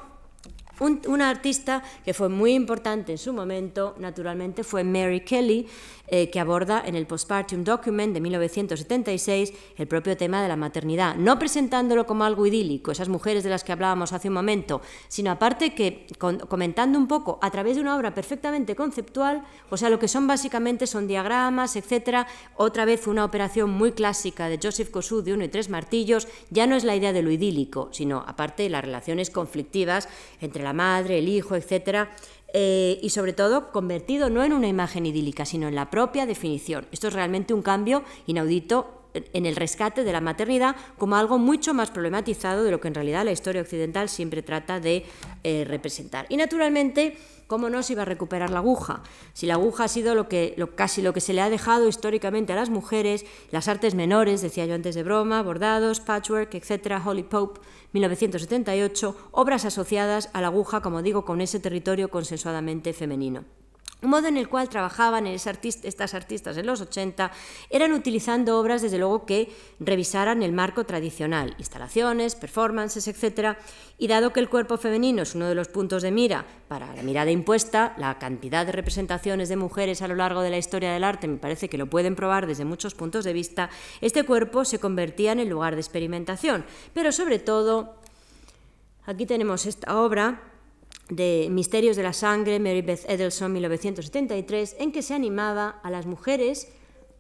una 0.80 1.30
artista 1.30 1.82
que 2.04 2.12
fue 2.12 2.28
muy 2.28 2.52
importante 2.52 3.12
en 3.12 3.18
su 3.18 3.32
momento, 3.32 3.94
naturalmente, 3.98 4.64
fue 4.64 4.82
Mary 4.82 5.20
Kelly, 5.20 5.68
eh, 6.08 6.30
que 6.30 6.40
aborda 6.40 6.82
en 6.84 6.94
el 6.94 7.06
Postpartum 7.06 7.64
Document 7.64 8.14
de 8.14 8.20
1976 8.20 9.52
el 9.76 9.86
propio 9.86 10.16
tema 10.16 10.42
de 10.42 10.48
la 10.48 10.56
maternidad, 10.56 11.16
no 11.16 11.38
presentándolo 11.38 12.06
como 12.06 12.24
algo 12.24 12.46
idílico, 12.46 12.92
esas 12.92 13.08
mujeres 13.08 13.44
de 13.44 13.50
las 13.50 13.64
que 13.64 13.72
hablábamos 13.72 14.12
hace 14.12 14.28
un 14.28 14.34
momento, 14.34 14.80
sino 15.08 15.30
aparte 15.30 15.74
que 15.74 16.06
comentando 16.48 16.98
un 16.98 17.08
poco 17.08 17.38
a 17.42 17.50
través 17.50 17.76
de 17.76 17.82
una 17.82 17.96
obra 17.96 18.14
perfectamente 18.14 18.76
conceptual, 18.76 19.42
o 19.70 19.76
sea, 19.76 19.90
lo 19.90 19.98
que 19.98 20.08
son 20.08 20.26
básicamente 20.26 20.86
son 20.86 21.06
diagramas, 21.06 21.76
etcétera, 21.76 22.26
otra 22.56 22.84
vez 22.84 23.06
una 23.06 23.24
operación 23.24 23.70
muy 23.70 23.92
clásica 23.92 24.48
de 24.48 24.60
Joseph 24.62 24.90
Kosuth 24.90 25.24
de 25.24 25.34
uno 25.34 25.44
y 25.44 25.48
tres 25.48 25.68
martillos, 25.68 26.28
ya 26.50 26.66
no 26.66 26.76
es 26.76 26.84
la 26.84 26.96
idea 26.96 27.12
de 27.12 27.22
lo 27.22 27.30
idílico, 27.30 27.88
sino 27.92 28.24
aparte 28.26 28.68
las 28.68 28.84
relaciones 28.84 29.30
conflictivas 29.30 30.08
entre 30.40 30.62
la 30.62 30.72
madre, 30.72 31.18
el 31.18 31.28
hijo, 31.28 31.56
etcétera, 31.56 32.10
eh, 32.52 32.98
y 33.02 33.10
sobre 33.10 33.32
todo 33.32 33.72
convertido 33.72 34.30
no 34.30 34.44
en 34.44 34.52
una 34.52 34.68
imagen 34.68 35.06
idílica, 35.06 35.44
sino 35.44 35.68
en 35.68 35.74
la 35.74 35.90
propia 35.90 36.26
definición. 36.26 36.86
Esto 36.92 37.08
es 37.08 37.14
realmente 37.14 37.54
un 37.54 37.62
cambio 37.62 38.02
inaudito 38.26 38.95
en 39.32 39.46
el 39.46 39.56
rescate 39.56 40.04
de 40.04 40.12
la 40.12 40.20
maternidad 40.20 40.76
como 40.98 41.16
algo 41.16 41.38
mucho 41.38 41.74
más 41.74 41.90
problematizado 41.90 42.64
de 42.64 42.70
lo 42.70 42.80
que 42.80 42.88
en 42.88 42.94
realidad 42.94 43.24
la 43.24 43.32
historia 43.32 43.62
occidental 43.62 44.08
siempre 44.08 44.42
trata 44.42 44.80
de 44.80 45.04
eh, 45.44 45.64
representar. 45.66 46.26
Y 46.28 46.36
naturalmente, 46.36 47.16
¿cómo 47.46 47.70
no 47.70 47.82
se 47.82 47.94
iba 47.94 48.02
a 48.02 48.06
recuperar 48.06 48.50
la 48.50 48.58
aguja? 48.58 49.02
Si 49.32 49.46
la 49.46 49.54
aguja 49.54 49.84
ha 49.84 49.88
sido 49.88 50.14
lo 50.14 50.28
que, 50.28 50.56
casi 50.74 51.02
lo 51.02 51.12
que 51.12 51.20
se 51.20 51.32
le 51.32 51.40
ha 51.40 51.50
dejado 51.50 51.88
históricamente 51.88 52.52
a 52.52 52.56
las 52.56 52.70
mujeres, 52.70 53.24
las 53.50 53.68
artes 53.68 53.94
menores, 53.94 54.42
decía 54.42 54.66
yo 54.66 54.74
antes 54.74 54.94
de 54.94 55.02
broma, 55.02 55.42
bordados, 55.42 56.00
patchwork, 56.00 56.54
etc., 56.54 57.00
Holly 57.04 57.22
Pope, 57.22 57.60
1978, 57.92 59.16
obras 59.32 59.64
asociadas 59.64 60.28
a 60.32 60.40
la 60.40 60.48
aguja, 60.48 60.80
como 60.80 61.02
digo, 61.02 61.24
con 61.24 61.40
ese 61.40 61.60
territorio 61.60 62.08
consensuadamente 62.08 62.92
femenino. 62.92 63.44
Un 64.02 64.10
modo 64.10 64.28
en 64.28 64.36
el 64.36 64.50
cual 64.50 64.68
trabajaban 64.68 65.26
estas 65.26 66.14
artistas 66.14 66.56
en 66.58 66.66
los 66.66 66.82
80 66.82 67.32
eran 67.70 67.92
utilizando 67.92 68.60
obras, 68.60 68.82
desde 68.82 68.98
luego, 68.98 69.24
que 69.24 69.50
revisaran 69.80 70.42
el 70.42 70.52
marco 70.52 70.84
tradicional, 70.84 71.54
instalaciones, 71.58 72.34
performances, 72.34 73.08
etc. 73.08 73.56
Y 73.96 74.08
dado 74.08 74.34
que 74.34 74.40
el 74.40 74.50
cuerpo 74.50 74.76
femenino 74.76 75.22
es 75.22 75.34
uno 75.34 75.48
de 75.48 75.54
los 75.54 75.68
puntos 75.68 76.02
de 76.02 76.10
mira 76.10 76.44
para 76.68 76.94
la 76.94 77.02
mirada 77.02 77.30
impuesta, 77.30 77.94
la 77.96 78.18
cantidad 78.18 78.66
de 78.66 78.72
representaciones 78.72 79.48
de 79.48 79.56
mujeres 79.56 80.02
a 80.02 80.08
lo 80.08 80.14
largo 80.14 80.42
de 80.42 80.50
la 80.50 80.58
historia 80.58 80.92
del 80.92 81.02
arte 81.02 81.26
me 81.26 81.38
parece 81.38 81.70
que 81.70 81.78
lo 81.78 81.88
pueden 81.88 82.16
probar 82.16 82.46
desde 82.46 82.66
muchos 82.66 82.94
puntos 82.94 83.24
de 83.24 83.32
vista, 83.32 83.70
este 84.02 84.24
cuerpo 84.24 84.66
se 84.66 84.78
convertía 84.78 85.32
en 85.32 85.40
el 85.40 85.48
lugar 85.48 85.74
de 85.74 85.80
experimentación. 85.80 86.66
Pero 86.92 87.12
sobre 87.12 87.38
todo, 87.38 87.94
aquí 89.06 89.24
tenemos 89.24 89.64
esta 89.64 89.98
obra 89.98 90.52
de 91.08 91.48
Misterios 91.50 91.96
de 91.96 92.02
la 92.02 92.12
Sangre, 92.12 92.58
Mary 92.58 92.82
Beth 92.82 93.08
Edelson, 93.08 93.52
1973, 93.52 94.76
en 94.78 94.92
que 94.92 95.02
se 95.02 95.14
animaba 95.14 95.80
a 95.82 95.90
las 95.90 96.06
mujeres 96.06 96.68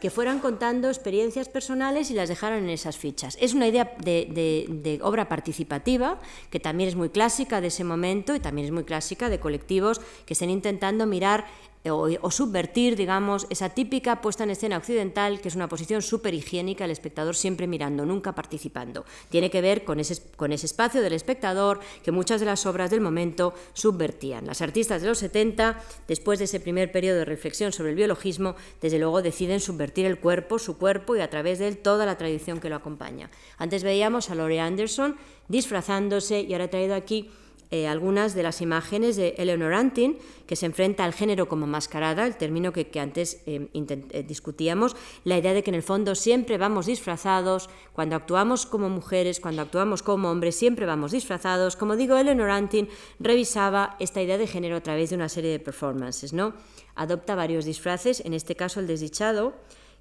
que 0.00 0.10
fueran 0.10 0.40
contando 0.40 0.88
experiencias 0.88 1.48
personales 1.48 2.10
y 2.10 2.14
las 2.14 2.28
dejaran 2.28 2.64
en 2.64 2.70
esas 2.70 2.98
fichas. 2.98 3.38
Es 3.40 3.54
una 3.54 3.66
idea 3.66 3.96
de, 3.98 4.26
de, 4.68 4.98
obra 5.02 5.28
participativa, 5.28 6.20
que 6.50 6.60
también 6.60 6.88
es 6.88 6.96
muy 6.96 7.08
clásica 7.08 7.60
de 7.60 7.68
ese 7.68 7.82
momento 7.82 8.34
y 8.34 8.40
también 8.40 8.66
es 8.66 8.72
muy 8.72 8.84
clásica 8.84 9.30
de 9.30 9.40
colectivos 9.40 10.00
que 10.26 10.34
estén 10.34 10.50
intentando 10.50 11.06
mirar 11.06 11.46
o, 11.90 12.30
subvertir, 12.30 12.96
digamos, 12.96 13.46
esa 13.50 13.70
típica 13.70 14.20
puesta 14.20 14.44
en 14.44 14.50
escena 14.50 14.76
occidental, 14.76 15.40
que 15.40 15.48
es 15.48 15.54
una 15.54 15.68
posición 15.68 16.02
súper 16.02 16.34
higiénica, 16.34 16.84
el 16.84 16.90
espectador 16.90 17.34
siempre 17.34 17.66
mirando, 17.66 18.04
nunca 18.06 18.34
participando. 18.34 19.04
Tiene 19.28 19.50
que 19.50 19.60
ver 19.60 19.84
con 19.84 20.00
ese, 20.00 20.20
con 20.36 20.52
ese 20.52 20.66
espacio 20.66 21.02
del 21.02 21.12
espectador 21.12 21.80
que 22.02 22.12
muchas 22.12 22.40
de 22.40 22.46
las 22.46 22.66
obras 22.66 22.90
del 22.90 23.00
momento 23.00 23.54
subvertían. 23.72 24.46
Las 24.46 24.62
artistas 24.62 25.02
de 25.02 25.08
los 25.08 25.18
70, 25.18 25.80
después 26.08 26.38
de 26.38 26.46
ese 26.46 26.60
primer 26.60 26.92
periodo 26.92 27.18
de 27.18 27.24
reflexión 27.24 27.72
sobre 27.72 27.90
el 27.90 27.96
biologismo, 27.96 28.56
desde 28.80 28.98
luego 28.98 29.22
deciden 29.22 29.60
subvertir 29.60 30.06
el 30.06 30.18
cuerpo, 30.18 30.58
su 30.58 30.78
cuerpo 30.78 31.16
y 31.16 31.20
a 31.20 31.30
través 31.30 31.58
de 31.58 31.68
él 31.68 31.78
toda 31.78 32.06
la 32.06 32.18
tradición 32.18 32.60
que 32.60 32.70
lo 32.70 32.76
acompaña. 32.76 33.30
Antes 33.58 33.82
veíamos 33.82 34.30
a 34.30 34.34
Laurie 34.34 34.60
Anderson 34.60 35.16
disfrazándose 35.48 36.40
y 36.40 36.52
ahora 36.52 36.64
he 36.64 36.68
traído 36.68 36.94
aquí 36.94 37.30
eh, 37.70 37.88
algunas 37.88 38.34
de 38.34 38.44
las 38.44 38.60
imágenes 38.60 39.16
de 39.16 39.34
Eleanor 39.38 39.74
Antin, 39.74 40.18
que 40.46 40.54
se 40.54 40.66
enfrenta 40.66 41.04
al 41.04 41.12
género 41.12 41.48
como 41.48 41.66
mascarada, 41.66 42.24
el 42.24 42.36
término 42.36 42.72
que, 42.72 42.88
antes 43.00 43.42
eh, 43.46 43.68
eh, 43.74 44.24
discutíamos, 44.26 44.94
la 45.24 45.36
idea 45.36 45.52
de 45.52 45.64
que 45.64 45.70
en 45.70 45.74
el 45.74 45.82
fondo 45.82 46.14
siempre 46.14 46.58
vamos 46.58 46.86
disfrazados, 46.86 47.68
cuando 47.92 48.14
actuamos 48.14 48.66
como 48.66 48.88
mujeres, 48.88 49.40
cuando 49.40 49.62
actuamos 49.62 50.02
como 50.04 50.30
hombres, 50.30 50.54
siempre 50.54 50.86
vamos 50.86 51.10
disfrazados. 51.10 51.74
Como 51.74 51.96
digo, 51.96 52.16
Eleanor 52.16 52.50
Antin 52.50 52.88
revisaba 53.18 53.96
esta 53.98 54.22
idea 54.22 54.38
de 54.38 54.46
género 54.46 54.76
a 54.76 54.82
través 54.82 55.10
de 55.10 55.16
una 55.16 55.28
serie 55.28 55.50
de 55.50 55.58
performances, 55.58 56.32
¿no? 56.32 56.54
Adopta 56.94 57.34
varios 57.34 57.64
disfraces, 57.64 58.20
en 58.24 58.32
este 58.32 58.54
caso 58.54 58.78
el 58.78 58.86
desdichado, 58.86 59.54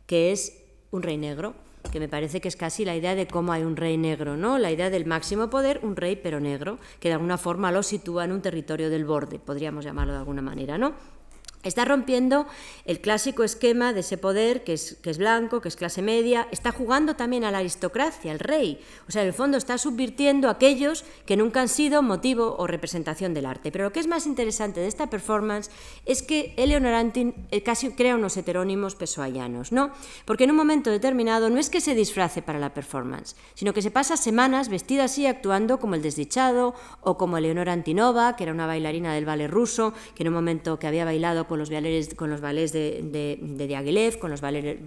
que 0.05 0.32
es 0.32 0.61
un 0.91 1.01
rey 1.01 1.18
negro, 1.18 1.55
que 1.92 2.00
me 2.00 2.08
parece 2.08 2.42
que 2.42 2.48
es 2.48 2.56
casi 2.56 2.86
la 2.86 2.96
idea 2.96 3.16
de 3.16 3.28
cómo 3.28 3.52
hay 3.52 3.64
un 3.64 3.76
rey 3.76 3.98
negro, 3.98 4.38
¿no? 4.38 4.58
La 4.58 4.72
idea 4.72 4.90
del 4.90 5.06
máximo 5.06 5.50
poder, 5.50 5.80
un 5.84 5.96
rey 5.96 6.16
pero 6.16 6.40
negro, 6.40 6.80
que 7.00 7.10
de 7.10 7.14
alguna 7.14 7.38
forma 7.38 7.72
lo 7.72 7.84
sitúa 7.84 8.26
en 8.26 8.32
un 8.32 8.42
territorio 8.42 8.90
del 8.90 9.06
borde, 9.06 9.40
podríamos 9.40 9.86
llamarlo 9.86 10.14
de 10.14 10.20
alguna 10.20 10.42
manera, 10.42 10.78
¿no? 10.78 10.94
Está 11.66 11.84
rompiendo 11.84 12.45
el 12.86 13.01
clásico 13.01 13.43
esquema 13.43 13.91
de 13.91 14.01
ese 14.01 14.18
poder 14.18 14.63
que 14.63 14.74
es, 14.74 14.97
que 15.01 15.09
es, 15.09 15.18
blanco, 15.18 15.61
que 15.61 15.68
es 15.68 15.76
clase 15.76 16.03
media, 16.03 16.47
está 16.51 16.72
jugando 16.72 17.16
también 17.16 17.43
a 17.43 17.49
la 17.49 17.57
aristocracia, 17.57 18.32
al 18.32 18.39
rey. 18.39 18.80
O 19.09 19.11
sea, 19.11 19.24
en 19.24 19.30
el 19.30 19.34
fondo 19.34 19.57
está 19.57 19.80
subvirtiendo 19.80 20.47
a 20.47 20.51
aquellos 20.51 21.03
que 21.26 21.36
nunca 21.36 21.61
han 21.61 21.68
sido 21.68 22.03
motivo 22.03 22.55
o 22.59 22.68
representación 22.68 23.34
del 23.34 23.47
arte. 23.47 23.72
Pero 23.72 23.86
lo 23.86 23.91
que 23.91 23.99
es 23.99 24.07
más 24.07 24.28
interesante 24.28 24.80
de 24.80 24.88
esta 24.88 25.09
performance 25.09 25.72
es 26.05 26.22
que 26.22 26.53
Eleonor 26.55 26.93
Antin 26.93 27.34
eh, 27.49 27.63
casi 27.63 27.89
crea 27.91 28.16
unos 28.16 28.38
heterónimos 28.38 28.93
pesoayanos, 28.95 29.72
¿no? 29.72 29.91
Porque 30.26 30.43
en 30.43 30.51
un 30.51 30.57
momento 30.57 30.91
determinado 30.91 31.49
no 31.49 31.59
es 31.59 31.72
que 31.72 31.82
se 31.82 31.95
disfrace 31.95 32.43
para 32.43 32.59
la 32.59 32.76
performance, 32.76 33.36
sino 33.55 33.74
que 33.74 33.82
se 33.82 33.89
pasa 33.89 34.18
semanas 34.18 34.70
vestida 34.70 35.05
así 35.05 35.26
actuando 35.26 35.80
como 35.80 35.95
el 35.95 36.03
desdichado 36.03 36.76
o 37.01 37.18
como 37.18 37.38
Eleonora 37.38 37.74
Antinova, 37.74 38.36
que 38.36 38.43
era 38.43 38.53
una 38.53 38.68
bailarina 38.68 39.16
del 39.16 39.26
ballet 39.26 39.49
ruso, 39.49 39.93
que 40.13 40.22
en 40.22 40.30
un 40.30 40.36
momento 40.36 40.78
que 40.78 40.86
había 40.86 41.05
bailado 41.05 41.47
con 41.47 41.55
los 41.58 41.70
ballets, 41.70 42.16
con 42.16 42.30
los 42.30 42.41
ballets 42.41 42.72
de, 42.72 43.01
de, 43.03 43.39
de 43.41 43.68
Diaghilev, 43.68 44.20
con 44.20 44.32
los 44.32 44.41
ballets, 44.41 44.82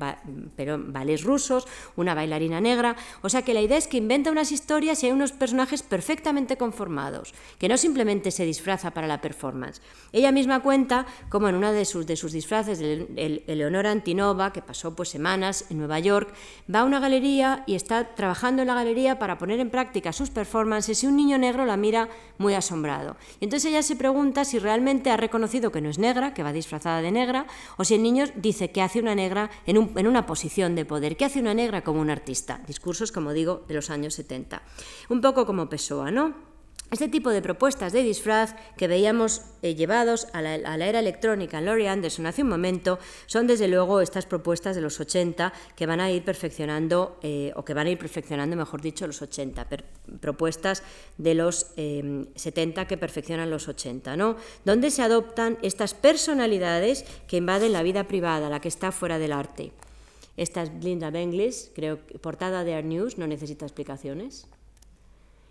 pero 0.56 0.78
ballets 0.78 1.22
rusos, 1.24 1.66
una 1.96 2.14
bailarina 2.14 2.60
negra. 2.60 2.96
O 3.22 3.28
sea 3.28 3.42
que 3.42 3.54
la 3.54 3.60
idea 3.60 3.76
es 3.78 3.86
que 3.86 3.96
inventa 3.96 4.30
unas 4.30 4.52
historias 4.52 5.02
y 5.02 5.06
hay 5.06 5.12
unos 5.12 5.32
personajes 5.32 5.82
perfectamente 5.82 6.56
conformados, 6.56 7.34
que 7.58 7.68
no 7.68 7.76
simplemente 7.76 8.30
se 8.30 8.44
disfraza 8.44 8.92
para 8.92 9.06
la 9.06 9.20
performance. 9.20 9.80
Ella 10.12 10.32
misma 10.32 10.60
cuenta 10.60 11.06
como 11.28 11.48
en 11.48 11.54
una 11.54 11.72
de 11.72 11.84
sus, 11.84 12.06
de 12.06 12.16
sus 12.16 12.32
disfraces, 12.32 12.78
de 12.78 13.42
Eleonora 13.46 13.90
Antinova, 13.90 14.52
que 14.52 14.62
pasó 14.62 14.94
pues 14.94 15.08
semanas 15.08 15.66
en 15.70 15.78
Nueva 15.78 15.98
York, 15.98 16.32
va 16.72 16.80
a 16.80 16.84
una 16.84 17.00
galería 17.00 17.64
y 17.66 17.74
está 17.74 18.14
trabajando 18.14 18.62
en 18.62 18.68
la 18.68 18.74
galería 18.74 19.18
para 19.18 19.38
poner 19.38 19.60
en 19.60 19.70
práctica 19.70 20.12
sus 20.12 20.30
performances 20.30 21.02
y 21.02 21.06
un 21.06 21.16
niño 21.16 21.38
negro 21.38 21.66
la 21.66 21.76
mira 21.76 22.08
muy 22.38 22.54
asombrado. 22.54 23.16
Y 23.40 23.44
entonces 23.44 23.70
ella 23.70 23.82
se 23.82 23.96
pregunta 23.96 24.44
si 24.44 24.58
realmente 24.58 25.10
ha 25.10 25.16
reconocido 25.16 25.72
que 25.72 25.80
no 25.80 25.90
es 25.90 25.98
negra, 25.98 26.34
que 26.34 26.42
va 26.42 26.52
disfrazada 26.59 27.00
de 27.00 27.11
negra, 27.11 27.46
o 27.76 27.84
si 27.84 27.94
el 27.94 28.02
niño 28.02 28.26
dice 28.36 28.70
que 28.70 28.82
hace 28.82 29.00
una 29.00 29.14
negra 29.14 29.50
en, 29.66 29.78
un, 29.78 29.92
en 29.96 30.06
una 30.06 30.26
posición 30.26 30.74
de 30.74 30.84
poder, 30.84 31.16
que 31.16 31.24
hace 31.24 31.40
una 31.40 31.54
negra 31.54 31.82
como 31.82 32.00
un 32.00 32.11
artista. 32.11 32.61
Discursos, 32.66 33.12
como 33.12 33.32
digo, 33.32 33.64
de 33.66 33.74
los 33.74 33.90
años 33.90 34.14
70. 34.14 34.62
Un 35.09 35.20
poco 35.20 35.46
como 35.46 35.68
Pessoa, 35.68 36.11
¿no? 36.11 36.57
Este 36.91 37.09
tipo 37.09 37.28
de 37.28 37.43
propuestas 37.43 37.93
de 37.93 38.03
disfraz 38.03 38.55
que 38.78 38.89
veíamos 38.89 39.43
eh, 39.61 39.74
llevados 39.74 40.26
a 40.32 40.41
la, 40.41 40.57
era 40.86 41.01
electrónica 41.01 41.59
en 41.59 41.66
Laurie 41.66 41.86
Anderson 41.86 42.24
hace 42.24 42.41
un 42.41 42.49
momento 42.49 42.99
son 43.26 43.47
desde 43.47 43.68
luego 43.68 44.01
estas 44.01 44.24
propuestas 44.24 44.74
de 44.74 44.80
los 44.80 44.99
80 44.99 45.53
que 45.76 45.84
van 45.84 46.01
a 46.01 46.11
ir 46.11 46.24
perfeccionando, 46.24 47.18
eh, 47.22 47.53
o 47.57 47.62
que 47.62 47.74
van 47.74 47.89
a 47.89 47.91
ir 47.91 47.99
perfeccionando, 47.99 48.57
mejor 48.57 48.80
dicho, 48.80 49.07
los 49.07 49.20
80, 49.20 49.68
propuestas 50.18 50.82
de 51.18 51.34
los 51.34 51.66
70 51.76 52.80
eh, 52.80 52.86
que 52.86 52.97
perfeccionan 52.97 53.51
los 53.51 53.68
80, 53.68 54.16
¿no? 54.16 54.36
Donde 54.64 54.91
se 54.91 55.03
adoptan 55.03 55.59
estas 55.61 55.93
personalidades 55.93 57.05
que 57.26 57.36
invaden 57.36 57.74
la 57.74 57.82
vida 57.82 58.05
privada, 58.05 58.49
la 58.49 58.61
que 58.61 58.68
está 58.68 58.93
fuera 58.93 59.18
del 59.18 59.32
arte. 59.32 59.72
Esta 60.39 60.62
es 60.62 60.72
Linda 60.82 61.11
Benglis, 61.11 61.70
creo 61.74 61.99
portada 62.22 62.64
de 62.64 62.74
Art 62.74 62.86
News, 62.86 63.18
no 63.18 63.26
necesita 63.26 63.66
explicaciones. 63.66 64.47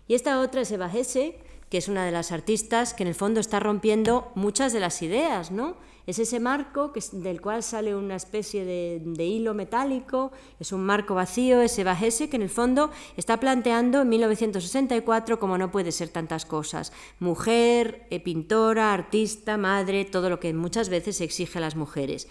Y 0.08 0.14
esta 0.14 0.40
otra 0.40 0.62
es 0.62 0.72
Eva 0.72 0.90
Hesse, 0.92 1.34
que 1.70 1.78
es 1.78 1.88
una 1.88 2.04
de 2.04 2.12
las 2.12 2.32
artistas 2.32 2.94
que 2.94 3.02
en 3.02 3.08
el 3.08 3.14
fondo 3.14 3.40
está 3.40 3.60
rompiendo 3.60 4.32
muchas 4.34 4.72
de 4.72 4.80
las 4.80 5.02
ideas, 5.02 5.50
¿no? 5.50 5.76
Es 6.06 6.18
ese 6.18 6.40
marco 6.40 6.90
del 7.12 7.42
cual 7.42 7.62
sale 7.62 7.94
una 7.94 8.16
especie 8.16 8.64
de, 8.64 9.26
hilo 9.26 9.52
metálico, 9.52 10.32
es 10.58 10.72
un 10.72 10.82
marco 10.82 11.14
vacío, 11.14 11.60
ese 11.60 11.82
Eva 11.82 11.92
Hesse, 11.92 12.30
que 12.30 12.36
en 12.36 12.42
el 12.42 12.48
fondo 12.48 12.90
está 13.18 13.38
planteando 13.38 14.00
en 14.00 14.08
1964 14.08 15.38
como 15.38 15.58
no 15.58 15.70
puede 15.70 15.92
ser 15.92 16.08
tantas 16.08 16.46
cosas. 16.46 16.94
Mujer, 17.20 18.06
eh, 18.08 18.20
pintora, 18.20 18.94
artista, 18.94 19.58
madre, 19.58 20.06
todo 20.06 20.30
lo 20.30 20.40
que 20.40 20.54
muchas 20.54 20.88
veces 20.88 21.18
se 21.18 21.24
exige 21.24 21.58
a 21.58 21.60
las 21.60 21.76
mujeres. 21.76 22.26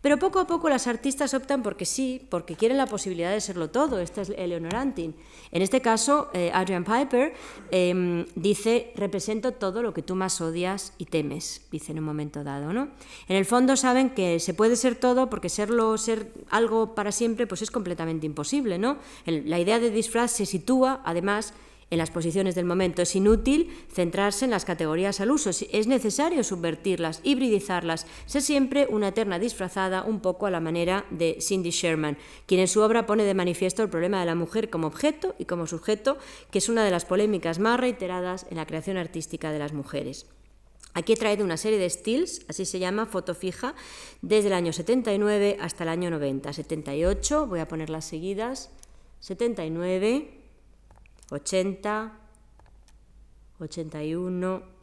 Pero 0.00 0.18
poco 0.18 0.40
a 0.40 0.46
poco 0.46 0.68
las 0.70 0.86
artistas 0.86 1.34
optan 1.34 1.62
porque 1.62 1.84
sí, 1.84 2.26
porque 2.30 2.56
quieren 2.56 2.78
la 2.78 2.86
posibilidad 2.86 3.30
de 3.30 3.40
serlo 3.40 3.68
todo. 3.68 3.98
Esta 3.98 4.22
es 4.22 4.30
Eleonor 4.30 4.74
Antin. 4.74 5.14
En 5.52 5.60
este 5.60 5.82
caso, 5.82 6.30
eh, 6.32 6.50
Adrian 6.54 6.84
Piper 6.84 7.34
em, 7.70 8.24
dice, 8.34 8.92
represento 8.96 9.52
todo 9.52 9.82
lo 9.82 9.92
que 9.92 10.02
tú 10.02 10.14
más 10.14 10.40
odias 10.40 10.94
y 10.96 11.04
temes, 11.04 11.66
dice 11.70 11.92
en 11.92 11.98
un 11.98 12.04
momento 12.04 12.42
dado. 12.44 12.72
¿no? 12.72 12.88
En 13.28 13.36
el 13.36 13.44
fondo 13.44 13.76
saben 13.76 14.10
que 14.10 14.40
se 14.40 14.54
puede 14.54 14.76
ser 14.76 14.94
todo 14.94 15.28
porque 15.28 15.50
serlo, 15.50 15.98
ser 15.98 16.32
algo 16.48 16.94
para 16.94 17.12
siempre, 17.12 17.46
pues 17.46 17.60
es 17.60 17.70
completamente 17.70 18.24
imposible. 18.24 18.78
¿no? 18.78 18.96
la 19.26 19.58
idea 19.58 19.78
de 19.78 19.90
disfraz 19.90 20.30
se 20.30 20.46
sitúa, 20.46 21.02
además, 21.04 21.52
en 21.90 21.98
las 21.98 22.10
posiciones 22.10 22.54
del 22.54 22.64
momento. 22.64 23.02
Es 23.02 23.14
inútil 23.16 23.70
centrarse 23.92 24.44
en 24.44 24.50
las 24.50 24.64
categorías 24.64 25.20
al 25.20 25.30
uso, 25.30 25.50
es 25.50 25.86
necesario 25.86 26.42
subvertirlas, 26.44 27.20
hibridizarlas, 27.24 28.06
ser 28.26 28.42
siempre 28.42 28.86
una 28.88 29.08
eterna 29.08 29.38
disfrazada 29.38 30.04
un 30.04 30.20
poco 30.20 30.46
a 30.46 30.50
la 30.50 30.60
manera 30.60 31.04
de 31.10 31.38
Cindy 31.40 31.70
Sherman, 31.70 32.16
quien 32.46 32.60
en 32.60 32.68
su 32.68 32.80
obra 32.80 33.06
pone 33.06 33.24
de 33.24 33.34
manifiesto 33.34 33.82
el 33.82 33.90
problema 33.90 34.20
de 34.20 34.26
la 34.26 34.34
mujer 34.34 34.70
como 34.70 34.86
objeto 34.86 35.34
y 35.38 35.44
como 35.44 35.66
sujeto, 35.66 36.18
que 36.50 36.58
es 36.58 36.68
una 36.68 36.84
de 36.84 36.90
las 36.90 37.04
polémicas 37.04 37.58
más 37.58 37.78
reiteradas 37.78 38.46
en 38.50 38.56
la 38.56 38.66
creación 38.66 38.96
artística 38.96 39.52
de 39.52 39.58
las 39.58 39.72
mujeres. 39.72 40.26
Aquí 40.92 41.12
he 41.12 41.16
traído 41.16 41.44
una 41.44 41.56
serie 41.56 41.78
de 41.78 41.88
stills, 41.88 42.44
así 42.48 42.64
se 42.64 42.80
llama, 42.80 43.06
foto 43.06 43.34
fija, 43.34 43.74
desde 44.22 44.48
el 44.48 44.54
año 44.54 44.72
79 44.72 45.56
hasta 45.60 45.84
el 45.84 45.88
año 45.88 46.10
90. 46.10 46.52
78, 46.52 47.46
voy 47.46 47.60
a 47.60 47.68
poner 47.68 47.90
las 47.90 48.04
seguidas, 48.04 48.70
79, 49.20 50.39
80, 51.30 52.12
81, 53.60 54.80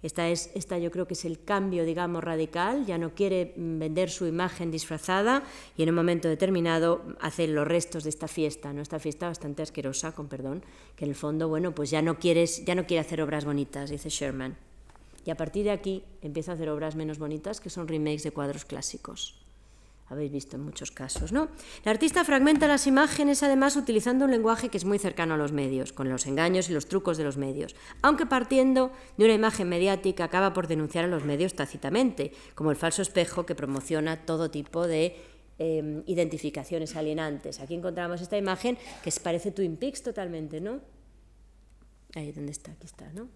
Esta, 0.00 0.28
es, 0.28 0.52
esta 0.54 0.78
yo 0.78 0.92
creo 0.92 1.08
que 1.08 1.14
es 1.14 1.24
el 1.24 1.42
cambio, 1.42 1.84
digamos, 1.84 2.22
radical. 2.22 2.86
Ya 2.86 2.98
no 2.98 3.14
quiere 3.14 3.52
mm, 3.56 3.78
vender 3.80 4.10
su 4.10 4.26
imagen 4.26 4.70
disfrazada 4.70 5.42
y 5.76 5.82
en 5.82 5.88
un 5.88 5.96
momento 5.96 6.28
determinado 6.28 7.02
hace 7.20 7.48
los 7.48 7.66
restos 7.66 8.04
de 8.04 8.10
esta 8.10 8.28
fiesta, 8.28 8.72
¿no? 8.72 8.80
Esta 8.80 9.00
fiesta 9.00 9.26
bastante 9.26 9.62
asquerosa, 9.62 10.12
con 10.12 10.28
perdón, 10.28 10.62
que 10.94 11.04
en 11.04 11.10
el 11.10 11.16
fondo, 11.16 11.48
bueno, 11.48 11.74
pues 11.74 11.90
ya 11.90 12.00
no, 12.00 12.18
quieres, 12.20 12.64
ya 12.64 12.76
no 12.76 12.86
quiere 12.86 13.00
hacer 13.00 13.20
obras 13.20 13.44
bonitas, 13.44 13.90
dice 13.90 14.08
Sherman. 14.08 14.56
Y 15.24 15.30
a 15.30 15.36
partir 15.36 15.64
de 15.64 15.72
aquí 15.72 16.04
empieza 16.22 16.52
a 16.52 16.54
hacer 16.54 16.68
obras 16.68 16.94
menos 16.94 17.18
bonitas, 17.18 17.60
que 17.60 17.68
son 17.68 17.88
remakes 17.88 18.22
de 18.22 18.30
cuadros 18.30 18.64
clásicos 18.64 19.47
habéis 20.08 20.32
visto 20.32 20.56
en 20.56 20.62
muchos 20.62 20.90
casos. 20.90 21.32
¿no? 21.32 21.48
El 21.84 21.90
artista 21.90 22.24
fragmenta 22.24 22.66
las 22.66 22.86
imágenes 22.86 23.42
además 23.42 23.76
utilizando 23.76 24.24
un 24.24 24.30
lenguaje 24.30 24.68
que 24.68 24.78
es 24.78 24.84
muy 24.84 24.98
cercano 24.98 25.34
a 25.34 25.36
los 25.36 25.52
medios, 25.52 25.92
con 25.92 26.08
los 26.08 26.26
engaños 26.26 26.68
y 26.70 26.72
los 26.72 26.86
trucos 26.86 27.16
de 27.18 27.24
los 27.24 27.36
medios, 27.36 27.76
aunque 28.02 28.26
partiendo 28.26 28.92
de 29.16 29.24
una 29.24 29.34
imagen 29.34 29.68
mediática 29.68 30.24
acaba 30.24 30.52
por 30.52 30.66
denunciar 30.66 31.04
a 31.04 31.08
los 31.08 31.24
medios 31.24 31.54
tácitamente, 31.54 32.32
como 32.54 32.70
el 32.70 32.76
falso 32.76 33.02
espejo 33.02 33.46
que 33.46 33.54
promociona 33.54 34.24
todo 34.24 34.50
tipo 34.50 34.86
de 34.86 35.16
em, 35.58 36.02
identificaciones 36.06 36.96
alienantes. 36.96 37.60
Aquí 37.60 37.74
encontramos 37.74 38.20
esta 38.20 38.36
imagen 38.36 38.78
que 39.02 39.12
parece 39.22 39.50
Twin 39.50 39.76
Peaks 39.76 40.02
totalmente, 40.02 40.60
¿no? 40.60 40.80
Ahí 42.14 42.32
donde 42.32 42.52
está, 42.52 42.72
aquí 42.72 42.86
está, 42.86 43.12
¿no? 43.12 43.28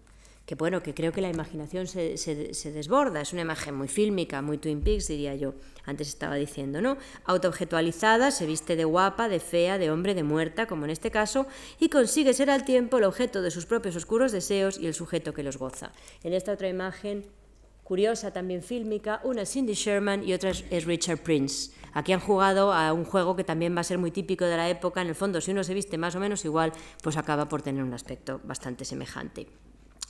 Que 0.45 0.55
bueno, 0.55 0.83
que 0.83 0.93
creo 0.93 1.13
que 1.13 1.21
la 1.21 1.29
imaginación 1.29 1.87
se, 1.87 2.17
se, 2.17 2.71
desborda, 2.71 3.21
es 3.21 3.31
una 3.31 3.43
imagen 3.43 3.75
muy 3.75 3.87
fílmica, 3.87 4.41
muy 4.41 4.57
Twin 4.57 4.81
Peaks, 4.81 5.07
diría 5.07 5.35
yo, 5.35 5.53
antes 5.85 6.09
estaba 6.09 6.35
diciendo, 6.35 6.81
¿no? 6.81 6.97
Autoobjetualizada, 7.23 8.29
se 8.31 8.45
viste 8.45 8.75
de 8.75 8.83
guapa, 8.83 9.29
de 9.29 9.39
fea, 9.39 9.77
de 9.77 9.89
hombre, 9.89 10.15
de 10.15 10.23
muerta, 10.23 10.65
como 10.65 10.83
en 10.83 10.91
este 10.91 11.11
caso, 11.11 11.47
y 11.79 11.87
consigue 11.89 12.33
ser 12.33 12.49
al 12.49 12.65
tiempo 12.65 12.97
el 12.97 13.05
objeto 13.05 13.41
de 13.41 13.51
sus 13.51 13.65
propios 13.65 13.95
oscuros 13.95 14.33
deseos 14.33 14.77
y 14.77 14.87
el 14.87 14.93
sujeto 14.93 15.33
que 15.33 15.43
los 15.43 15.57
goza. 15.57 15.93
En 16.23 16.33
esta 16.33 16.51
otra 16.51 16.67
imagen 16.67 17.25
curiosa 17.85 18.31
también 18.31 18.63
fílmica, 18.63 19.21
una 19.23 19.43
es 19.43 19.51
Cindy 19.51 19.73
Sherman 19.73 20.27
y 20.27 20.33
otra 20.33 20.49
es 20.51 20.85
Richard 20.85 21.19
Prince. 21.19 21.71
Aquí 21.93 22.11
han 22.11 22.19
jugado 22.19 22.73
a 22.73 22.91
un 22.91 23.05
juego 23.05 23.35
que 23.35 23.43
también 23.43 23.75
va 23.75 23.81
a 23.81 23.85
ser 23.85 23.97
muy 23.97 24.11
típico 24.11 24.43
de 24.45 24.57
la 24.57 24.69
época, 24.69 25.01
en 25.01 25.07
el 25.07 25.15
fondo 25.15 25.39
si 25.39 25.51
uno 25.51 25.63
se 25.63 25.73
viste 25.73 25.97
más 25.97 26.15
o 26.15 26.19
menos 26.19 26.43
igual, 26.43 26.73
pues 27.01 27.15
acaba 27.15 27.47
por 27.47 27.61
tener 27.61 27.83
un 27.83 27.93
aspecto 27.93 28.41
bastante 28.43 28.83
semejante. 28.83 29.47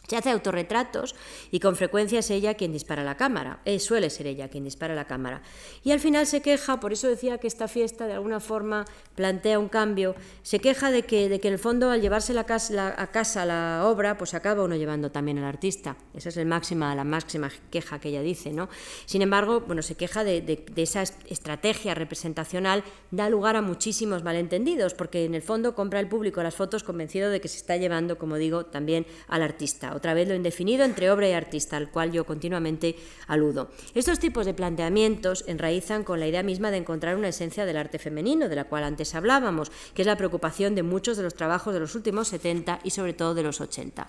Se 0.07 0.17
hace 0.17 0.31
autorretratos 0.31 1.15
y 1.49 1.61
con 1.61 1.77
frecuencia 1.77 2.19
es 2.19 2.29
ella 2.29 2.55
quien 2.55 2.73
dispara 2.73 3.05
la 3.05 3.15
cámara, 3.15 3.61
eh, 3.63 3.79
suele 3.79 4.09
ser 4.09 4.27
ella 4.27 4.49
quien 4.49 4.65
dispara 4.65 4.95
la 4.95 5.05
cámara. 5.05 5.41
Y 5.81 5.91
al 5.91 6.01
final 6.01 6.27
se 6.27 6.41
queja, 6.41 6.81
por 6.81 6.91
eso 6.91 7.07
decía 7.07 7.37
que 7.37 7.47
esta 7.47 7.69
fiesta 7.69 8.05
de 8.05 8.13
alguna 8.13 8.41
forma 8.41 8.83
plantea 9.15 9.59
un 9.59 9.69
cambio, 9.69 10.13
se 10.41 10.59
queja 10.59 10.91
de 10.91 11.03
que, 11.03 11.29
de 11.29 11.39
que 11.39 11.47
en 11.47 11.53
el 11.53 11.59
fondo 11.59 11.89
al 11.89 12.01
llevarse 12.01 12.37
a 12.37 12.43
casa 12.43 13.45
la 13.45 13.83
obra, 13.85 14.17
pues 14.17 14.33
acaba 14.33 14.63
uno 14.63 14.75
llevando 14.75 15.09
también 15.09 15.37
al 15.37 15.45
artista. 15.45 15.95
Esa 16.13 16.29
es 16.29 16.37
el 16.37 16.47
máxima, 16.47 16.93
la 16.95 17.05
máxima 17.05 17.49
queja 17.71 17.99
que 17.99 18.09
ella 18.09 18.21
dice. 18.21 18.51
¿no? 18.51 18.67
Sin 19.05 19.21
embargo, 19.21 19.61
bueno, 19.61 19.81
se 19.81 19.95
queja 19.95 20.25
de, 20.25 20.41
de 20.41 20.81
esa 20.81 21.03
estrategia 21.03 21.95
representacional, 21.95 22.83
da 23.11 23.29
lugar 23.29 23.55
a 23.55 23.61
muchísimos 23.61 24.23
malentendidos, 24.23 24.93
porque 24.93 25.23
en 25.23 25.33
el 25.33 25.41
fondo 25.41 25.75
compra 25.75 26.01
el 26.01 26.09
público 26.09 26.43
las 26.43 26.55
fotos 26.55 26.83
convencido 26.83 27.29
de 27.29 27.39
que 27.39 27.47
se 27.47 27.57
está 27.57 27.77
llevando, 27.77 28.17
como 28.17 28.35
digo, 28.35 28.65
también 28.65 29.05
al 29.27 29.43
artista 29.43 29.92
otra 29.95 30.13
vez 30.13 30.27
lo 30.27 30.35
indefinido 30.35 30.83
entre 30.83 31.11
obra 31.11 31.27
y 31.29 31.33
artista, 31.33 31.77
al 31.77 31.91
cual 31.91 32.11
yo 32.11 32.25
continuamente 32.25 32.95
aludo. 33.27 33.69
Estos 33.95 34.19
tipos 34.19 34.45
de 34.45 34.53
planteamientos 34.53 35.43
enraizan 35.47 36.03
con 36.03 36.19
la 36.19 36.27
idea 36.27 36.43
misma 36.43 36.71
de 36.71 36.77
encontrar 36.77 37.15
una 37.15 37.29
esencia 37.29 37.65
del 37.65 37.77
arte 37.77 37.99
femenino, 37.99 38.49
de 38.49 38.55
la 38.55 38.65
cual 38.65 38.83
antes 38.83 39.15
hablábamos, 39.15 39.71
que 39.93 40.01
es 40.01 40.07
la 40.07 40.17
preocupación 40.17 40.75
de 40.75 40.83
muchos 40.83 41.17
de 41.17 41.23
los 41.23 41.35
trabajos 41.35 41.73
de 41.73 41.79
los 41.79 41.95
últimos 41.95 42.27
70 42.27 42.79
y 42.83 42.89
sobre 42.89 43.13
todo 43.13 43.33
de 43.33 43.43
los 43.43 43.61
80. 43.61 44.07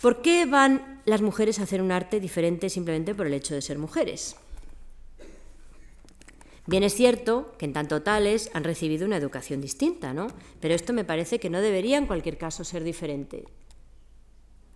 ¿Por 0.00 0.22
qué 0.22 0.46
van 0.46 1.00
las 1.06 1.22
mujeres 1.22 1.58
a 1.58 1.64
hacer 1.64 1.82
un 1.82 1.90
arte 1.90 2.20
diferente 2.20 2.70
simplemente 2.70 3.14
por 3.14 3.26
el 3.26 3.34
hecho 3.34 3.54
de 3.54 3.62
ser 3.62 3.78
mujeres? 3.78 4.36
Bien 6.68 6.82
es 6.82 6.94
cierto 6.94 7.54
que 7.56 7.64
en 7.64 7.72
tanto 7.72 8.02
tales 8.02 8.50
han 8.52 8.62
recibido 8.62 9.06
una 9.06 9.16
educación 9.16 9.62
distinta, 9.62 10.12
¿no? 10.12 10.26
Pero 10.60 10.74
esto 10.74 10.92
me 10.92 11.04
parece 11.04 11.40
que 11.40 11.48
no 11.48 11.62
debería 11.62 11.96
en 11.96 12.06
cualquier 12.06 12.36
caso 12.36 12.62
ser 12.62 12.84
diferente. 12.84 13.46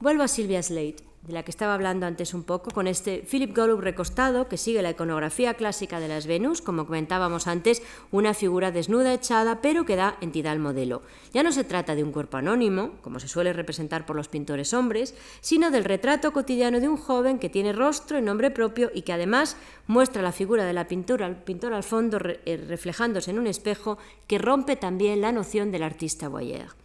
Vuelvo 0.02 0.24
a 0.24 0.26
Sylvia 0.26 0.60
Slade, 0.60 0.96
de 1.22 1.32
la 1.32 1.44
que 1.44 1.52
estaba 1.52 1.74
hablando 1.74 2.06
antes 2.06 2.34
un 2.34 2.42
poco, 2.42 2.72
con 2.72 2.88
este 2.88 3.24
Philip 3.30 3.56
Golub 3.56 3.78
recostado 3.78 4.48
que 4.48 4.56
sigue 4.56 4.82
la 4.82 4.90
iconografía 4.90 5.54
clásica 5.54 6.00
de 6.00 6.08
las 6.08 6.26
Venus, 6.26 6.60
como 6.60 6.86
comentábamos 6.86 7.46
antes, 7.46 7.84
una 8.10 8.34
figura 8.34 8.72
desnuda 8.72 9.14
echada, 9.14 9.60
pero 9.60 9.84
que 9.84 9.94
da 9.94 10.16
entidad 10.20 10.54
al 10.54 10.58
modelo. 10.58 11.02
Ya 11.32 11.44
no 11.44 11.52
se 11.52 11.62
trata 11.62 11.94
de 11.94 12.02
un 12.02 12.10
cuerpo 12.10 12.36
anónimo, 12.36 12.94
como 13.00 13.20
se 13.20 13.28
suele 13.28 13.52
representar 13.52 14.04
por 14.04 14.16
los 14.16 14.26
pintores 14.26 14.74
hombres, 14.74 15.14
sino 15.40 15.70
del 15.70 15.84
retrato 15.84 16.32
cotidiano 16.32 16.80
de 16.80 16.88
un 16.88 16.96
joven 16.96 17.38
que 17.38 17.48
tiene 17.48 17.72
rostro 17.72 18.18
y 18.18 18.22
nombre 18.22 18.50
propio 18.50 18.90
y 18.92 19.02
que 19.02 19.12
además 19.12 19.56
muestra 19.86 20.20
la 20.20 20.32
figura 20.32 20.64
de 20.64 20.72
la 20.72 20.88
pintura, 20.88 21.28
el 21.28 21.36
pintor 21.36 21.74
al 21.74 21.84
fondo 21.84 22.18
eh, 22.24 22.64
reflejándose 22.68 23.30
en 23.30 23.38
un 23.38 23.46
espejo 23.46 23.98
que 24.26 24.38
rompe 24.38 24.74
también 24.74 25.20
la 25.20 25.30
noción 25.30 25.70
del 25.70 25.84
artista 25.84 26.28
voyeur. 26.28 26.81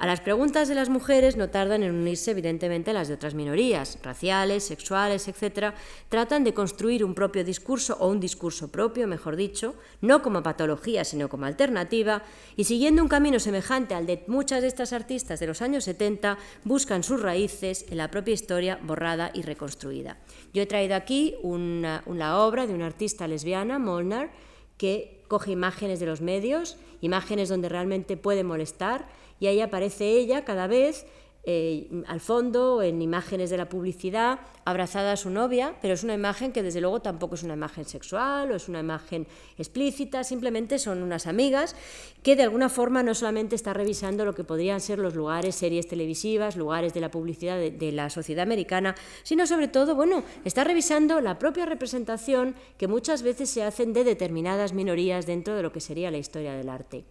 A 0.00 0.06
las 0.06 0.22
preguntas 0.22 0.66
de 0.66 0.74
las 0.74 0.88
mujeres 0.88 1.36
no 1.36 1.50
tardan 1.50 1.82
en 1.82 1.94
unirse 1.94 2.30
evidentemente 2.30 2.94
las 2.94 3.08
de 3.08 3.14
otras 3.14 3.34
minorías, 3.34 3.98
raciales, 4.02 4.64
sexuales, 4.64 5.28
etc. 5.28 5.74
Tratan 6.08 6.42
de 6.42 6.54
construir 6.54 7.04
un 7.04 7.14
propio 7.14 7.44
discurso 7.44 7.98
o 8.00 8.08
un 8.08 8.18
discurso 8.18 8.68
propio, 8.72 9.06
mejor 9.06 9.36
dicho, 9.36 9.74
no 10.00 10.22
como 10.22 10.42
patología, 10.42 11.04
sino 11.04 11.28
como 11.28 11.44
alternativa, 11.44 12.22
y 12.56 12.64
siguiendo 12.64 13.02
un 13.02 13.10
camino 13.10 13.38
semejante 13.38 13.94
al 13.94 14.06
de 14.06 14.24
muchas 14.26 14.62
de 14.62 14.68
estas 14.68 14.94
artistas 14.94 15.38
de 15.38 15.48
los 15.48 15.60
años 15.60 15.84
70, 15.84 16.38
buscan 16.64 17.02
sus 17.02 17.20
raíces 17.20 17.84
en 17.90 17.98
la 17.98 18.10
propia 18.10 18.32
historia 18.32 18.80
borrada 18.82 19.30
y 19.34 19.42
reconstruida. 19.42 20.16
Yo 20.54 20.62
he 20.62 20.66
traído 20.66 20.94
aquí 20.94 21.34
una, 21.42 22.02
una 22.06 22.38
obra 22.38 22.66
de 22.66 22.72
una 22.72 22.86
artista 22.86 23.28
lesbiana, 23.28 23.78
Molnar, 23.78 24.30
que 24.78 25.20
coge 25.28 25.52
imágenes 25.52 26.00
de 26.00 26.06
los 26.06 26.22
medios, 26.22 26.78
imágenes 27.02 27.50
donde 27.50 27.68
realmente 27.68 28.16
puede 28.16 28.44
molestar, 28.44 29.06
y 29.40 29.48
ahí 29.48 29.60
aparece 29.60 30.10
ella 30.10 30.44
cada 30.44 30.68
vez 30.68 31.06
eh, 31.42 31.88
al 32.06 32.20
fondo, 32.20 32.82
en 32.82 33.00
imágenes 33.00 33.48
de 33.48 33.56
la 33.56 33.66
publicidad, 33.66 34.40
abrazada 34.66 35.12
a 35.12 35.16
su 35.16 35.30
novia, 35.30 35.74
pero 35.80 35.94
es 35.94 36.04
una 36.04 36.12
imagen 36.12 36.52
que 36.52 36.62
desde 36.62 36.82
luego 36.82 37.00
tampoco 37.00 37.34
es 37.34 37.42
una 37.42 37.54
imagen 37.54 37.86
sexual 37.86 38.52
o 38.52 38.56
es 38.56 38.68
una 38.68 38.80
imagen 38.80 39.26
explícita, 39.56 40.22
simplemente 40.22 40.78
son 40.78 41.02
unas 41.02 41.26
amigas 41.26 41.74
que 42.22 42.36
de 42.36 42.42
alguna 42.42 42.68
forma 42.68 43.02
no 43.02 43.14
solamente 43.14 43.56
está 43.56 43.72
revisando 43.72 44.26
lo 44.26 44.34
que 44.34 44.44
podrían 44.44 44.82
ser 44.82 44.98
los 44.98 45.14
lugares, 45.14 45.54
series 45.54 45.88
televisivas, 45.88 46.56
lugares 46.56 46.92
de 46.92 47.00
la 47.00 47.10
publicidad 47.10 47.56
de, 47.56 47.70
de 47.70 47.90
la 47.90 48.10
sociedad 48.10 48.42
americana, 48.42 48.94
sino 49.22 49.46
sobre 49.46 49.68
todo, 49.68 49.94
bueno, 49.94 50.22
está 50.44 50.62
revisando 50.64 51.22
la 51.22 51.38
propia 51.38 51.64
representación 51.64 52.54
que 52.76 52.86
muchas 52.86 53.22
veces 53.22 53.48
se 53.48 53.62
hacen 53.62 53.94
de 53.94 54.04
determinadas 54.04 54.74
minorías 54.74 55.24
dentro 55.24 55.54
de 55.54 55.62
lo 55.62 55.72
que 55.72 55.80
sería 55.80 56.10
la 56.10 56.18
historia 56.18 56.52
del 56.52 56.68
arte. 56.68 57.06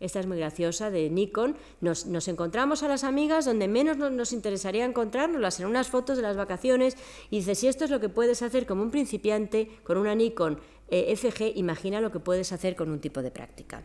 Esta 0.00 0.18
es 0.18 0.26
muy 0.26 0.38
graciosa, 0.38 0.90
de 0.90 1.10
Nikon. 1.10 1.56
Nos, 1.80 2.28
encontramos 2.28 2.82
a 2.82 2.88
las 2.88 3.04
amigas 3.04 3.44
donde 3.44 3.68
menos 3.68 3.98
nos, 3.98 4.32
interesaría 4.32 4.86
encontrarnos, 4.86 5.60
en 5.60 5.66
unas 5.66 5.88
fotos 5.88 6.16
de 6.16 6.22
las 6.22 6.36
vacaciones, 6.36 6.96
y 7.30 7.38
dice, 7.38 7.54
si 7.54 7.68
esto 7.68 7.84
es 7.84 7.90
lo 7.90 8.00
que 8.00 8.08
puedes 8.08 8.42
hacer 8.42 8.66
como 8.66 8.82
un 8.82 8.90
principiante 8.90 9.68
con 9.84 9.98
una 9.98 10.14
Nikon 10.14 10.58
eh, 10.88 11.14
FG, 11.14 11.52
imagina 11.56 12.00
lo 12.00 12.10
que 12.10 12.18
puedes 12.18 12.50
hacer 12.52 12.74
con 12.74 12.90
un 12.90 13.00
tipo 13.00 13.20
de 13.20 13.30
práctica. 13.30 13.82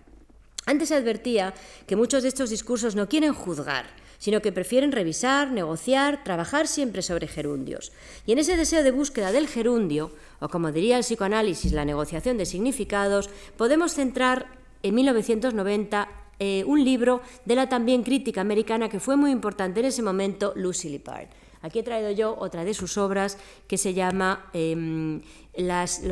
Antes 0.66 0.92
advertía 0.92 1.54
que 1.86 1.96
muchos 1.96 2.24
de 2.24 2.30
estos 2.30 2.50
discursos 2.50 2.96
no 2.96 3.08
quieren 3.08 3.34
juzgar, 3.34 3.86
sino 4.18 4.42
que 4.42 4.52
prefieren 4.52 4.92
revisar, 4.92 5.52
negociar, 5.52 6.24
trabajar 6.24 6.68
siempre 6.68 7.04
sobre 7.04 7.28
gerundios. 7.28 7.92
Y 8.26 8.32
en 8.32 8.40
ese 8.40 8.58
deseo 8.58 8.82
de 8.82 8.90
búsqueda 8.90 9.32
del 9.32 9.48
gerundio, 9.48 10.12
o 10.40 10.50
como 10.50 10.72
diría 10.72 10.98
el 10.98 11.04
psicoanálisis, 11.04 11.74
la 11.74 11.86
negociación 11.86 12.38
de 12.38 12.48
significados, 12.48 13.30
podemos 13.58 13.94
centrar 13.94 14.65
en 14.86 14.94
1990 14.94 16.10
eh, 16.38 16.64
un 16.68 16.84
libro 16.84 17.22
de 17.46 17.56
la 17.56 17.68
también 17.68 18.04
crítica 18.04 18.42
americana 18.42 18.88
que 18.88 19.00
fue 19.00 19.16
muy 19.16 19.32
importante 19.32 19.80
en 19.80 19.88
ese 19.88 20.04
momento, 20.04 20.54
Lucy 20.56 20.90
Lippard. 20.90 21.28
Aquí 21.62 21.80
he 21.80 21.84
traído 21.84 22.12
yo 22.12 22.36
otra 22.38 22.64
de 22.64 22.76
sus 22.76 22.98
obras 23.00 23.40
que 23.68 23.80
se 23.80 23.96
llama 23.96 24.50
em, 24.54 25.22
las, 25.56 26.04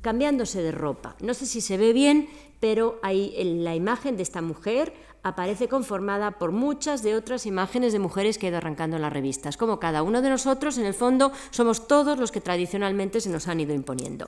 Cambiándose 0.00 0.62
de 0.62 0.70
ropa. 0.70 1.16
No 1.20 1.34
sé 1.34 1.46
si 1.46 1.60
se 1.60 1.76
ve 1.76 1.92
bien, 1.92 2.28
pero 2.60 3.00
hay 3.02 3.32
la 3.42 3.74
imagen 3.74 4.16
de 4.16 4.22
esta 4.22 4.42
mujer 4.42 4.92
aparece 5.24 5.68
conformada 5.68 6.32
por 6.32 6.52
muchas 6.52 7.02
de 7.02 7.16
otras 7.16 7.46
imágenes 7.46 7.92
de 7.92 7.98
mujeres 7.98 8.38
que 8.38 8.46
ha 8.46 8.50
ido 8.50 8.58
arrancando 8.58 8.96
en 8.96 9.02
las 9.02 9.12
revistas. 9.12 9.56
Como 9.56 9.80
cada 9.80 10.02
uno 10.02 10.22
de 10.22 10.30
nosotros, 10.30 10.78
en 10.78 10.84
el 10.84 10.94
fondo, 10.94 11.32
somos 11.50 11.88
todos 11.88 12.18
los 12.18 12.30
que 12.30 12.40
tradicionalmente 12.40 13.20
se 13.20 13.30
nos 13.30 13.48
han 13.48 13.58
ido 13.58 13.74
imponiendo. 13.74 14.26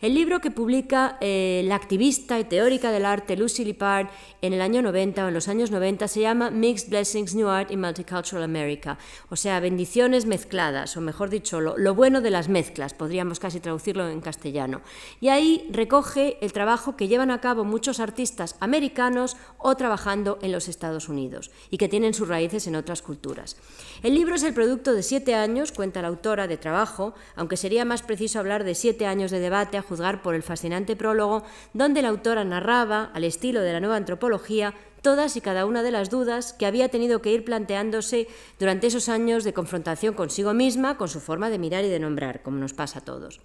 El 0.00 0.14
libro 0.14 0.40
que 0.40 0.50
publica 0.50 1.16
eh, 1.20 1.62
la 1.64 1.74
activista 1.74 2.38
y 2.38 2.44
teórica 2.44 2.92
del 2.92 3.06
arte 3.06 3.36
Lucy 3.36 3.64
Lippard 3.64 4.08
en 4.42 4.52
el 4.52 4.60
año 4.60 4.82
90 4.82 5.24
o 5.24 5.28
en 5.28 5.34
los 5.34 5.48
años 5.48 5.70
90 5.70 6.06
se 6.08 6.20
llama 6.20 6.50
Mixed 6.50 6.90
Blessings 6.90 7.34
New 7.34 7.48
Art 7.48 7.70
in 7.70 7.80
Multicultural 7.80 8.44
America, 8.44 8.98
o 9.30 9.36
sea, 9.36 9.58
bendiciones 9.60 10.26
mezcladas, 10.26 10.96
o 10.96 11.00
mejor 11.00 11.30
dicho, 11.30 11.60
lo, 11.60 11.78
lo 11.78 11.94
bueno 11.94 12.20
de 12.20 12.30
las 12.30 12.50
mezclas, 12.50 12.92
podríamos 12.92 13.40
casi 13.40 13.60
traducirlo 13.60 14.08
en 14.08 14.20
castellano. 14.20 14.82
Y 15.20 15.28
ahí 15.28 15.66
recoge 15.70 16.36
el 16.44 16.52
trabajo 16.52 16.96
que 16.96 17.08
llevan 17.08 17.30
a 17.30 17.40
cabo 17.40 17.64
muchos 17.64 17.98
artistas 17.98 18.56
americanos 18.60 19.38
o 19.56 19.74
trabajando 19.76 20.33
en 20.42 20.52
los 20.52 20.68
Estados 20.68 21.08
Unidos 21.08 21.50
y 21.70 21.78
que 21.78 21.88
tienen 21.88 22.14
sus 22.14 22.28
raíces 22.28 22.66
en 22.66 22.76
otras 22.76 23.02
culturas. 23.02 23.56
El 24.02 24.14
libro 24.14 24.34
es 24.34 24.42
el 24.42 24.54
producto 24.54 24.94
de 24.94 25.02
siete 25.02 25.34
años, 25.34 25.72
cuenta 25.72 26.02
la 26.02 26.08
autora, 26.08 26.46
de 26.46 26.56
trabajo, 26.56 27.14
aunque 27.36 27.56
sería 27.56 27.84
más 27.84 28.02
preciso 28.02 28.38
hablar 28.38 28.64
de 28.64 28.74
siete 28.74 29.06
años 29.06 29.30
de 29.30 29.40
debate 29.40 29.76
a 29.76 29.82
juzgar 29.82 30.22
por 30.22 30.34
el 30.34 30.42
fascinante 30.42 30.96
prólogo, 30.96 31.42
donde 31.72 32.02
la 32.02 32.08
autora 32.08 32.44
narraba, 32.44 33.10
al 33.14 33.24
estilo 33.24 33.60
de 33.60 33.72
la 33.72 33.80
nueva 33.80 33.96
antropología, 33.96 34.74
todas 35.02 35.36
y 35.36 35.40
cada 35.40 35.66
una 35.66 35.82
de 35.82 35.90
las 35.90 36.08
dudas 36.08 36.54
que 36.54 36.66
había 36.66 36.88
tenido 36.88 37.20
que 37.20 37.32
ir 37.32 37.44
planteándose 37.44 38.26
durante 38.58 38.86
esos 38.86 39.08
años 39.08 39.44
de 39.44 39.52
confrontación 39.52 40.14
consigo 40.14 40.54
misma, 40.54 40.96
con 40.96 41.08
su 41.08 41.20
forma 41.20 41.50
de 41.50 41.58
mirar 41.58 41.84
y 41.84 41.90
de 41.90 41.98
nombrar, 41.98 42.42
como 42.42 42.58
nos 42.58 42.72
pasa 42.72 43.00
a 43.00 43.04
todos. 43.04 43.40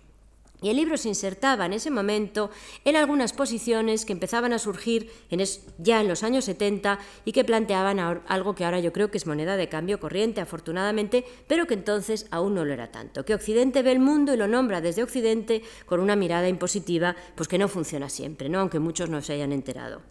Y 0.61 0.69
el 0.69 0.75
libro 0.75 0.97
se 0.97 1.07
insertaba 1.07 1.65
en 1.65 1.73
ese 1.73 1.89
momento 1.89 2.49
en 2.83 2.97
algunas 2.97 3.31
posiciones 3.31 4.05
que 4.05 4.11
empezaban 4.11 4.51
a 4.51 4.59
surgir 4.59 5.09
ya 5.77 6.01
en 6.01 6.07
los 6.07 6.23
años 6.23 6.45
70 6.45 6.99
y 7.23 7.31
que 7.31 7.45
planteaban 7.45 7.99
algo 7.99 8.55
que 8.55 8.65
ahora 8.65 8.79
yo 8.79 8.91
creo 8.91 9.09
que 9.09 9.17
es 9.17 9.27
moneda 9.27 9.55
de 9.55 9.69
cambio 9.69 9.99
corriente, 9.99 10.41
afortunadamente, 10.41 11.23
pero 11.47 11.65
que 11.65 11.75
entonces 11.75 12.27
aún 12.31 12.55
no 12.55 12.65
lo 12.65 12.73
era 12.73 12.91
tanto. 12.91 13.23
Que 13.23 13.35
Occidente 13.35 13.83
ve 13.83 13.93
el 13.93 13.99
mundo 13.99 14.33
y 14.33 14.37
lo 14.37 14.47
nombra 14.47 14.81
desde 14.81 15.03
Occidente 15.03 15.61
con 15.85 16.01
una 16.01 16.17
mirada 16.17 16.49
impositiva, 16.49 17.15
pues 17.35 17.47
que 17.47 17.57
no 17.57 17.69
funciona 17.69 18.09
siempre, 18.09 18.49
¿no? 18.49 18.59
aunque 18.59 18.79
muchos 18.79 19.09
no 19.09 19.21
se 19.21 19.33
hayan 19.33 19.53
enterado. 19.53 20.01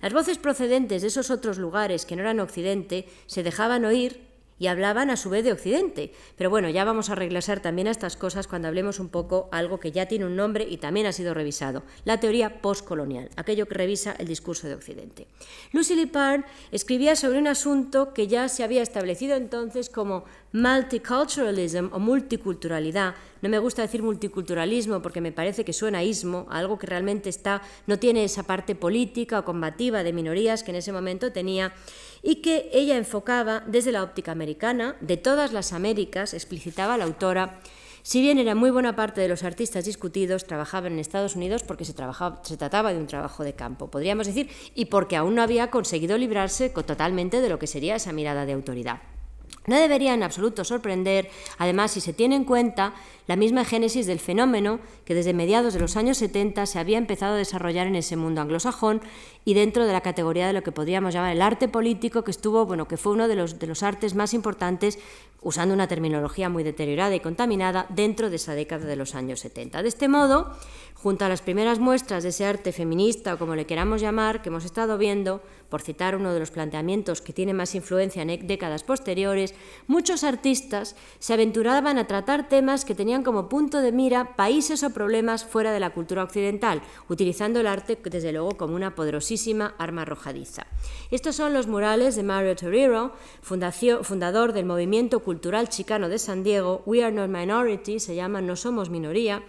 Las 0.00 0.12
voces 0.12 0.38
procedentes 0.38 1.02
de 1.02 1.08
esos 1.08 1.30
otros 1.30 1.58
lugares 1.58 2.06
que 2.06 2.16
no 2.16 2.22
eran 2.22 2.40
Occidente 2.40 3.08
se 3.26 3.42
dejaban 3.42 3.84
oír 3.84 4.25
y 4.58 4.68
hablaban 4.68 5.10
a 5.10 5.16
su 5.16 5.30
vez 5.30 5.44
de 5.44 5.52
Occidente. 5.52 6.12
Pero 6.36 6.50
bueno, 6.50 6.68
ya 6.68 6.84
vamos 6.84 7.10
a 7.10 7.14
regresar 7.14 7.60
también 7.60 7.88
a 7.88 7.90
estas 7.90 8.16
cosas 8.16 8.46
cuando 8.46 8.68
hablemos 8.68 9.00
un 9.00 9.08
poco 9.08 9.48
algo 9.52 9.80
que 9.80 9.92
ya 9.92 10.06
tiene 10.06 10.26
un 10.26 10.36
nombre 10.36 10.66
y 10.68 10.78
también 10.78 11.06
ha 11.06 11.12
sido 11.12 11.34
revisado, 11.34 11.82
la 12.04 12.20
teoría 12.20 12.60
postcolonial, 12.62 13.30
aquello 13.36 13.66
que 13.66 13.74
revisa 13.74 14.14
el 14.18 14.26
discurso 14.26 14.68
de 14.68 14.74
Occidente. 14.74 15.26
Lucy 15.72 15.94
Lippard 15.94 16.44
escribía 16.70 17.16
sobre 17.16 17.38
un 17.38 17.46
asunto 17.46 18.12
que 18.12 18.26
ya 18.26 18.48
se 18.48 18.64
había 18.64 18.82
establecido 18.82 19.36
entonces 19.36 19.90
como 19.90 20.24
multiculturalism 20.52 21.88
o 21.92 21.98
multiculturalidad. 21.98 23.14
No 23.42 23.48
me 23.48 23.58
gusta 23.58 23.82
decir 23.82 24.02
multiculturalismo 24.02 25.02
porque 25.02 25.20
me 25.20 25.32
parece 25.32 25.64
que 25.64 25.72
suena 25.72 26.02
ismo, 26.02 26.46
algo 26.50 26.78
que 26.78 26.86
realmente 26.86 27.28
está 27.28 27.62
no 27.86 27.98
tiene 27.98 28.24
esa 28.24 28.44
parte 28.44 28.74
política 28.74 29.40
o 29.40 29.44
combativa 29.44 30.02
de 30.02 30.12
minorías 30.12 30.62
que 30.62 30.70
en 30.70 30.76
ese 30.76 30.92
momento 30.92 31.32
tenía 31.32 31.74
y 32.22 32.36
que 32.36 32.70
ella 32.72 32.96
enfocaba 32.96 33.62
desde 33.66 33.92
la 33.92 34.02
óptica 34.02 34.32
americana, 34.32 34.96
de 35.00 35.16
todas 35.16 35.52
las 35.52 35.72
Américas, 35.72 36.34
explicitaba 36.34 36.96
la 36.96 37.04
autora, 37.04 37.60
si 38.06 38.20
bien 38.20 38.38
era 38.38 38.54
muy 38.54 38.70
buena 38.70 38.94
parte 38.94 39.20
de 39.20 39.26
los 39.26 39.42
artistas 39.42 39.84
discutidos 39.84 40.46
trabajaban 40.46 40.92
en 40.92 41.00
Estados 41.00 41.34
Unidos 41.34 41.64
porque 41.64 41.84
se, 41.84 41.92
trabajaba, 41.92 42.40
se 42.44 42.56
trataba 42.56 42.92
de 42.92 43.00
un 43.00 43.08
trabajo 43.08 43.42
de 43.42 43.54
campo, 43.54 43.90
podríamos 43.90 44.28
decir, 44.28 44.48
y 44.76 44.84
porque 44.84 45.16
aún 45.16 45.34
no 45.34 45.42
había 45.42 45.70
conseguido 45.70 46.16
librarse 46.16 46.70
totalmente 46.70 47.40
de 47.40 47.48
lo 47.48 47.58
que 47.58 47.66
sería 47.66 47.96
esa 47.96 48.12
mirada 48.12 48.46
de 48.46 48.52
autoridad. 48.52 49.00
No 49.66 49.76
debería 49.76 50.14
en 50.14 50.22
absoluto 50.22 50.64
sorprender, 50.64 51.28
además, 51.58 51.92
si 51.92 52.00
se 52.00 52.12
tiene 52.12 52.36
en 52.36 52.44
cuenta 52.44 52.94
la 53.26 53.36
misma 53.36 53.64
génesis 53.64 54.06
del 54.06 54.20
fenómeno 54.20 54.78
que 55.04 55.14
desde 55.14 55.34
mediados 55.34 55.74
de 55.74 55.80
los 55.80 55.96
años 55.96 56.18
70 56.18 56.66
se 56.66 56.78
había 56.78 56.98
empezado 56.98 57.34
a 57.34 57.38
desarrollar 57.38 57.88
en 57.88 57.96
ese 57.96 58.16
mundo 58.16 58.40
anglosajón 58.40 59.00
y 59.44 59.54
dentro 59.54 59.84
de 59.84 59.92
la 59.92 60.00
categoría 60.00 60.46
de 60.46 60.52
lo 60.52 60.62
que 60.62 60.72
podríamos 60.72 61.12
llamar 61.12 61.32
el 61.32 61.42
arte 61.42 61.68
político, 61.68 62.22
que 62.22 62.30
estuvo, 62.30 62.66
bueno, 62.66 62.86
que 62.86 62.96
fue 62.96 63.12
uno 63.12 63.26
de 63.26 63.34
los, 63.34 63.58
de 63.58 63.66
los 63.66 63.82
artes 63.82 64.14
más 64.14 64.34
importantes, 64.34 64.98
usando 65.42 65.74
una 65.74 65.88
terminología 65.88 66.48
muy 66.48 66.62
deteriorada 66.62 67.14
y 67.14 67.20
contaminada, 67.20 67.86
dentro 67.88 68.30
de 68.30 68.36
esa 68.36 68.54
década 68.54 68.86
de 68.86 68.96
los 68.96 69.14
años 69.14 69.40
70. 69.40 69.82
De 69.82 69.88
este 69.88 70.08
modo, 70.08 70.52
junto 70.96 71.24
a 71.24 71.28
las 71.28 71.42
primeras 71.42 71.78
muestras 71.78 72.22
de 72.22 72.30
ese 72.30 72.46
arte 72.46 72.72
feminista, 72.72 73.34
o 73.34 73.38
como 73.38 73.54
le 73.54 73.66
queramos 73.66 74.00
llamar, 74.00 74.40
que 74.40 74.48
hemos 74.48 74.64
estado 74.64 74.96
viendo, 74.96 75.42
por 75.68 75.82
citar 75.82 76.16
uno 76.16 76.32
de 76.32 76.40
los 76.40 76.50
planteamientos 76.50 77.20
que 77.20 77.32
tiene 77.32 77.52
más 77.52 77.74
influencia 77.74 78.22
en 78.22 78.46
décadas 78.46 78.82
posteriores, 78.82 79.54
muchos 79.86 80.24
artistas 80.24 80.96
se 81.18 81.34
aventuraban 81.34 81.98
a 81.98 82.06
tratar 82.06 82.48
temas 82.48 82.84
que 82.84 82.94
tenían 82.94 83.22
como 83.22 83.48
punto 83.48 83.82
de 83.82 83.92
mira 83.92 84.36
países 84.36 84.82
o 84.82 84.90
problemas 84.90 85.44
fuera 85.44 85.70
de 85.72 85.80
la 85.80 85.90
cultura 85.90 86.24
occidental, 86.24 86.82
utilizando 87.08 87.60
el 87.60 87.66
arte 87.66 87.98
desde 88.02 88.32
luego 88.32 88.56
como 88.56 88.74
una 88.74 88.94
poderosísima 88.94 89.74
arma 89.78 90.02
arrojadiza. 90.02 90.66
Estos 91.10 91.36
son 91.36 91.52
los 91.52 91.66
murales 91.66 92.16
de 92.16 92.22
Mario 92.22 92.56
Torero, 92.56 93.12
fundador 93.42 94.52
del 94.52 94.64
movimiento 94.64 95.20
cultural 95.20 95.68
chicano 95.68 96.08
de 96.08 96.18
San 96.18 96.42
Diego, 96.42 96.82
We 96.86 97.04
Are 97.04 97.14
Not 97.14 97.28
Minority, 97.28 98.00
se 98.00 98.14
llama 98.14 98.40
No 98.40 98.56
Somos 98.56 98.88
Minoría, 98.88 99.42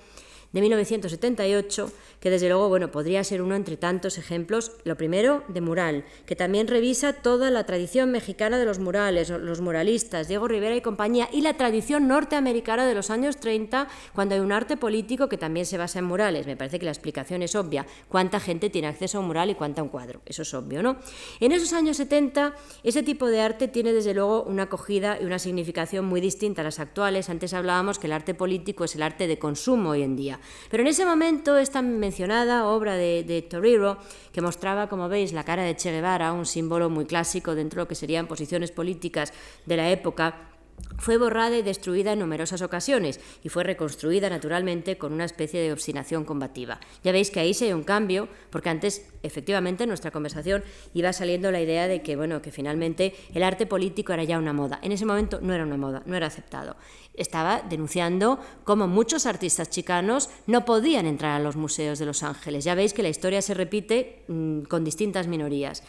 de 0.53 0.61
1978, 0.61 1.91
que 2.19 2.29
desde 2.29 2.49
luego 2.49 2.69
bueno, 2.69 2.91
podría 2.91 3.23
ser 3.23 3.41
uno 3.41 3.55
entre 3.55 3.77
tantos 3.77 4.17
ejemplos. 4.17 4.71
Lo 4.83 4.97
primero, 4.97 5.43
de 5.47 5.61
mural, 5.61 6.05
que 6.25 6.35
también 6.35 6.67
revisa 6.67 7.13
toda 7.13 7.51
la 7.51 7.65
tradición 7.65 8.11
mexicana 8.11 8.57
de 8.57 8.65
los 8.65 8.79
murales, 8.79 9.29
los 9.29 9.61
muralistas, 9.61 10.27
Diego 10.27 10.47
Rivera 10.47 10.75
y 10.75 10.81
compañía, 10.81 11.29
y 11.31 11.41
la 11.41 11.55
tradición 11.55 12.07
norteamericana 12.07 12.85
de 12.85 12.95
los 12.95 13.09
años 13.09 13.37
30, 13.37 13.87
cuando 14.13 14.35
hay 14.35 14.41
un 14.41 14.51
arte 14.51 14.77
político 14.77 15.29
que 15.29 15.37
también 15.37 15.65
se 15.65 15.77
basa 15.77 15.99
en 15.99 16.05
murales. 16.05 16.47
Me 16.47 16.57
parece 16.57 16.79
que 16.79 16.85
la 16.85 16.91
explicación 16.91 17.41
es 17.41 17.55
obvia. 17.55 17.85
¿Cuánta 18.07 18.39
gente 18.39 18.69
tiene 18.69 18.87
acceso 18.87 19.17
a 19.17 19.21
un 19.21 19.27
mural 19.27 19.49
y 19.49 19.55
cuánta 19.55 19.81
a 19.81 19.83
un 19.83 19.89
cuadro? 19.89 20.21
Eso 20.25 20.41
es 20.41 20.53
obvio, 20.53 20.81
¿no? 20.81 20.97
En 21.39 21.51
esos 21.51 21.73
años 21.73 21.97
70, 21.97 22.55
ese 22.83 23.03
tipo 23.03 23.27
de 23.27 23.41
arte 23.41 23.67
tiene 23.67 23.93
desde 23.93 24.13
luego 24.13 24.43
una 24.43 24.63
acogida 24.63 25.17
y 25.21 25.25
una 25.25 25.39
significación 25.39 26.05
muy 26.05 26.21
distinta 26.21 26.61
a 26.61 26.65
las 26.65 26.79
actuales. 26.79 27.29
Antes 27.29 27.53
hablábamos 27.53 27.99
que 27.99 28.07
el 28.07 28.13
arte 28.13 28.33
político 28.33 28.83
es 28.85 28.95
el 28.95 29.03
arte 29.03 29.27
de 29.27 29.37
consumo 29.37 29.91
hoy 29.91 30.03
en 30.03 30.15
día. 30.15 30.36
Pero 30.69 30.81
en 30.81 30.87
ese 30.87 31.05
momento 31.05 31.57
esta 31.57 31.81
mencionada 31.81 32.67
obra 32.67 32.95
de, 32.95 33.23
de 33.23 33.41
Torero, 33.41 33.97
que 34.31 34.41
mostraba, 34.41 34.87
como 34.87 35.09
veis, 35.09 35.33
la 35.33 35.43
cara 35.43 35.63
de 35.63 35.75
Che 35.75 35.91
Guevara, 35.91 36.33
un 36.33 36.45
símbolo 36.45 36.89
muy 36.89 37.05
clásico 37.05 37.55
dentro 37.55 37.79
de 37.79 37.83
lo 37.83 37.87
que 37.87 37.95
serían 37.95 38.27
posiciones 38.27 38.71
políticas 38.71 39.33
de 39.65 39.77
la 39.77 39.89
época, 39.89 40.56
fue 40.97 41.17
borrada 41.17 41.57
y 41.57 41.61
destruida 41.61 42.13
en 42.13 42.19
numerosas 42.19 42.61
ocasiones 42.61 43.19
y 43.43 43.49
fue 43.49 43.63
reconstruida 43.63 44.29
naturalmente 44.29 44.97
con 44.97 45.13
una 45.13 45.25
especie 45.25 45.61
de 45.61 45.71
obstinación 45.71 46.25
combativa. 46.25 46.79
Ya 47.03 47.11
veis 47.11 47.31
que 47.31 47.39
ahí 47.39 47.53
se 47.53 47.65
hay 47.65 47.73
un 47.73 47.83
cambio, 47.83 48.27
porque 48.49 48.69
antes 48.69 49.05
efectivamente 49.23 49.83
en 49.83 49.89
nuestra 49.89 50.11
conversación 50.11 50.63
iba 50.93 51.13
saliendo 51.13 51.51
la 51.51 51.61
idea 51.61 51.87
de 51.87 52.01
que 52.01 52.15
bueno, 52.15 52.41
que 52.41 52.51
finalmente 52.51 53.15
el 53.33 53.43
arte 53.43 53.65
político 53.65 54.13
era 54.13 54.23
ya 54.23 54.37
una 54.37 54.53
moda. 54.53 54.79
En 54.81 54.91
ese 54.91 55.05
momento 55.05 55.39
no 55.41 55.53
era 55.53 55.63
una 55.63 55.77
moda, 55.77 56.03
no 56.05 56.15
era 56.15 56.27
aceptado. 56.27 56.75
Estaba 57.13 57.61
denunciando 57.61 58.39
cómo 58.63 58.87
muchos 58.87 59.25
artistas 59.25 59.69
chicanos 59.69 60.29
no 60.45 60.65
podían 60.65 61.05
entrar 61.05 61.33
a 61.33 61.43
los 61.43 61.55
museos 61.55 61.99
de 61.99 62.05
Los 62.05 62.23
Ángeles. 62.23 62.63
Ya 62.63 62.75
veis 62.75 62.93
que 62.93 63.03
la 63.03 63.09
historia 63.09 63.41
se 63.41 63.53
repite 63.53 64.23
mm, 64.27 64.61
con 64.63 64.83
distintas 64.83 65.27
minorías. 65.27 65.83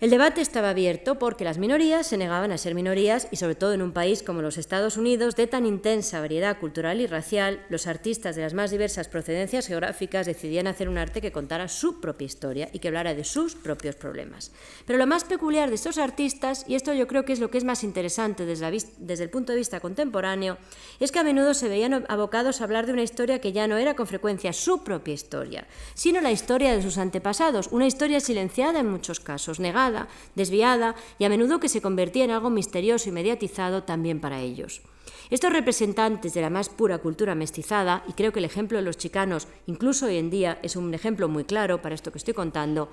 El 0.00 0.10
debate 0.10 0.40
estaba 0.40 0.70
abierto 0.70 1.18
porque 1.18 1.42
las 1.42 1.58
minorías 1.58 2.06
se 2.06 2.16
negaban 2.16 2.52
a 2.52 2.58
ser 2.58 2.76
minorías 2.76 3.26
y 3.32 3.36
sobre 3.36 3.56
todo 3.56 3.72
en 3.72 3.82
un 3.82 3.90
país 3.90 4.22
como 4.22 4.42
los 4.42 4.56
Estados 4.56 4.96
Unidos 4.96 5.34
de 5.34 5.48
tan 5.48 5.66
intensa 5.66 6.20
variedad 6.20 6.56
cultural 6.60 7.00
y 7.00 7.08
racial, 7.08 7.66
los 7.68 7.88
artistas 7.88 8.36
de 8.36 8.42
las 8.42 8.54
más 8.54 8.70
diversas 8.70 9.08
procedencias 9.08 9.66
geográficas 9.66 10.26
decidían 10.26 10.68
hacer 10.68 10.88
un 10.88 10.98
arte 10.98 11.20
que 11.20 11.32
contara 11.32 11.66
su 11.66 12.00
propia 12.00 12.26
historia 12.26 12.68
y 12.72 12.78
que 12.78 12.86
hablara 12.86 13.16
de 13.16 13.24
sus 13.24 13.56
propios 13.56 13.96
problemas. 13.96 14.52
Pero 14.86 15.00
lo 15.00 15.06
más 15.08 15.24
peculiar 15.24 15.68
de 15.68 15.74
estos 15.74 15.98
artistas, 15.98 16.64
y 16.68 16.76
esto 16.76 16.92
yo 16.92 17.08
creo 17.08 17.24
que 17.24 17.32
es 17.32 17.40
lo 17.40 17.50
que 17.50 17.58
es 17.58 17.64
más 17.64 17.82
interesante 17.82 18.46
desde, 18.46 18.70
desde 18.98 19.24
el 19.24 19.30
punto 19.30 19.50
de 19.50 19.58
vista 19.58 19.80
contemporáneo, 19.80 20.58
es 21.00 21.10
que 21.10 21.18
a 21.18 21.24
menudo 21.24 21.54
se 21.54 21.68
veían 21.68 22.06
abocados 22.08 22.60
a 22.60 22.64
hablar 22.64 22.86
de 22.86 22.92
una 22.92 23.02
historia 23.02 23.40
que 23.40 23.52
ya 23.52 23.66
no 23.66 23.76
era 23.76 23.96
con 23.96 24.06
frecuencia 24.06 24.52
su 24.52 24.84
propia 24.84 25.14
historia, 25.14 25.66
sino 25.94 26.20
la 26.20 26.30
historia 26.30 26.76
de 26.76 26.82
sus 26.82 26.98
antepasados, 26.98 27.66
una 27.72 27.88
historia 27.88 28.20
silenciada 28.20 28.78
en 28.78 28.88
muchos 28.88 29.18
casos, 29.18 29.58
negada 29.58 29.87
desviada 30.34 30.94
y 31.18 31.24
a 31.24 31.28
menudo 31.28 31.60
que 31.60 31.68
se 31.68 31.82
convertía 31.82 32.24
en 32.24 32.30
algo 32.30 32.50
misterioso 32.50 33.08
y 33.08 33.12
mediatizado 33.12 33.84
también 33.84 34.20
para 34.20 34.40
ellos. 34.40 34.82
Estos 35.30 35.52
representantes 35.52 36.32
de 36.32 36.40
la 36.40 36.50
más 36.50 36.68
pura 36.70 36.98
cultura 36.98 37.34
mestizada, 37.34 38.02
y 38.08 38.12
creo 38.14 38.32
que 38.32 38.38
el 38.38 38.46
ejemplo 38.46 38.78
de 38.78 38.84
los 38.84 38.96
chicanos, 38.96 39.46
incluso 39.66 40.06
hoy 40.06 40.16
en 40.16 40.30
día, 40.30 40.58
es 40.62 40.74
un 40.74 40.94
ejemplo 40.94 41.28
muy 41.28 41.44
claro 41.44 41.82
para 41.82 41.94
esto 41.94 42.12
que 42.12 42.18
estoy 42.18 42.32
contando, 42.32 42.88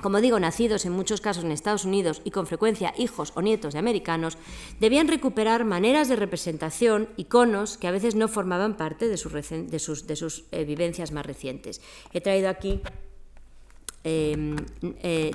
como 0.00 0.20
digo, 0.20 0.40
nacidos 0.40 0.84
en 0.84 0.92
muchos 0.92 1.20
casos 1.20 1.44
en 1.44 1.52
Estados 1.52 1.84
Unidos 1.84 2.20
y 2.24 2.30
con 2.32 2.46
frecuencia 2.46 2.92
hijos 2.98 3.32
o 3.36 3.42
nietos 3.42 3.72
de 3.72 3.78
americanos, 3.78 4.36
debían 4.80 5.08
recuperar 5.08 5.64
maneras 5.64 6.08
de 6.08 6.16
representación, 6.16 7.08
iconos 7.16 7.78
que 7.78 7.86
a 7.86 7.92
veces 7.92 8.14
no 8.14 8.28
formaban 8.28 8.76
parte 8.76 9.08
de 9.08 9.16
sus, 9.16 9.32
de 9.32 10.32
eh, 10.50 10.64
vivencias 10.64 11.12
más 11.12 11.24
recientes. 11.24 11.80
He 12.12 12.20
traído 12.20 12.48
aquí 12.48 12.80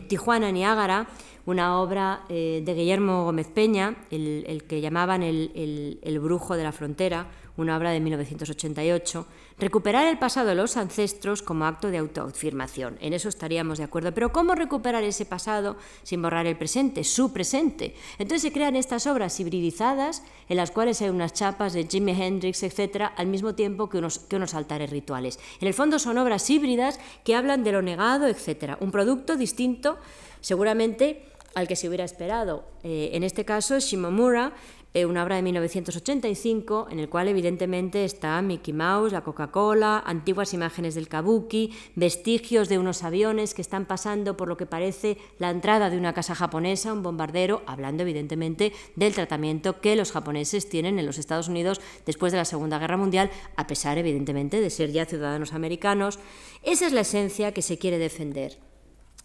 Tijuana 0.08 0.52
Niágara, 0.52 1.08
una 1.46 1.80
obra 1.80 2.22
de 2.30 2.74
Guillermo 2.76 3.24
Gómez 3.24 3.48
Peña, 3.48 3.96
el, 4.12 4.64
que 4.68 4.80
llamaban 4.80 5.24
el, 5.24 6.20
brujo 6.22 6.56
de 6.56 6.64
la 6.64 6.72
frontera, 6.72 7.28
una 7.58 7.76
obra 7.76 7.92
de 7.92 8.00
1988, 8.00 9.26
recuperar 9.60 10.08
el 10.08 10.18
pasado 10.18 10.50
de 10.50 10.56
los 10.56 10.78
ancestros 10.78 11.42
como 11.42 11.66
acto 11.66 11.92
de 11.92 11.98
autoafirmación. 11.98 12.98
En 13.02 13.14
eso 13.14 13.30
estaríamos 13.30 13.78
de 13.78 13.84
acuerdo. 13.84 14.14
Pero 14.14 14.32
¿cómo 14.32 14.56
recuperar 14.56 15.04
ese 15.04 15.26
pasado 15.26 15.78
sin 16.04 16.22
borrar 16.22 16.48
el 16.48 16.58
presente, 16.58 17.04
su 17.04 17.34
presente? 17.34 17.96
Entonces 18.18 18.42
se 18.42 18.54
crean 18.54 18.76
estas 18.76 19.08
obras 19.08 19.40
hibridizadas 19.40 20.24
en 20.48 20.58
las 20.58 20.72
cuales 20.72 21.02
hay 21.02 21.10
unas 21.10 21.34
chapas 21.34 21.74
de 21.74 21.88
Jimi 21.88 22.12
Hendrix, 22.12 22.64
etcétera, 22.64 23.14
al 23.18 23.28
mismo 23.28 23.56
tiempo 23.56 23.90
que 23.90 23.98
unos, 23.98 24.20
que 24.20 24.38
unos 24.38 24.54
altares 24.54 24.90
rituales. 24.90 25.40
En 25.60 25.68
el 25.68 25.74
fondo 25.74 26.00
son 26.00 26.18
obras 26.18 26.50
híbridas 26.50 27.00
que 27.24 27.36
hablan 27.36 27.64
de 27.64 27.72
lo 27.72 27.82
negado, 27.82 28.28
etcétera. 28.28 28.78
Un 28.80 28.92
producto 28.92 29.36
distinto, 29.36 29.98
seguramente 30.42 31.26
al 31.56 31.68
que 31.68 31.76
se 31.76 31.88
hubiera 31.88 32.06
esperado. 32.06 32.64
Eh, 32.84 33.12
en 33.14 33.24
este 33.24 33.46
caso, 33.46 33.80
Shimomura 33.80 34.54
una 34.96 35.24
obra 35.24 35.36
de 35.36 35.44
1985 35.44 36.88
en 36.90 37.00
el 37.00 37.10
cual 37.10 37.28
evidentemente 37.28 38.06
está 38.06 38.42
Mickey 38.42 38.74
Mouse, 38.74 39.14
la 39.14 39.22
Coca-Cola, 39.22 40.04
antiguas 40.06 40.54
imágenes 40.54 40.96
del 40.96 41.08
kabuki, 41.08 41.72
vestigios 41.96 42.70
de 42.70 42.80
unos 42.80 43.04
aviones 43.04 43.54
que 43.54 43.62
están 43.62 43.86
pasando 43.86 44.36
por 44.36 44.48
lo 44.48 44.58
que 44.58 44.66
parece 44.66 45.18
la 45.38 45.52
entrada 45.52 45.90
de 45.90 45.98
una 45.98 46.14
casa 46.14 46.34
japonesa, 46.34 46.92
un 46.92 47.04
bombardero, 47.04 47.62
hablando 47.68 48.02
evidentemente 48.04 48.74
del 48.96 49.14
tratamiento 49.14 49.80
que 49.80 49.96
los 49.96 50.12
japoneses 50.12 50.68
tienen 50.68 50.98
en 50.98 51.06
los 51.06 51.20
Estados 51.20 51.50
Unidos 51.50 51.80
después 52.06 52.32
de 52.32 52.40
la 52.40 52.46
Segunda 52.46 52.80
Guerra 52.80 52.98
Mundial, 52.98 53.30
a 53.56 53.68
pesar 53.68 53.98
evidentemente 54.00 54.60
de 54.60 54.70
ser 54.72 54.92
ya 54.92 55.06
ciudadanos 55.06 55.54
americanos. 55.54 56.20
Esa 56.64 56.88
es 56.88 56.94
la 56.94 57.02
esencia 57.02 57.54
que 57.54 57.62
se 57.62 57.78
quiere 57.78 58.00
defender. 58.00 58.58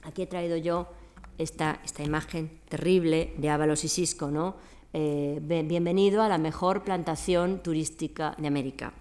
Aquí 0.03 0.23
he 0.23 0.27
traído 0.27 0.59
yo 0.59 0.89
esta, 1.39 1.81
esta 1.85 2.03
imagen 2.03 2.61
terrible 2.69 3.33
de 3.39 3.49
Ábalos 3.49 3.85
y 3.85 3.89
Cisco, 3.89 4.31
¿no? 4.31 4.57
Eh, 4.97 5.41
bienvenido 5.43 6.23
a 6.23 6.29
la 6.29 6.39
mejor 6.39 6.85
plantación 6.85 7.65
turística 7.65 8.37
de 8.39 8.47
América. 8.47 8.93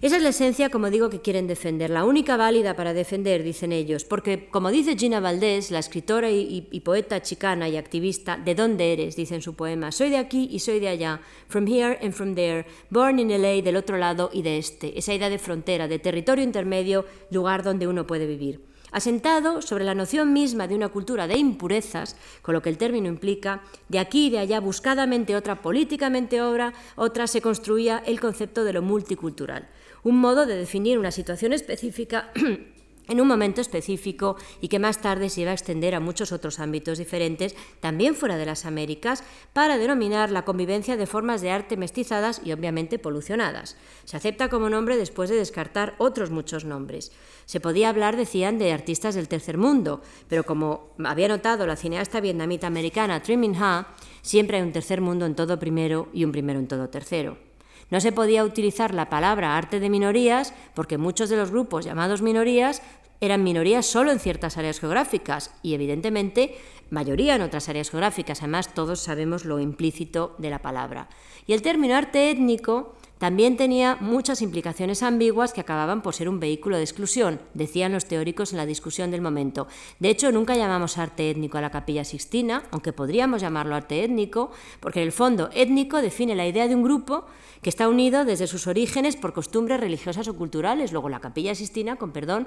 Esa 0.00 0.16
es 0.16 0.22
la 0.22 0.30
esencia, 0.30 0.70
como 0.70 0.88
digo, 0.88 1.10
que 1.10 1.20
quieren 1.20 1.46
defender, 1.46 1.90
la 1.90 2.06
única 2.06 2.38
válida 2.38 2.74
para 2.74 2.94
defender, 2.94 3.42
dicen 3.42 3.72
ellos, 3.72 4.04
porque, 4.04 4.48
como 4.48 4.70
dice 4.70 4.96
Gina 4.96 5.20
Valdés, 5.20 5.70
la 5.70 5.80
escritora 5.80 6.30
y, 6.30 6.80
poeta 6.82 7.20
chicana 7.20 7.68
y 7.68 7.76
activista, 7.76 8.38
¿de 8.38 8.54
dónde 8.54 8.94
eres? 8.94 9.16
dice 9.16 9.34
en 9.34 9.42
su 9.42 9.54
poema, 9.54 9.92
soy 9.92 10.08
de 10.08 10.16
aquí 10.16 10.48
y 10.50 10.60
soy 10.60 10.80
de 10.80 10.88
allá, 10.88 11.20
from 11.48 11.66
here 11.66 11.98
and 12.00 12.14
from 12.14 12.34
there, 12.34 12.64
born 12.88 13.18
in 13.18 13.28
LA, 13.28 13.60
del 13.60 13.76
otro 13.76 13.98
lado 13.98 14.30
y 14.32 14.40
de 14.40 14.56
este, 14.56 14.98
esa 14.98 15.12
idea 15.12 15.28
de 15.28 15.38
frontera, 15.38 15.88
de 15.88 15.98
territorio 15.98 16.42
intermedio, 16.42 17.04
lugar 17.30 17.62
donde 17.62 17.86
uno 17.86 18.06
puede 18.06 18.26
vivir 18.26 18.62
asentado 18.92 19.62
sobre 19.62 19.84
la 19.84 19.94
noción 19.94 20.32
misma 20.32 20.66
de 20.66 20.74
una 20.74 20.88
cultura 20.88 21.26
de 21.26 21.36
impurezas, 21.36 22.16
con 22.42 22.54
lo 22.54 22.62
que 22.62 22.70
el 22.70 22.78
término 22.78 23.08
implica, 23.08 23.62
de 23.88 23.98
aquí 23.98 24.26
y 24.26 24.30
de 24.30 24.38
allá 24.38 24.60
buscadamente 24.60 25.36
otra, 25.36 25.62
políticamente 25.62 26.40
obra, 26.42 26.72
otra 26.96 27.26
se 27.26 27.40
construía 27.40 28.02
el 28.06 28.20
concepto 28.20 28.64
de 28.64 28.72
lo 28.72 28.82
multicultural, 28.82 29.68
un 30.02 30.20
modo 30.20 30.46
de 30.46 30.56
definir 30.56 30.98
una 30.98 31.10
situación 31.10 31.52
específica 31.52 32.32
en 33.08 33.20
un 33.20 33.28
momento 33.28 33.60
específico 33.60 34.36
y 34.60 34.68
que 34.68 34.78
más 34.78 35.00
tarde 35.00 35.30
se 35.30 35.40
iba 35.40 35.50
a 35.50 35.54
extender 35.54 35.94
a 35.94 36.00
muchos 36.00 36.32
otros 36.32 36.60
ámbitos 36.60 36.98
diferentes, 36.98 37.56
también 37.80 38.14
fuera 38.14 38.36
de 38.36 38.46
las 38.46 38.66
Américas, 38.66 39.24
para 39.52 39.78
denominar 39.78 40.30
la 40.30 40.44
convivencia 40.44 40.96
de 40.96 41.06
formas 41.06 41.40
de 41.40 41.50
arte 41.50 41.76
mestizadas 41.76 42.40
y 42.44 42.52
obviamente 42.52 42.98
polucionadas. 42.98 43.76
Se 44.04 44.16
acepta 44.16 44.48
como 44.48 44.70
nombre 44.70 44.96
después 44.96 45.30
de 45.30 45.36
descartar 45.36 45.94
otros 45.98 46.30
muchos 46.30 46.64
nombres. 46.64 47.12
Se 47.46 47.60
podía 47.60 47.88
hablar, 47.88 48.16
decían, 48.16 48.58
de 48.58 48.72
artistas 48.72 49.14
del 49.14 49.28
tercer 49.28 49.58
mundo, 49.58 50.02
pero 50.28 50.44
como 50.44 50.94
había 51.04 51.28
notado 51.28 51.66
la 51.66 51.76
cineasta 51.76 52.20
vietnamita 52.20 52.66
americana 52.66 53.22
Tri 53.22 53.36
Minh 53.36 53.56
Ha, 53.56 53.94
siempre 54.22 54.58
hay 54.58 54.62
un 54.62 54.72
tercer 54.72 55.00
mundo 55.00 55.26
en 55.26 55.34
todo 55.34 55.58
primero 55.58 56.08
y 56.12 56.24
un 56.24 56.32
primero 56.32 56.58
en 56.58 56.68
todo 56.68 56.88
tercero. 56.88 57.48
No 57.90 58.00
se 58.00 58.12
podía 58.12 58.44
utilizar 58.44 58.92
la 58.92 59.08
palabra 59.08 59.56
arte 59.56 59.80
de 59.80 59.88
minorías 59.88 60.52
porque 60.74 60.98
muchos 60.98 61.30
de 61.30 61.36
los 61.36 61.50
grupos 61.50 61.86
llamados 61.86 62.20
minorías 62.20 62.82
eran 63.20 63.42
minorías 63.42 63.86
solo 63.86 64.12
en 64.12 64.20
ciertas 64.20 64.56
áreas 64.56 64.80
geográficas 64.80 65.52
y 65.62 65.74
evidentemente 65.74 66.56
mayoría 66.90 67.34
en 67.34 67.42
otras 67.42 67.68
áreas 67.68 67.90
geográficas. 67.90 68.40
Además, 68.42 68.74
todos 68.74 69.00
sabemos 69.00 69.44
lo 69.44 69.60
implícito 69.60 70.34
de 70.38 70.50
la 70.50 70.60
palabra. 70.60 71.08
Y 71.46 71.52
el 71.52 71.62
término 71.62 71.96
arte 71.96 72.30
étnico 72.30 72.96
también 73.18 73.56
tenía 73.56 73.96
muchas 74.00 74.42
implicaciones 74.42 75.02
ambiguas 75.02 75.52
que 75.52 75.60
acababan 75.60 76.02
por 76.02 76.14
ser 76.14 76.28
un 76.28 76.40
vehículo 76.40 76.76
de 76.76 76.84
exclusión, 76.84 77.40
decían 77.54 77.92
los 77.92 78.06
teóricos 78.06 78.52
en 78.52 78.58
la 78.58 78.66
discusión 78.66 79.10
del 79.10 79.20
momento. 79.20 79.66
De 79.98 80.08
hecho, 80.08 80.30
nunca 80.30 80.56
llamamos 80.56 80.98
arte 80.98 81.30
étnico 81.30 81.58
a 81.58 81.60
la 81.60 81.70
capilla 81.70 82.04
sixtina, 82.04 82.64
aunque 82.70 82.92
podríamos 82.92 83.42
llamarlo 83.42 83.74
arte 83.74 84.04
étnico, 84.04 84.50
porque 84.80 85.00
en 85.00 85.06
el 85.06 85.12
fondo 85.12 85.50
étnico 85.52 86.00
define 86.00 86.36
la 86.36 86.46
idea 86.46 86.68
de 86.68 86.74
un 86.74 86.82
grupo 86.82 87.26
que 87.60 87.70
está 87.70 87.88
unido 87.88 88.24
desde 88.24 88.46
sus 88.46 88.66
orígenes 88.66 89.16
por 89.16 89.32
costumbres 89.32 89.80
religiosas 89.80 90.28
o 90.28 90.36
culturales. 90.36 90.92
Luego 90.92 91.08
la 91.08 91.20
capilla 91.20 91.54
sixtina, 91.54 91.96
con 91.96 92.12
perdón, 92.12 92.46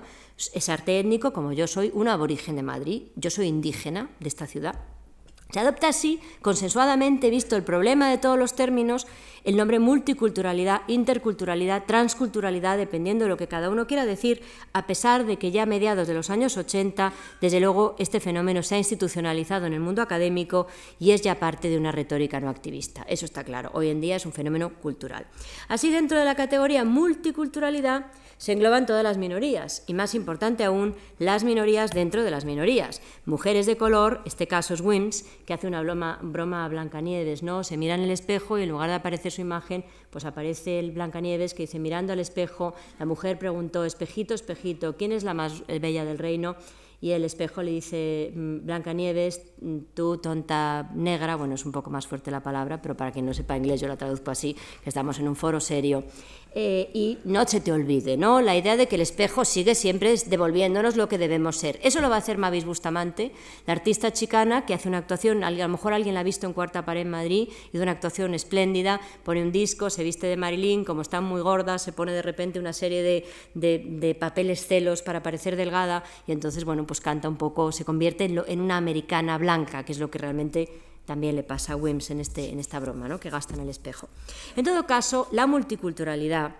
es 0.54 0.70
arte 0.70 1.00
étnico 1.00 1.34
como 1.34 1.52
yo 1.52 1.68
soy 1.68 1.92
un 1.94 2.08
aborigen 2.08 2.56
de 2.56 2.64
Madrid, 2.64 3.04
yo 3.16 3.30
soy 3.30 3.48
indígena 3.48 4.10
de 4.20 4.28
esta 4.30 4.48
ciudad. 4.48 4.80
Se 5.52 5.60
adopta 5.60 5.90
así, 5.90 6.22
consensuadamente, 6.42 7.30
visto 7.30 7.58
el 7.58 7.64
problema 7.64 8.10
de 8.10 8.18
todos 8.18 8.40
los 8.40 8.56
términos, 8.56 9.06
el 9.44 9.58
nombre 9.58 9.80
multiculturalidad, 9.80 10.82
interculturalidad, 10.88 11.86
transculturalidad, 11.86 12.78
dependiendo 12.78 13.26
de 13.26 13.30
lo 13.30 13.38
que 13.38 13.48
cada 13.48 13.70
uno 13.70 13.88
quiera 13.88 14.06
decir, 14.06 14.42
a 14.74 14.88
pesar 14.88 15.26
de 15.26 15.38
que 15.38 15.52
ya 15.52 15.64
a 15.64 15.66
mediados 15.66 16.08
de 16.08 16.14
los 16.14 16.30
años 16.30 16.58
80, 16.58 17.14
desde 17.40 17.60
luego, 17.60 17.96
este 18.00 18.20
fenómeno 18.20 18.64
se 18.64 18.76
ha 18.76 18.78
institucionalizado 18.78 19.66
en 19.66 19.74
el 19.74 19.80
mundo 19.80 20.02
académico 20.02 20.68
y 21.00 21.12
es 21.12 21.22
ya 21.22 21.40
parte 21.40 21.70
de 21.70 21.78
una 21.78 21.92
retórica 21.92 22.40
no 22.40 22.50
activista. 22.50 23.04
Eso 23.08 23.26
está 23.26 23.44
claro. 23.44 23.72
Hoy 23.74 23.90
en 23.90 24.02
día 24.02 24.16
es 24.16 24.26
un 24.26 24.34
fenómeno 24.34 24.74
cultural. 24.76 25.26
Así, 25.68 25.90
dentro 25.90 26.18
de 26.18 26.26
la 26.26 26.36
categoría 26.36 26.84
multiculturalidad, 26.84 28.08
se 28.42 28.54
engloban 28.54 28.88
todas 28.88 29.04
las 29.04 29.20
minorías 29.20 29.84
y, 29.86 29.94
más 29.94 30.16
importante 30.16 30.64
aún, 30.64 30.96
las 31.20 31.44
minorías 31.44 31.92
dentro 31.92 32.24
de 32.24 32.32
las 32.32 32.44
minorías. 32.44 33.00
Mujeres 33.26 33.68
de 33.68 33.78
color, 33.78 34.22
este 34.26 34.48
caso 34.48 34.74
es 34.74 34.82
Wims, 34.82 35.26
que 35.46 35.54
hace 35.54 35.68
una 35.68 35.84
broma, 35.84 36.66
a 36.66 36.68
Blancanieves, 36.68 37.44
¿no? 37.44 37.64
Se 37.64 37.78
mira 37.78 37.94
en 37.94 38.02
el 38.02 38.10
espejo 38.10 38.58
y 38.58 38.64
en 38.64 38.70
lugar 38.70 38.90
de 38.90 38.96
aparecer 38.96 39.31
su 39.32 39.42
imagen, 39.42 39.84
pues 40.10 40.26
aparece 40.26 40.80
el 40.80 40.92
Blancanieves 40.92 41.54
que 41.54 41.64
dice, 41.64 41.80
mirando 41.80 42.14
al 42.14 42.20
espejo, 42.20 42.76
la 43.00 43.06
mujer 43.06 43.40
preguntó, 43.40 43.86
espejito, 43.86 44.34
espejito, 44.34 44.96
¿quién 44.96 45.12
es 45.12 45.24
la 45.24 45.34
más 45.34 45.64
bella 45.68 46.06
del 46.06 46.20
reino? 46.20 46.56
Y 47.02 47.12
el 47.12 47.26
espejo 47.26 47.64
le 47.64 47.72
dice, 47.72 48.32
mm, 48.34 48.66
Blancanieves, 48.66 49.42
mm, 49.60 49.78
tú 49.96 50.18
tonta 50.18 50.92
negra, 50.94 51.36
bueno, 51.36 51.56
es 51.56 51.66
un 51.66 51.72
poco 51.72 51.90
más 51.90 52.06
fuerte 52.06 52.30
la 52.30 52.44
palabra, 52.44 52.80
pero 52.80 52.96
para 52.96 53.12
quien 53.12 53.26
no 53.26 53.34
sepa 53.34 53.58
inglés 53.58 53.82
yo 53.82 53.88
la 53.88 53.98
traduzco 53.98 54.30
así, 54.30 54.56
que 54.84 54.90
estamos 54.90 55.18
en 55.18 55.28
un 55.28 55.36
foro 55.36 55.60
serio, 55.60 56.04
eh, 56.54 56.92
y 56.94 57.18
no 57.24 57.48
se 57.48 57.62
te 57.62 57.72
olvide, 57.72 58.18
¿no? 58.18 58.42
La 58.42 58.56
idea 58.56 58.78
de 58.78 58.88
que 58.88 58.96
el 58.96 59.02
espejo 59.02 59.46
sigue 59.46 59.74
siempre 59.74 60.14
devolviéndonos 60.28 60.98
lo 60.98 61.08
que 61.08 61.18
debemos 61.18 61.56
ser. 61.56 61.80
Eso 61.82 62.02
lo 62.02 62.10
va 62.10 62.16
a 62.16 62.20
hacer 62.20 62.38
Mavis 62.38 62.66
Bustamante, 62.66 63.32
la 63.66 63.74
artista 63.74 64.12
chicana 64.12 64.66
que 64.66 64.74
hace 64.74 64.90
una 64.90 65.00
actuación, 65.00 65.44
a 65.44 65.50
lo 65.50 65.70
mejor 65.70 65.94
alguien 65.94 66.14
la 66.14 66.20
ha 66.20 66.24
visto 66.24 66.46
en 66.46 66.54
Cuarta 66.54 66.86
Pared 66.86 67.02
en 67.02 67.10
Madrid, 67.10 67.48
de 67.72 67.82
una 67.82 67.94
actuación 67.94 68.36
espléndida, 68.36 69.02
pone 69.24 69.42
un 69.42 69.52
disco, 69.52 69.90
se 69.90 70.04
viste 70.04 70.28
de 70.28 70.38
Marilyn, 70.38 70.84
como 70.84 71.02
está 71.02 71.20
muy 71.20 71.42
gorda, 71.42 71.80
se 71.80 71.94
pone 71.94 72.12
de 72.12 72.22
repente 72.22 72.60
una 72.60 72.74
serie 72.74 73.02
de, 73.02 73.26
de 73.56 74.14
papeles 74.14 74.68
celos 74.68 75.02
para 75.02 75.24
parecer 75.24 75.56
delgada, 75.56 76.04
y 76.28 76.32
entonces, 76.34 76.66
bueno, 76.66 76.86
pues 76.92 77.00
canta 77.00 77.30
un 77.30 77.38
poco, 77.38 77.72
se 77.72 77.86
convierte 77.86 78.26
en, 78.26 78.60
una 78.60 78.76
americana 78.76 79.38
blanca, 79.38 79.86
que 79.86 79.94
es 79.94 80.00
lo 80.00 80.12
que 80.12 80.20
realmente 80.20 80.68
también 81.06 81.38
le 81.38 81.42
pasa 81.42 81.72
a 81.72 81.76
Wims 81.78 82.12
en, 82.12 82.20
este, 82.20 82.50
en 82.50 82.60
esta 82.60 82.82
broma, 82.82 83.08
¿no? 83.08 83.18
que 83.18 83.30
gasta 83.30 83.54
en 83.54 83.62
el 83.62 83.70
espejo. 83.70 84.10
En 84.58 84.66
todo 84.66 84.86
caso, 84.86 85.30
la 85.32 85.48
multiculturalidad 85.48 86.54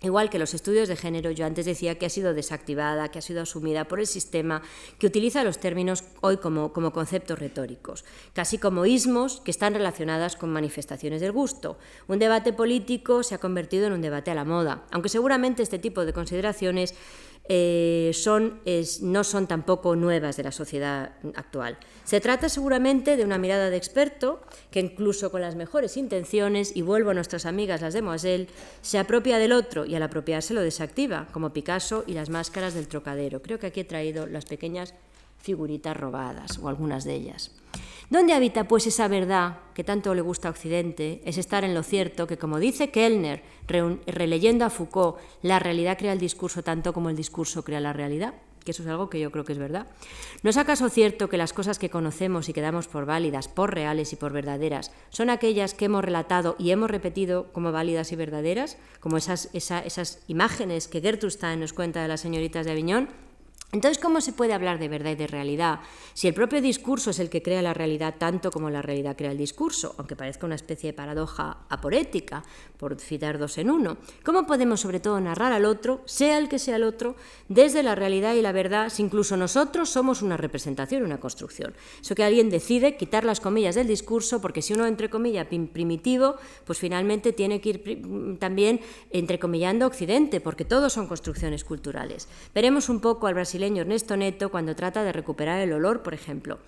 Igual 0.00 0.30
que 0.30 0.38
los 0.38 0.54
estudios 0.54 0.86
de 0.86 0.94
género, 0.94 1.32
yo 1.32 1.44
antes 1.44 1.66
decía 1.66 1.98
que 1.98 2.06
ha 2.06 2.10
sido 2.10 2.32
desactivada, 2.32 3.08
que 3.08 3.18
ha 3.18 3.22
sido 3.22 3.42
asumida 3.42 3.88
por 3.88 3.98
el 3.98 4.06
sistema 4.06 4.62
que 5.00 5.08
utiliza 5.08 5.42
los 5.42 5.58
términos 5.58 6.04
hoy 6.20 6.36
como, 6.36 6.72
como, 6.72 6.92
conceptos 6.92 7.36
retóricos, 7.36 8.04
casi 8.32 8.58
como 8.58 8.86
ismos 8.86 9.40
que 9.40 9.50
están 9.50 9.74
relacionadas 9.74 10.36
con 10.36 10.52
manifestaciones 10.52 11.20
del 11.20 11.32
gusto. 11.32 11.78
Un 12.06 12.20
debate 12.20 12.52
político 12.52 13.24
se 13.24 13.34
ha 13.34 13.38
convertido 13.38 13.88
en 13.88 13.92
un 13.92 14.00
debate 14.00 14.30
a 14.30 14.36
la 14.36 14.44
moda, 14.44 14.84
aunque 14.92 15.08
seguramente 15.08 15.64
este 15.64 15.80
tipo 15.80 16.04
de 16.04 16.12
consideraciones 16.12 16.94
eh, 17.48 18.10
son, 18.14 18.60
no 19.02 19.24
son 19.24 19.46
tampoco 19.46 19.96
nuevas 19.96 20.36
de 20.36 20.42
la 20.42 20.52
sociedad 20.52 21.12
actual. 21.34 21.78
Se 22.04 22.20
trata 22.20 22.48
seguramente 22.48 23.16
de 23.16 23.24
una 23.24 23.38
mirada 23.38 23.70
de 23.70 23.76
experto 23.76 24.40
que 24.70 24.80
incluso 24.80 25.30
con 25.30 25.40
las 25.40 25.56
mejores 25.56 25.96
intenciones, 25.96 26.74
y 26.74 26.82
vuelvo 26.82 27.10
a 27.10 27.14
nuestras 27.14 27.46
amigas 27.46 27.80
las 27.80 27.94
de 27.94 28.02
Moiselle, 28.02 28.48
se 28.82 28.98
apropia 28.98 29.38
del 29.38 29.52
otro 29.52 29.84
y 29.84 29.94
al 29.94 30.02
apropiarse 30.02 30.54
lo 30.54 30.62
desactiva, 30.62 31.28
como 31.32 31.52
Picasso 31.52 32.04
y 32.06 32.12
las 32.12 32.30
máscaras 32.30 32.74
del 32.74 32.88
trocadero. 32.88 33.42
Creo 33.42 33.58
que 33.58 33.66
aquí 33.66 33.80
he 33.80 33.84
traído 33.84 34.26
las 34.26 34.44
pequeñas 34.44 34.94
figuritas 35.38 35.96
robadas, 35.96 36.58
o 36.58 36.68
algunas 36.68 37.04
de 37.04 37.14
ellas. 37.14 37.52
¿Dónde 38.10 38.32
habita 38.32 38.64
pues 38.64 38.86
esa 38.86 39.06
verdad 39.06 39.58
que 39.74 39.84
tanto 39.84 40.14
le 40.14 40.22
gusta 40.22 40.48
a 40.48 40.50
Occidente? 40.50 41.20
Es 41.26 41.36
estar 41.36 41.62
en 41.62 41.74
lo 41.74 41.82
cierto 41.82 42.26
que, 42.26 42.38
como 42.38 42.58
dice 42.58 42.90
Kellner, 42.90 43.42
releyendo 43.66 44.64
a 44.64 44.70
Foucault, 44.70 45.18
la 45.42 45.58
realidad 45.58 45.98
crea 45.98 46.14
el 46.14 46.18
discurso 46.18 46.62
tanto 46.62 46.94
como 46.94 47.10
el 47.10 47.16
discurso 47.16 47.62
crea 47.62 47.80
la 47.80 47.92
realidad. 47.92 48.32
que 48.64 48.72
eso 48.72 48.82
es 48.82 48.88
algo 48.88 49.08
que 49.08 49.20
yo 49.20 49.30
creo 49.30 49.44
que 49.44 49.52
es 49.52 49.58
verdad. 49.58 49.86
¿No 50.42 50.50
es 50.50 50.56
acaso 50.56 50.88
cierto 50.90 51.28
que 51.28 51.38
las 51.38 51.54
cosas 51.54 51.78
que 51.78 51.88
conocemos 51.88 52.48
y 52.48 52.52
que 52.52 52.60
damos 52.60 52.86
por 52.86 53.06
válidas, 53.06 53.48
por 53.48 53.74
reales 53.74 54.12
y 54.12 54.16
por 54.16 54.32
verdaderas, 54.32 54.90
son 55.10 55.30
aquellas 55.30 55.72
que 55.74 55.86
hemos 55.86 56.04
relatado 56.04 56.56
y 56.58 56.70
hemos 56.70 56.90
repetido 56.90 57.52
como 57.52 57.72
válidas 57.72 58.12
y 58.12 58.16
verdaderas? 58.16 58.78
Como 59.00 59.16
esas, 59.16 59.48
imágenes 60.28 60.88
que 60.88 61.00
Gertrude 61.00 61.30
Stein 61.30 61.60
nos 61.60 61.72
cuenta 61.72 62.02
de 62.02 62.08
las 62.08 62.20
señoritas 62.20 62.66
de 62.66 62.72
Aviñón, 62.72 63.08
entonces, 63.70 63.98
¿cómo 63.98 64.22
se 64.22 64.32
puede 64.32 64.54
hablar 64.54 64.78
de 64.78 64.88
verdad 64.88 65.10
y 65.10 65.16
de 65.16 65.26
realidad 65.26 65.80
si 66.14 66.26
el 66.26 66.32
propio 66.32 66.62
discurso 66.62 67.10
es 67.10 67.18
el 67.18 67.28
que 67.28 67.42
crea 67.42 67.60
la 67.60 67.74
realidad 67.74 68.14
tanto 68.18 68.50
como 68.50 68.70
la 68.70 68.80
realidad 68.80 69.14
crea 69.14 69.30
el 69.30 69.36
discurso, 69.36 69.94
aunque 69.98 70.16
parezca 70.16 70.46
una 70.46 70.54
especie 70.54 70.90
de 70.90 70.96
paradoja 70.96 71.58
aporética, 71.68 72.44
por 72.78 72.98
citar 72.98 73.38
dos 73.38 73.58
en 73.58 73.70
uno? 73.70 73.98
¿Cómo 74.24 74.46
podemos 74.46 74.80
sobre 74.80 75.00
todo 75.00 75.20
narrar 75.20 75.52
al 75.52 75.66
otro, 75.66 76.00
sea 76.06 76.38
el 76.38 76.48
que 76.48 76.58
sea 76.58 76.76
el 76.76 76.82
otro, 76.82 77.16
desde 77.48 77.82
la 77.82 77.94
realidad 77.94 78.34
y 78.34 78.40
la 78.40 78.52
verdad 78.52 78.88
si 78.88 79.02
incluso 79.02 79.36
nosotros 79.36 79.90
somos 79.90 80.22
una 80.22 80.38
representación, 80.38 81.02
una 81.02 81.20
construcción? 81.20 81.74
Eso 82.00 82.14
que 82.14 82.24
alguien 82.24 82.48
decide 82.48 82.96
quitar 82.96 83.24
las 83.24 83.40
comillas 83.40 83.74
del 83.74 83.86
discurso 83.86 84.40
porque 84.40 84.62
si 84.62 84.72
uno 84.72 84.86
entre 84.86 85.10
comillas 85.10 85.46
primitivo, 85.46 86.36
pues 86.64 86.78
finalmente 86.78 87.34
tiene 87.34 87.60
que 87.60 87.68
ir 87.68 88.38
también 88.38 88.80
entrecomillando 89.10 89.86
Occidente, 89.86 90.40
porque 90.40 90.64
todos 90.64 90.94
son 90.94 91.06
construcciones 91.06 91.64
culturales. 91.64 92.28
Veremos 92.54 92.88
un 92.88 93.00
poco 93.00 93.26
al 93.26 93.34
Brasil 93.34 93.57
Ernesto 93.62 94.16
Neto 94.16 94.50
cuando 94.50 94.74
trata 94.74 95.02
de 95.02 95.12
recuperar 95.12 95.60
el 95.60 95.72
olor, 95.72 96.02
por 96.02 96.14
ejemplo. 96.14 96.58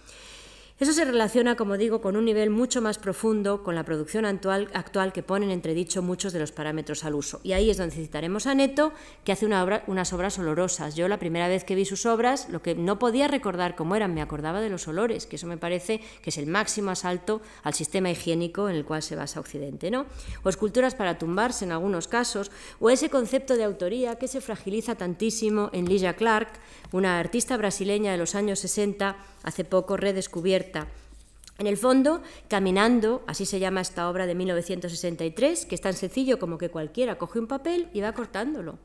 Eso 0.80 0.94
se 0.94 1.04
relaciona, 1.04 1.56
como 1.56 1.76
digo, 1.76 2.00
con 2.00 2.16
un 2.16 2.24
nivel 2.24 2.48
mucho 2.48 2.80
más 2.80 2.96
profundo 2.96 3.62
con 3.62 3.74
la 3.74 3.84
producción 3.84 4.24
actual, 4.24 5.12
que 5.12 5.22
ponen 5.22 5.50
entredicho 5.50 6.00
muchos 6.00 6.32
de 6.32 6.38
los 6.38 6.52
parámetros 6.52 7.04
al 7.04 7.14
uso. 7.14 7.38
Y 7.42 7.52
ahí 7.52 7.68
es 7.68 7.76
donde 7.76 7.96
citaremos 7.96 8.46
a 8.46 8.54
Neto, 8.54 8.94
que 9.22 9.32
hace 9.32 9.44
unas 9.44 10.12
obras 10.14 10.38
olorosas. 10.38 10.94
Yo 10.94 11.06
la 11.06 11.18
primera 11.18 11.48
vez 11.48 11.64
que 11.64 11.74
vi 11.74 11.84
sus 11.84 12.06
obras, 12.06 12.48
lo 12.48 12.62
que 12.62 12.74
no 12.74 12.98
podía 12.98 13.28
recordar 13.28 13.76
cómo 13.76 13.94
eran, 13.94 14.14
me 14.14 14.22
acordaba 14.22 14.62
de 14.62 14.70
los 14.70 14.88
olores, 14.88 15.26
que 15.26 15.36
eso 15.36 15.46
me 15.46 15.58
parece 15.58 16.00
que 16.22 16.30
es 16.30 16.38
el 16.38 16.46
máximo 16.46 16.92
asalto 16.92 17.42
al 17.62 17.74
sistema 17.74 18.10
higiénico 18.10 18.70
en 18.70 18.76
el 18.76 18.86
cual 18.86 19.02
se 19.02 19.16
basa 19.16 19.38
Occidente. 19.38 19.90
¿no? 19.90 20.06
O 20.44 20.48
esculturas 20.48 20.94
para 20.94 21.18
tumbarse 21.18 21.66
en 21.66 21.72
algunos 21.72 22.08
casos, 22.08 22.50
o 22.78 22.88
ese 22.88 23.10
concepto 23.10 23.54
de 23.54 23.64
autoría 23.64 24.16
que 24.16 24.28
se 24.28 24.40
fragiliza 24.40 24.94
tantísimo 24.94 25.68
en 25.74 25.84
Lilla 25.84 26.16
Clark, 26.16 26.48
una 26.92 27.18
artista 27.18 27.58
brasileña 27.58 28.12
de 28.12 28.18
los 28.18 28.34
años 28.34 28.60
60, 28.60 29.16
hace 29.42 29.64
poco 29.64 29.96
redescubierta. 29.96 30.88
En 31.58 31.66
el 31.66 31.76
fondo, 31.76 32.22
Caminando, 32.48 33.22
así 33.26 33.44
se 33.44 33.58
llama 33.60 33.82
esta 33.82 34.08
obra 34.08 34.26
de 34.26 34.34
1963, 34.34 35.66
que 35.66 35.74
es 35.74 35.80
tan 35.80 35.94
sencillo 35.94 36.38
como 36.38 36.56
que 36.56 36.70
cualquiera 36.70 37.18
coge 37.18 37.38
un 37.38 37.46
papel 37.46 37.88
y 37.92 38.00
va 38.00 38.12
cortándolo, 38.12 38.78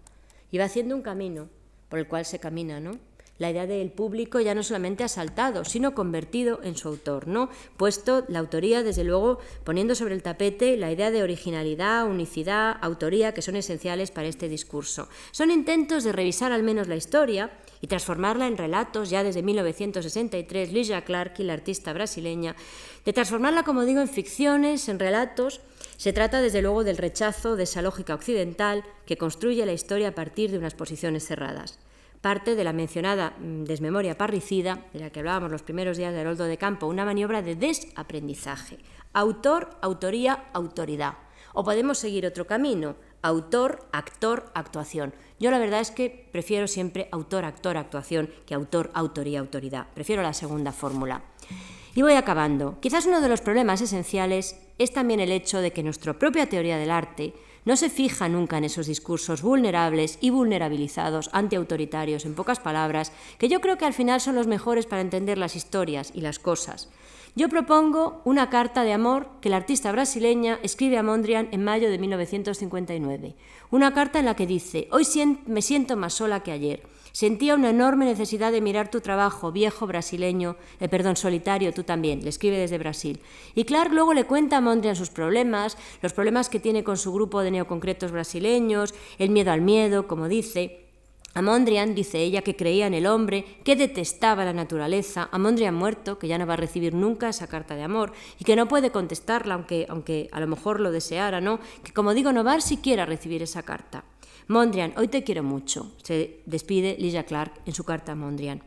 y 0.51 0.57
va 0.57 0.65
haciendo 0.65 0.95
un 0.95 1.01
camino 1.01 1.47
por 1.89 1.99
el 1.99 2.07
cual 2.07 2.25
se 2.25 2.39
camina, 2.39 2.79
¿no? 2.79 2.99
la 3.37 3.51
idea 3.51 3.67
del 3.67 3.91
público 3.91 4.39
ya 4.39 4.55
no 4.55 4.63
solamente 4.63 5.03
asaltado, 5.03 5.65
sino 5.65 5.93
convertido 5.93 6.61
en 6.63 6.77
su 6.77 6.87
autor, 6.87 7.27
¿no? 7.27 7.49
Puesto 7.77 8.23
la 8.29 8.39
autoría, 8.39 8.83
desde 8.83 9.03
luego, 9.03 9.39
poniendo 9.63 9.95
sobre 9.95 10.13
el 10.13 10.23
tapete 10.23 10.77
la 10.77 10.91
idea 10.91 11.11
de 11.11 11.23
originalidad, 11.23 12.07
unicidad, 12.07 12.77
autoría, 12.81 13.33
que 13.33 13.41
son 13.41 13.55
esenciales 13.55 14.11
para 14.11 14.27
este 14.27 14.47
discurso. 14.47 15.09
Son 15.31 15.51
intentos 15.51 16.03
de 16.03 16.13
revisar 16.13 16.51
al 16.51 16.63
menos 16.63 16.87
la 16.87 16.95
historia 16.95 17.51
y 17.85 17.87
transformarla 17.87 18.47
en 18.47 18.57
relatos 18.57 19.11
ya 19.11 19.23
desde 19.23 19.43
1963, 19.43 20.73
Ligia 20.73 21.03
Clark 21.03 21.37
la 21.37 21.53
artista 21.53 21.93
brasileña, 21.93 22.55
de 23.05 23.13
transformarla, 23.13 23.61
como 23.61 23.85
digo, 23.85 24.01
en 24.01 24.07
ficciones, 24.07 24.89
en 24.89 24.97
relatos. 24.97 25.61
Se 25.95 26.11
trata, 26.11 26.41
desde 26.41 26.63
luego, 26.63 26.83
del 26.83 26.97
rechazo 26.97 27.55
de 27.55 27.65
esa 27.65 27.83
lógica 27.83 28.15
occidental 28.15 28.83
que 29.05 29.17
construye 29.17 29.67
la 29.67 29.73
historia 29.73 30.07
a 30.07 30.15
partir 30.15 30.49
de 30.49 30.57
unas 30.57 30.73
posiciones 30.73 31.27
cerradas 31.27 31.77
parte 32.21 32.55
de 32.55 32.63
la 32.63 32.73
mencionada 32.73 33.35
mm, 33.37 33.65
desmemoria 33.65 34.17
parricida, 34.17 34.79
de 34.91 34.99
la 35.01 35.11
que 35.11 35.19
hablábamos 35.19 35.51
los 35.51 35.61
primeros 35.61 35.95
días 35.95 36.11
de 36.11 36.21
Heroldo 36.21 36.45
de 36.45 36.57
Campo, 36.57 36.87
una 36.87 37.05
maniobra 37.05 37.43
de 37.43 37.55
desaprendizaje. 37.55 38.79
Autor, 39.13 39.77
autoría, 39.83 40.45
autoridad. 40.51 41.19
O 41.53 41.63
podemos 41.63 41.99
seguir 41.99 42.25
otro 42.25 42.47
camino, 42.47 42.95
autor, 43.25 43.87
actor, 43.91 44.51
actuación. 44.53 45.13
Yo 45.39 45.49
la 45.49 45.57
verdad 45.57 45.81
es 45.81 45.89
que 45.89 46.29
prefiero 46.31 46.67
siempre 46.67 47.09
autor, 47.11 47.43
actor, 47.43 47.75
actuación 47.75 48.29
que 48.45 48.53
autor, 48.53 48.91
autoría, 48.93 49.39
autoridad. 49.39 49.87
Prefiero 49.95 50.21
la 50.21 50.33
segunda 50.33 50.71
fórmula. 50.71 51.23
Y 51.95 52.03
voy 52.03 52.13
acabando. 52.13 52.77
Quizás 52.81 53.05
uno 53.07 53.21
de 53.21 53.29
los 53.29 53.41
problemas 53.41 53.81
esenciales 53.81 54.57
es 54.77 54.93
también 54.93 55.19
el 55.19 55.31
hecho 55.31 55.59
de 55.59 55.71
que 55.71 55.81
nuestra 55.81 56.13
propia 56.13 56.47
teoría 56.47 56.77
del 56.77 56.91
arte 56.91 57.33
no 57.65 57.75
se 57.75 57.89
fija 57.89 58.29
nunca 58.29 58.59
en 58.59 58.65
esos 58.65 58.85
discursos 58.85 59.41
vulnerables 59.41 60.19
y 60.21 60.29
vulnerabilizados, 60.29 61.31
antiautoritarios, 61.33 62.25
en 62.25 62.35
pocas 62.35 62.59
palabras, 62.59 63.11
que 63.39 63.49
yo 63.49 63.59
creo 63.59 63.77
que 63.77 63.85
al 63.85 63.93
final 63.93 64.21
son 64.21 64.35
los 64.35 64.45
mejores 64.45 64.85
para 64.85 65.01
entender 65.01 65.39
las 65.39 65.55
historias 65.55 66.11
y 66.13 66.21
las 66.21 66.37
cosas. 66.37 66.89
Yo 67.37 67.49
propongo 67.49 68.21
una 68.23 68.49
carta 68.49 68.83
de 68.83 68.93
amor 68.93 69.27
que 69.41 69.49
la 69.49 69.57
artista 69.57 69.91
brasileña 69.91 70.57
escribe 70.63 70.97
a 70.97 71.03
Mondrian 71.03 71.49
en 71.51 71.65
mayo 71.65 71.89
de 71.89 71.99
1959. 71.99 73.35
Una 73.71 73.93
carta 73.93 74.19
en 74.19 74.25
la 74.25 74.37
que 74.37 74.47
dice, 74.47 74.87
hoy 74.89 75.05
me 75.45 75.61
siento 75.61 75.97
más 75.97 76.13
sola 76.13 76.43
que 76.43 76.53
ayer. 76.53 76.83
Sentía 77.11 77.55
una 77.55 77.71
enorme 77.71 78.05
necesidad 78.05 78.53
de 78.53 78.61
mirar 78.61 78.89
tu 78.89 79.01
trabajo, 79.01 79.51
viejo 79.51 79.85
brasileño, 79.85 80.55
eh, 80.79 80.87
perdón, 80.87 81.17
solitario, 81.17 81.73
tú 81.73 81.83
también, 81.83 82.23
le 82.23 82.29
escribe 82.29 82.57
desde 82.57 82.77
Brasil. 82.77 83.19
Y 83.53 83.65
Clark 83.65 83.91
luego 83.91 84.13
le 84.13 84.23
cuenta 84.23 84.57
a 84.57 84.61
Mondrian 84.61 84.95
sus 84.95 85.09
problemas, 85.09 85.77
los 86.01 86.13
problemas 86.13 86.47
que 86.47 86.61
tiene 86.61 86.85
con 86.85 86.95
su 86.95 87.11
grupo 87.11 87.41
de 87.41 87.51
neoconcretos 87.51 88.13
brasileños, 88.13 88.93
el 89.17 89.29
miedo 89.29 89.51
al 89.51 89.59
miedo, 89.59 90.07
como 90.07 90.29
dice. 90.29 90.84
A 91.37 91.41
Mondrian, 91.41 91.95
dice 91.95 92.21
ella, 92.21 92.41
que 92.41 92.55
creía 92.55 92.87
en 92.87 92.93
el 92.93 93.05
hombre, 93.05 93.43
que 93.65 93.75
detestaba 93.75 94.45
la 94.45 94.53
naturaleza, 94.53 95.27
a 95.33 95.37
Mondrian 95.37 95.75
muerto, 95.75 96.17
que 96.17 96.29
ya 96.29 96.37
no 96.37 96.47
va 96.47 96.53
a 96.53 96.57
recibir 96.57 96.93
nunca 96.93 97.27
esa 97.27 97.47
carta 97.47 97.75
de 97.75 97.83
amor 97.83 98.13
y 98.39 98.45
que 98.45 98.55
no 98.55 98.69
puede 98.69 98.89
contestarla, 98.89 99.55
aunque, 99.55 99.85
aunque 99.89 100.29
a 100.31 100.39
lo 100.39 100.47
mejor 100.47 100.79
lo 100.79 100.91
deseara, 100.91 101.41
¿no? 101.41 101.59
Que 101.83 101.91
como 101.91 102.13
digo, 102.13 102.31
no 102.31 102.45
va 102.45 102.53
a 102.53 102.61
siquiera 102.61 103.05
recibir 103.05 103.43
esa 103.43 103.63
carta. 103.63 104.05
Mondrian, 104.47 104.93
hoy 104.97 105.07
te 105.07 105.23
quiero 105.23 105.41
mucho, 105.41 105.91
se 106.03 106.41
despide 106.45 106.97
Lisa 106.99 107.23
Clark 107.23 107.61
en 107.65 107.73
su 107.73 107.83
carta 107.83 108.11
a 108.11 108.15
Mondrian. 108.15 108.61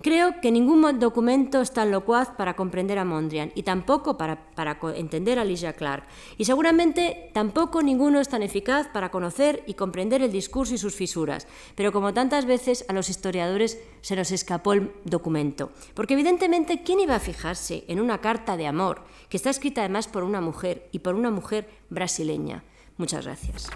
Creo 0.00 0.40
que 0.40 0.52
ningún 0.52 1.00
documento 1.00 1.60
es 1.60 1.72
tan 1.72 1.90
locuaz 1.90 2.30
para 2.30 2.54
comprender 2.54 2.98
a 2.98 3.04
Mondrian 3.04 3.50
y 3.54 3.64
tampoco 3.64 4.16
para, 4.16 4.50
para 4.54 4.78
entender 4.94 5.38
a 5.38 5.44
Lisa 5.44 5.72
Clark. 5.72 6.04
Y 6.36 6.44
seguramente 6.44 7.30
tampoco 7.32 7.82
ninguno 7.82 8.20
es 8.20 8.28
tan 8.28 8.42
eficaz 8.42 8.86
para 8.88 9.10
conocer 9.10 9.64
y 9.66 9.74
comprender 9.74 10.22
el 10.22 10.30
discurso 10.30 10.74
y 10.74 10.78
sus 10.78 10.94
fisuras. 10.94 11.48
Pero 11.74 11.90
como 11.90 12.14
tantas 12.14 12.44
veces 12.44 12.84
a 12.88 12.92
los 12.92 13.08
historiadores 13.08 13.80
se 14.02 14.14
nos 14.14 14.30
escapó 14.30 14.74
el 14.74 14.92
documento. 15.04 15.72
Porque 15.94 16.14
evidentemente, 16.14 16.82
¿quién 16.82 17.00
iba 17.00 17.16
a 17.16 17.20
fijarse 17.20 17.84
en 17.88 18.00
una 18.00 18.20
carta 18.20 18.56
de 18.56 18.66
amor 18.66 19.02
que 19.28 19.36
está 19.36 19.50
escrita 19.50 19.80
además 19.80 20.06
por 20.06 20.22
una 20.22 20.40
mujer 20.40 20.88
y 20.92 21.00
por 21.00 21.14
una 21.14 21.30
mujer 21.30 21.68
brasileña? 21.88 22.62
Muchas 22.98 23.24
gracias. 23.24 23.68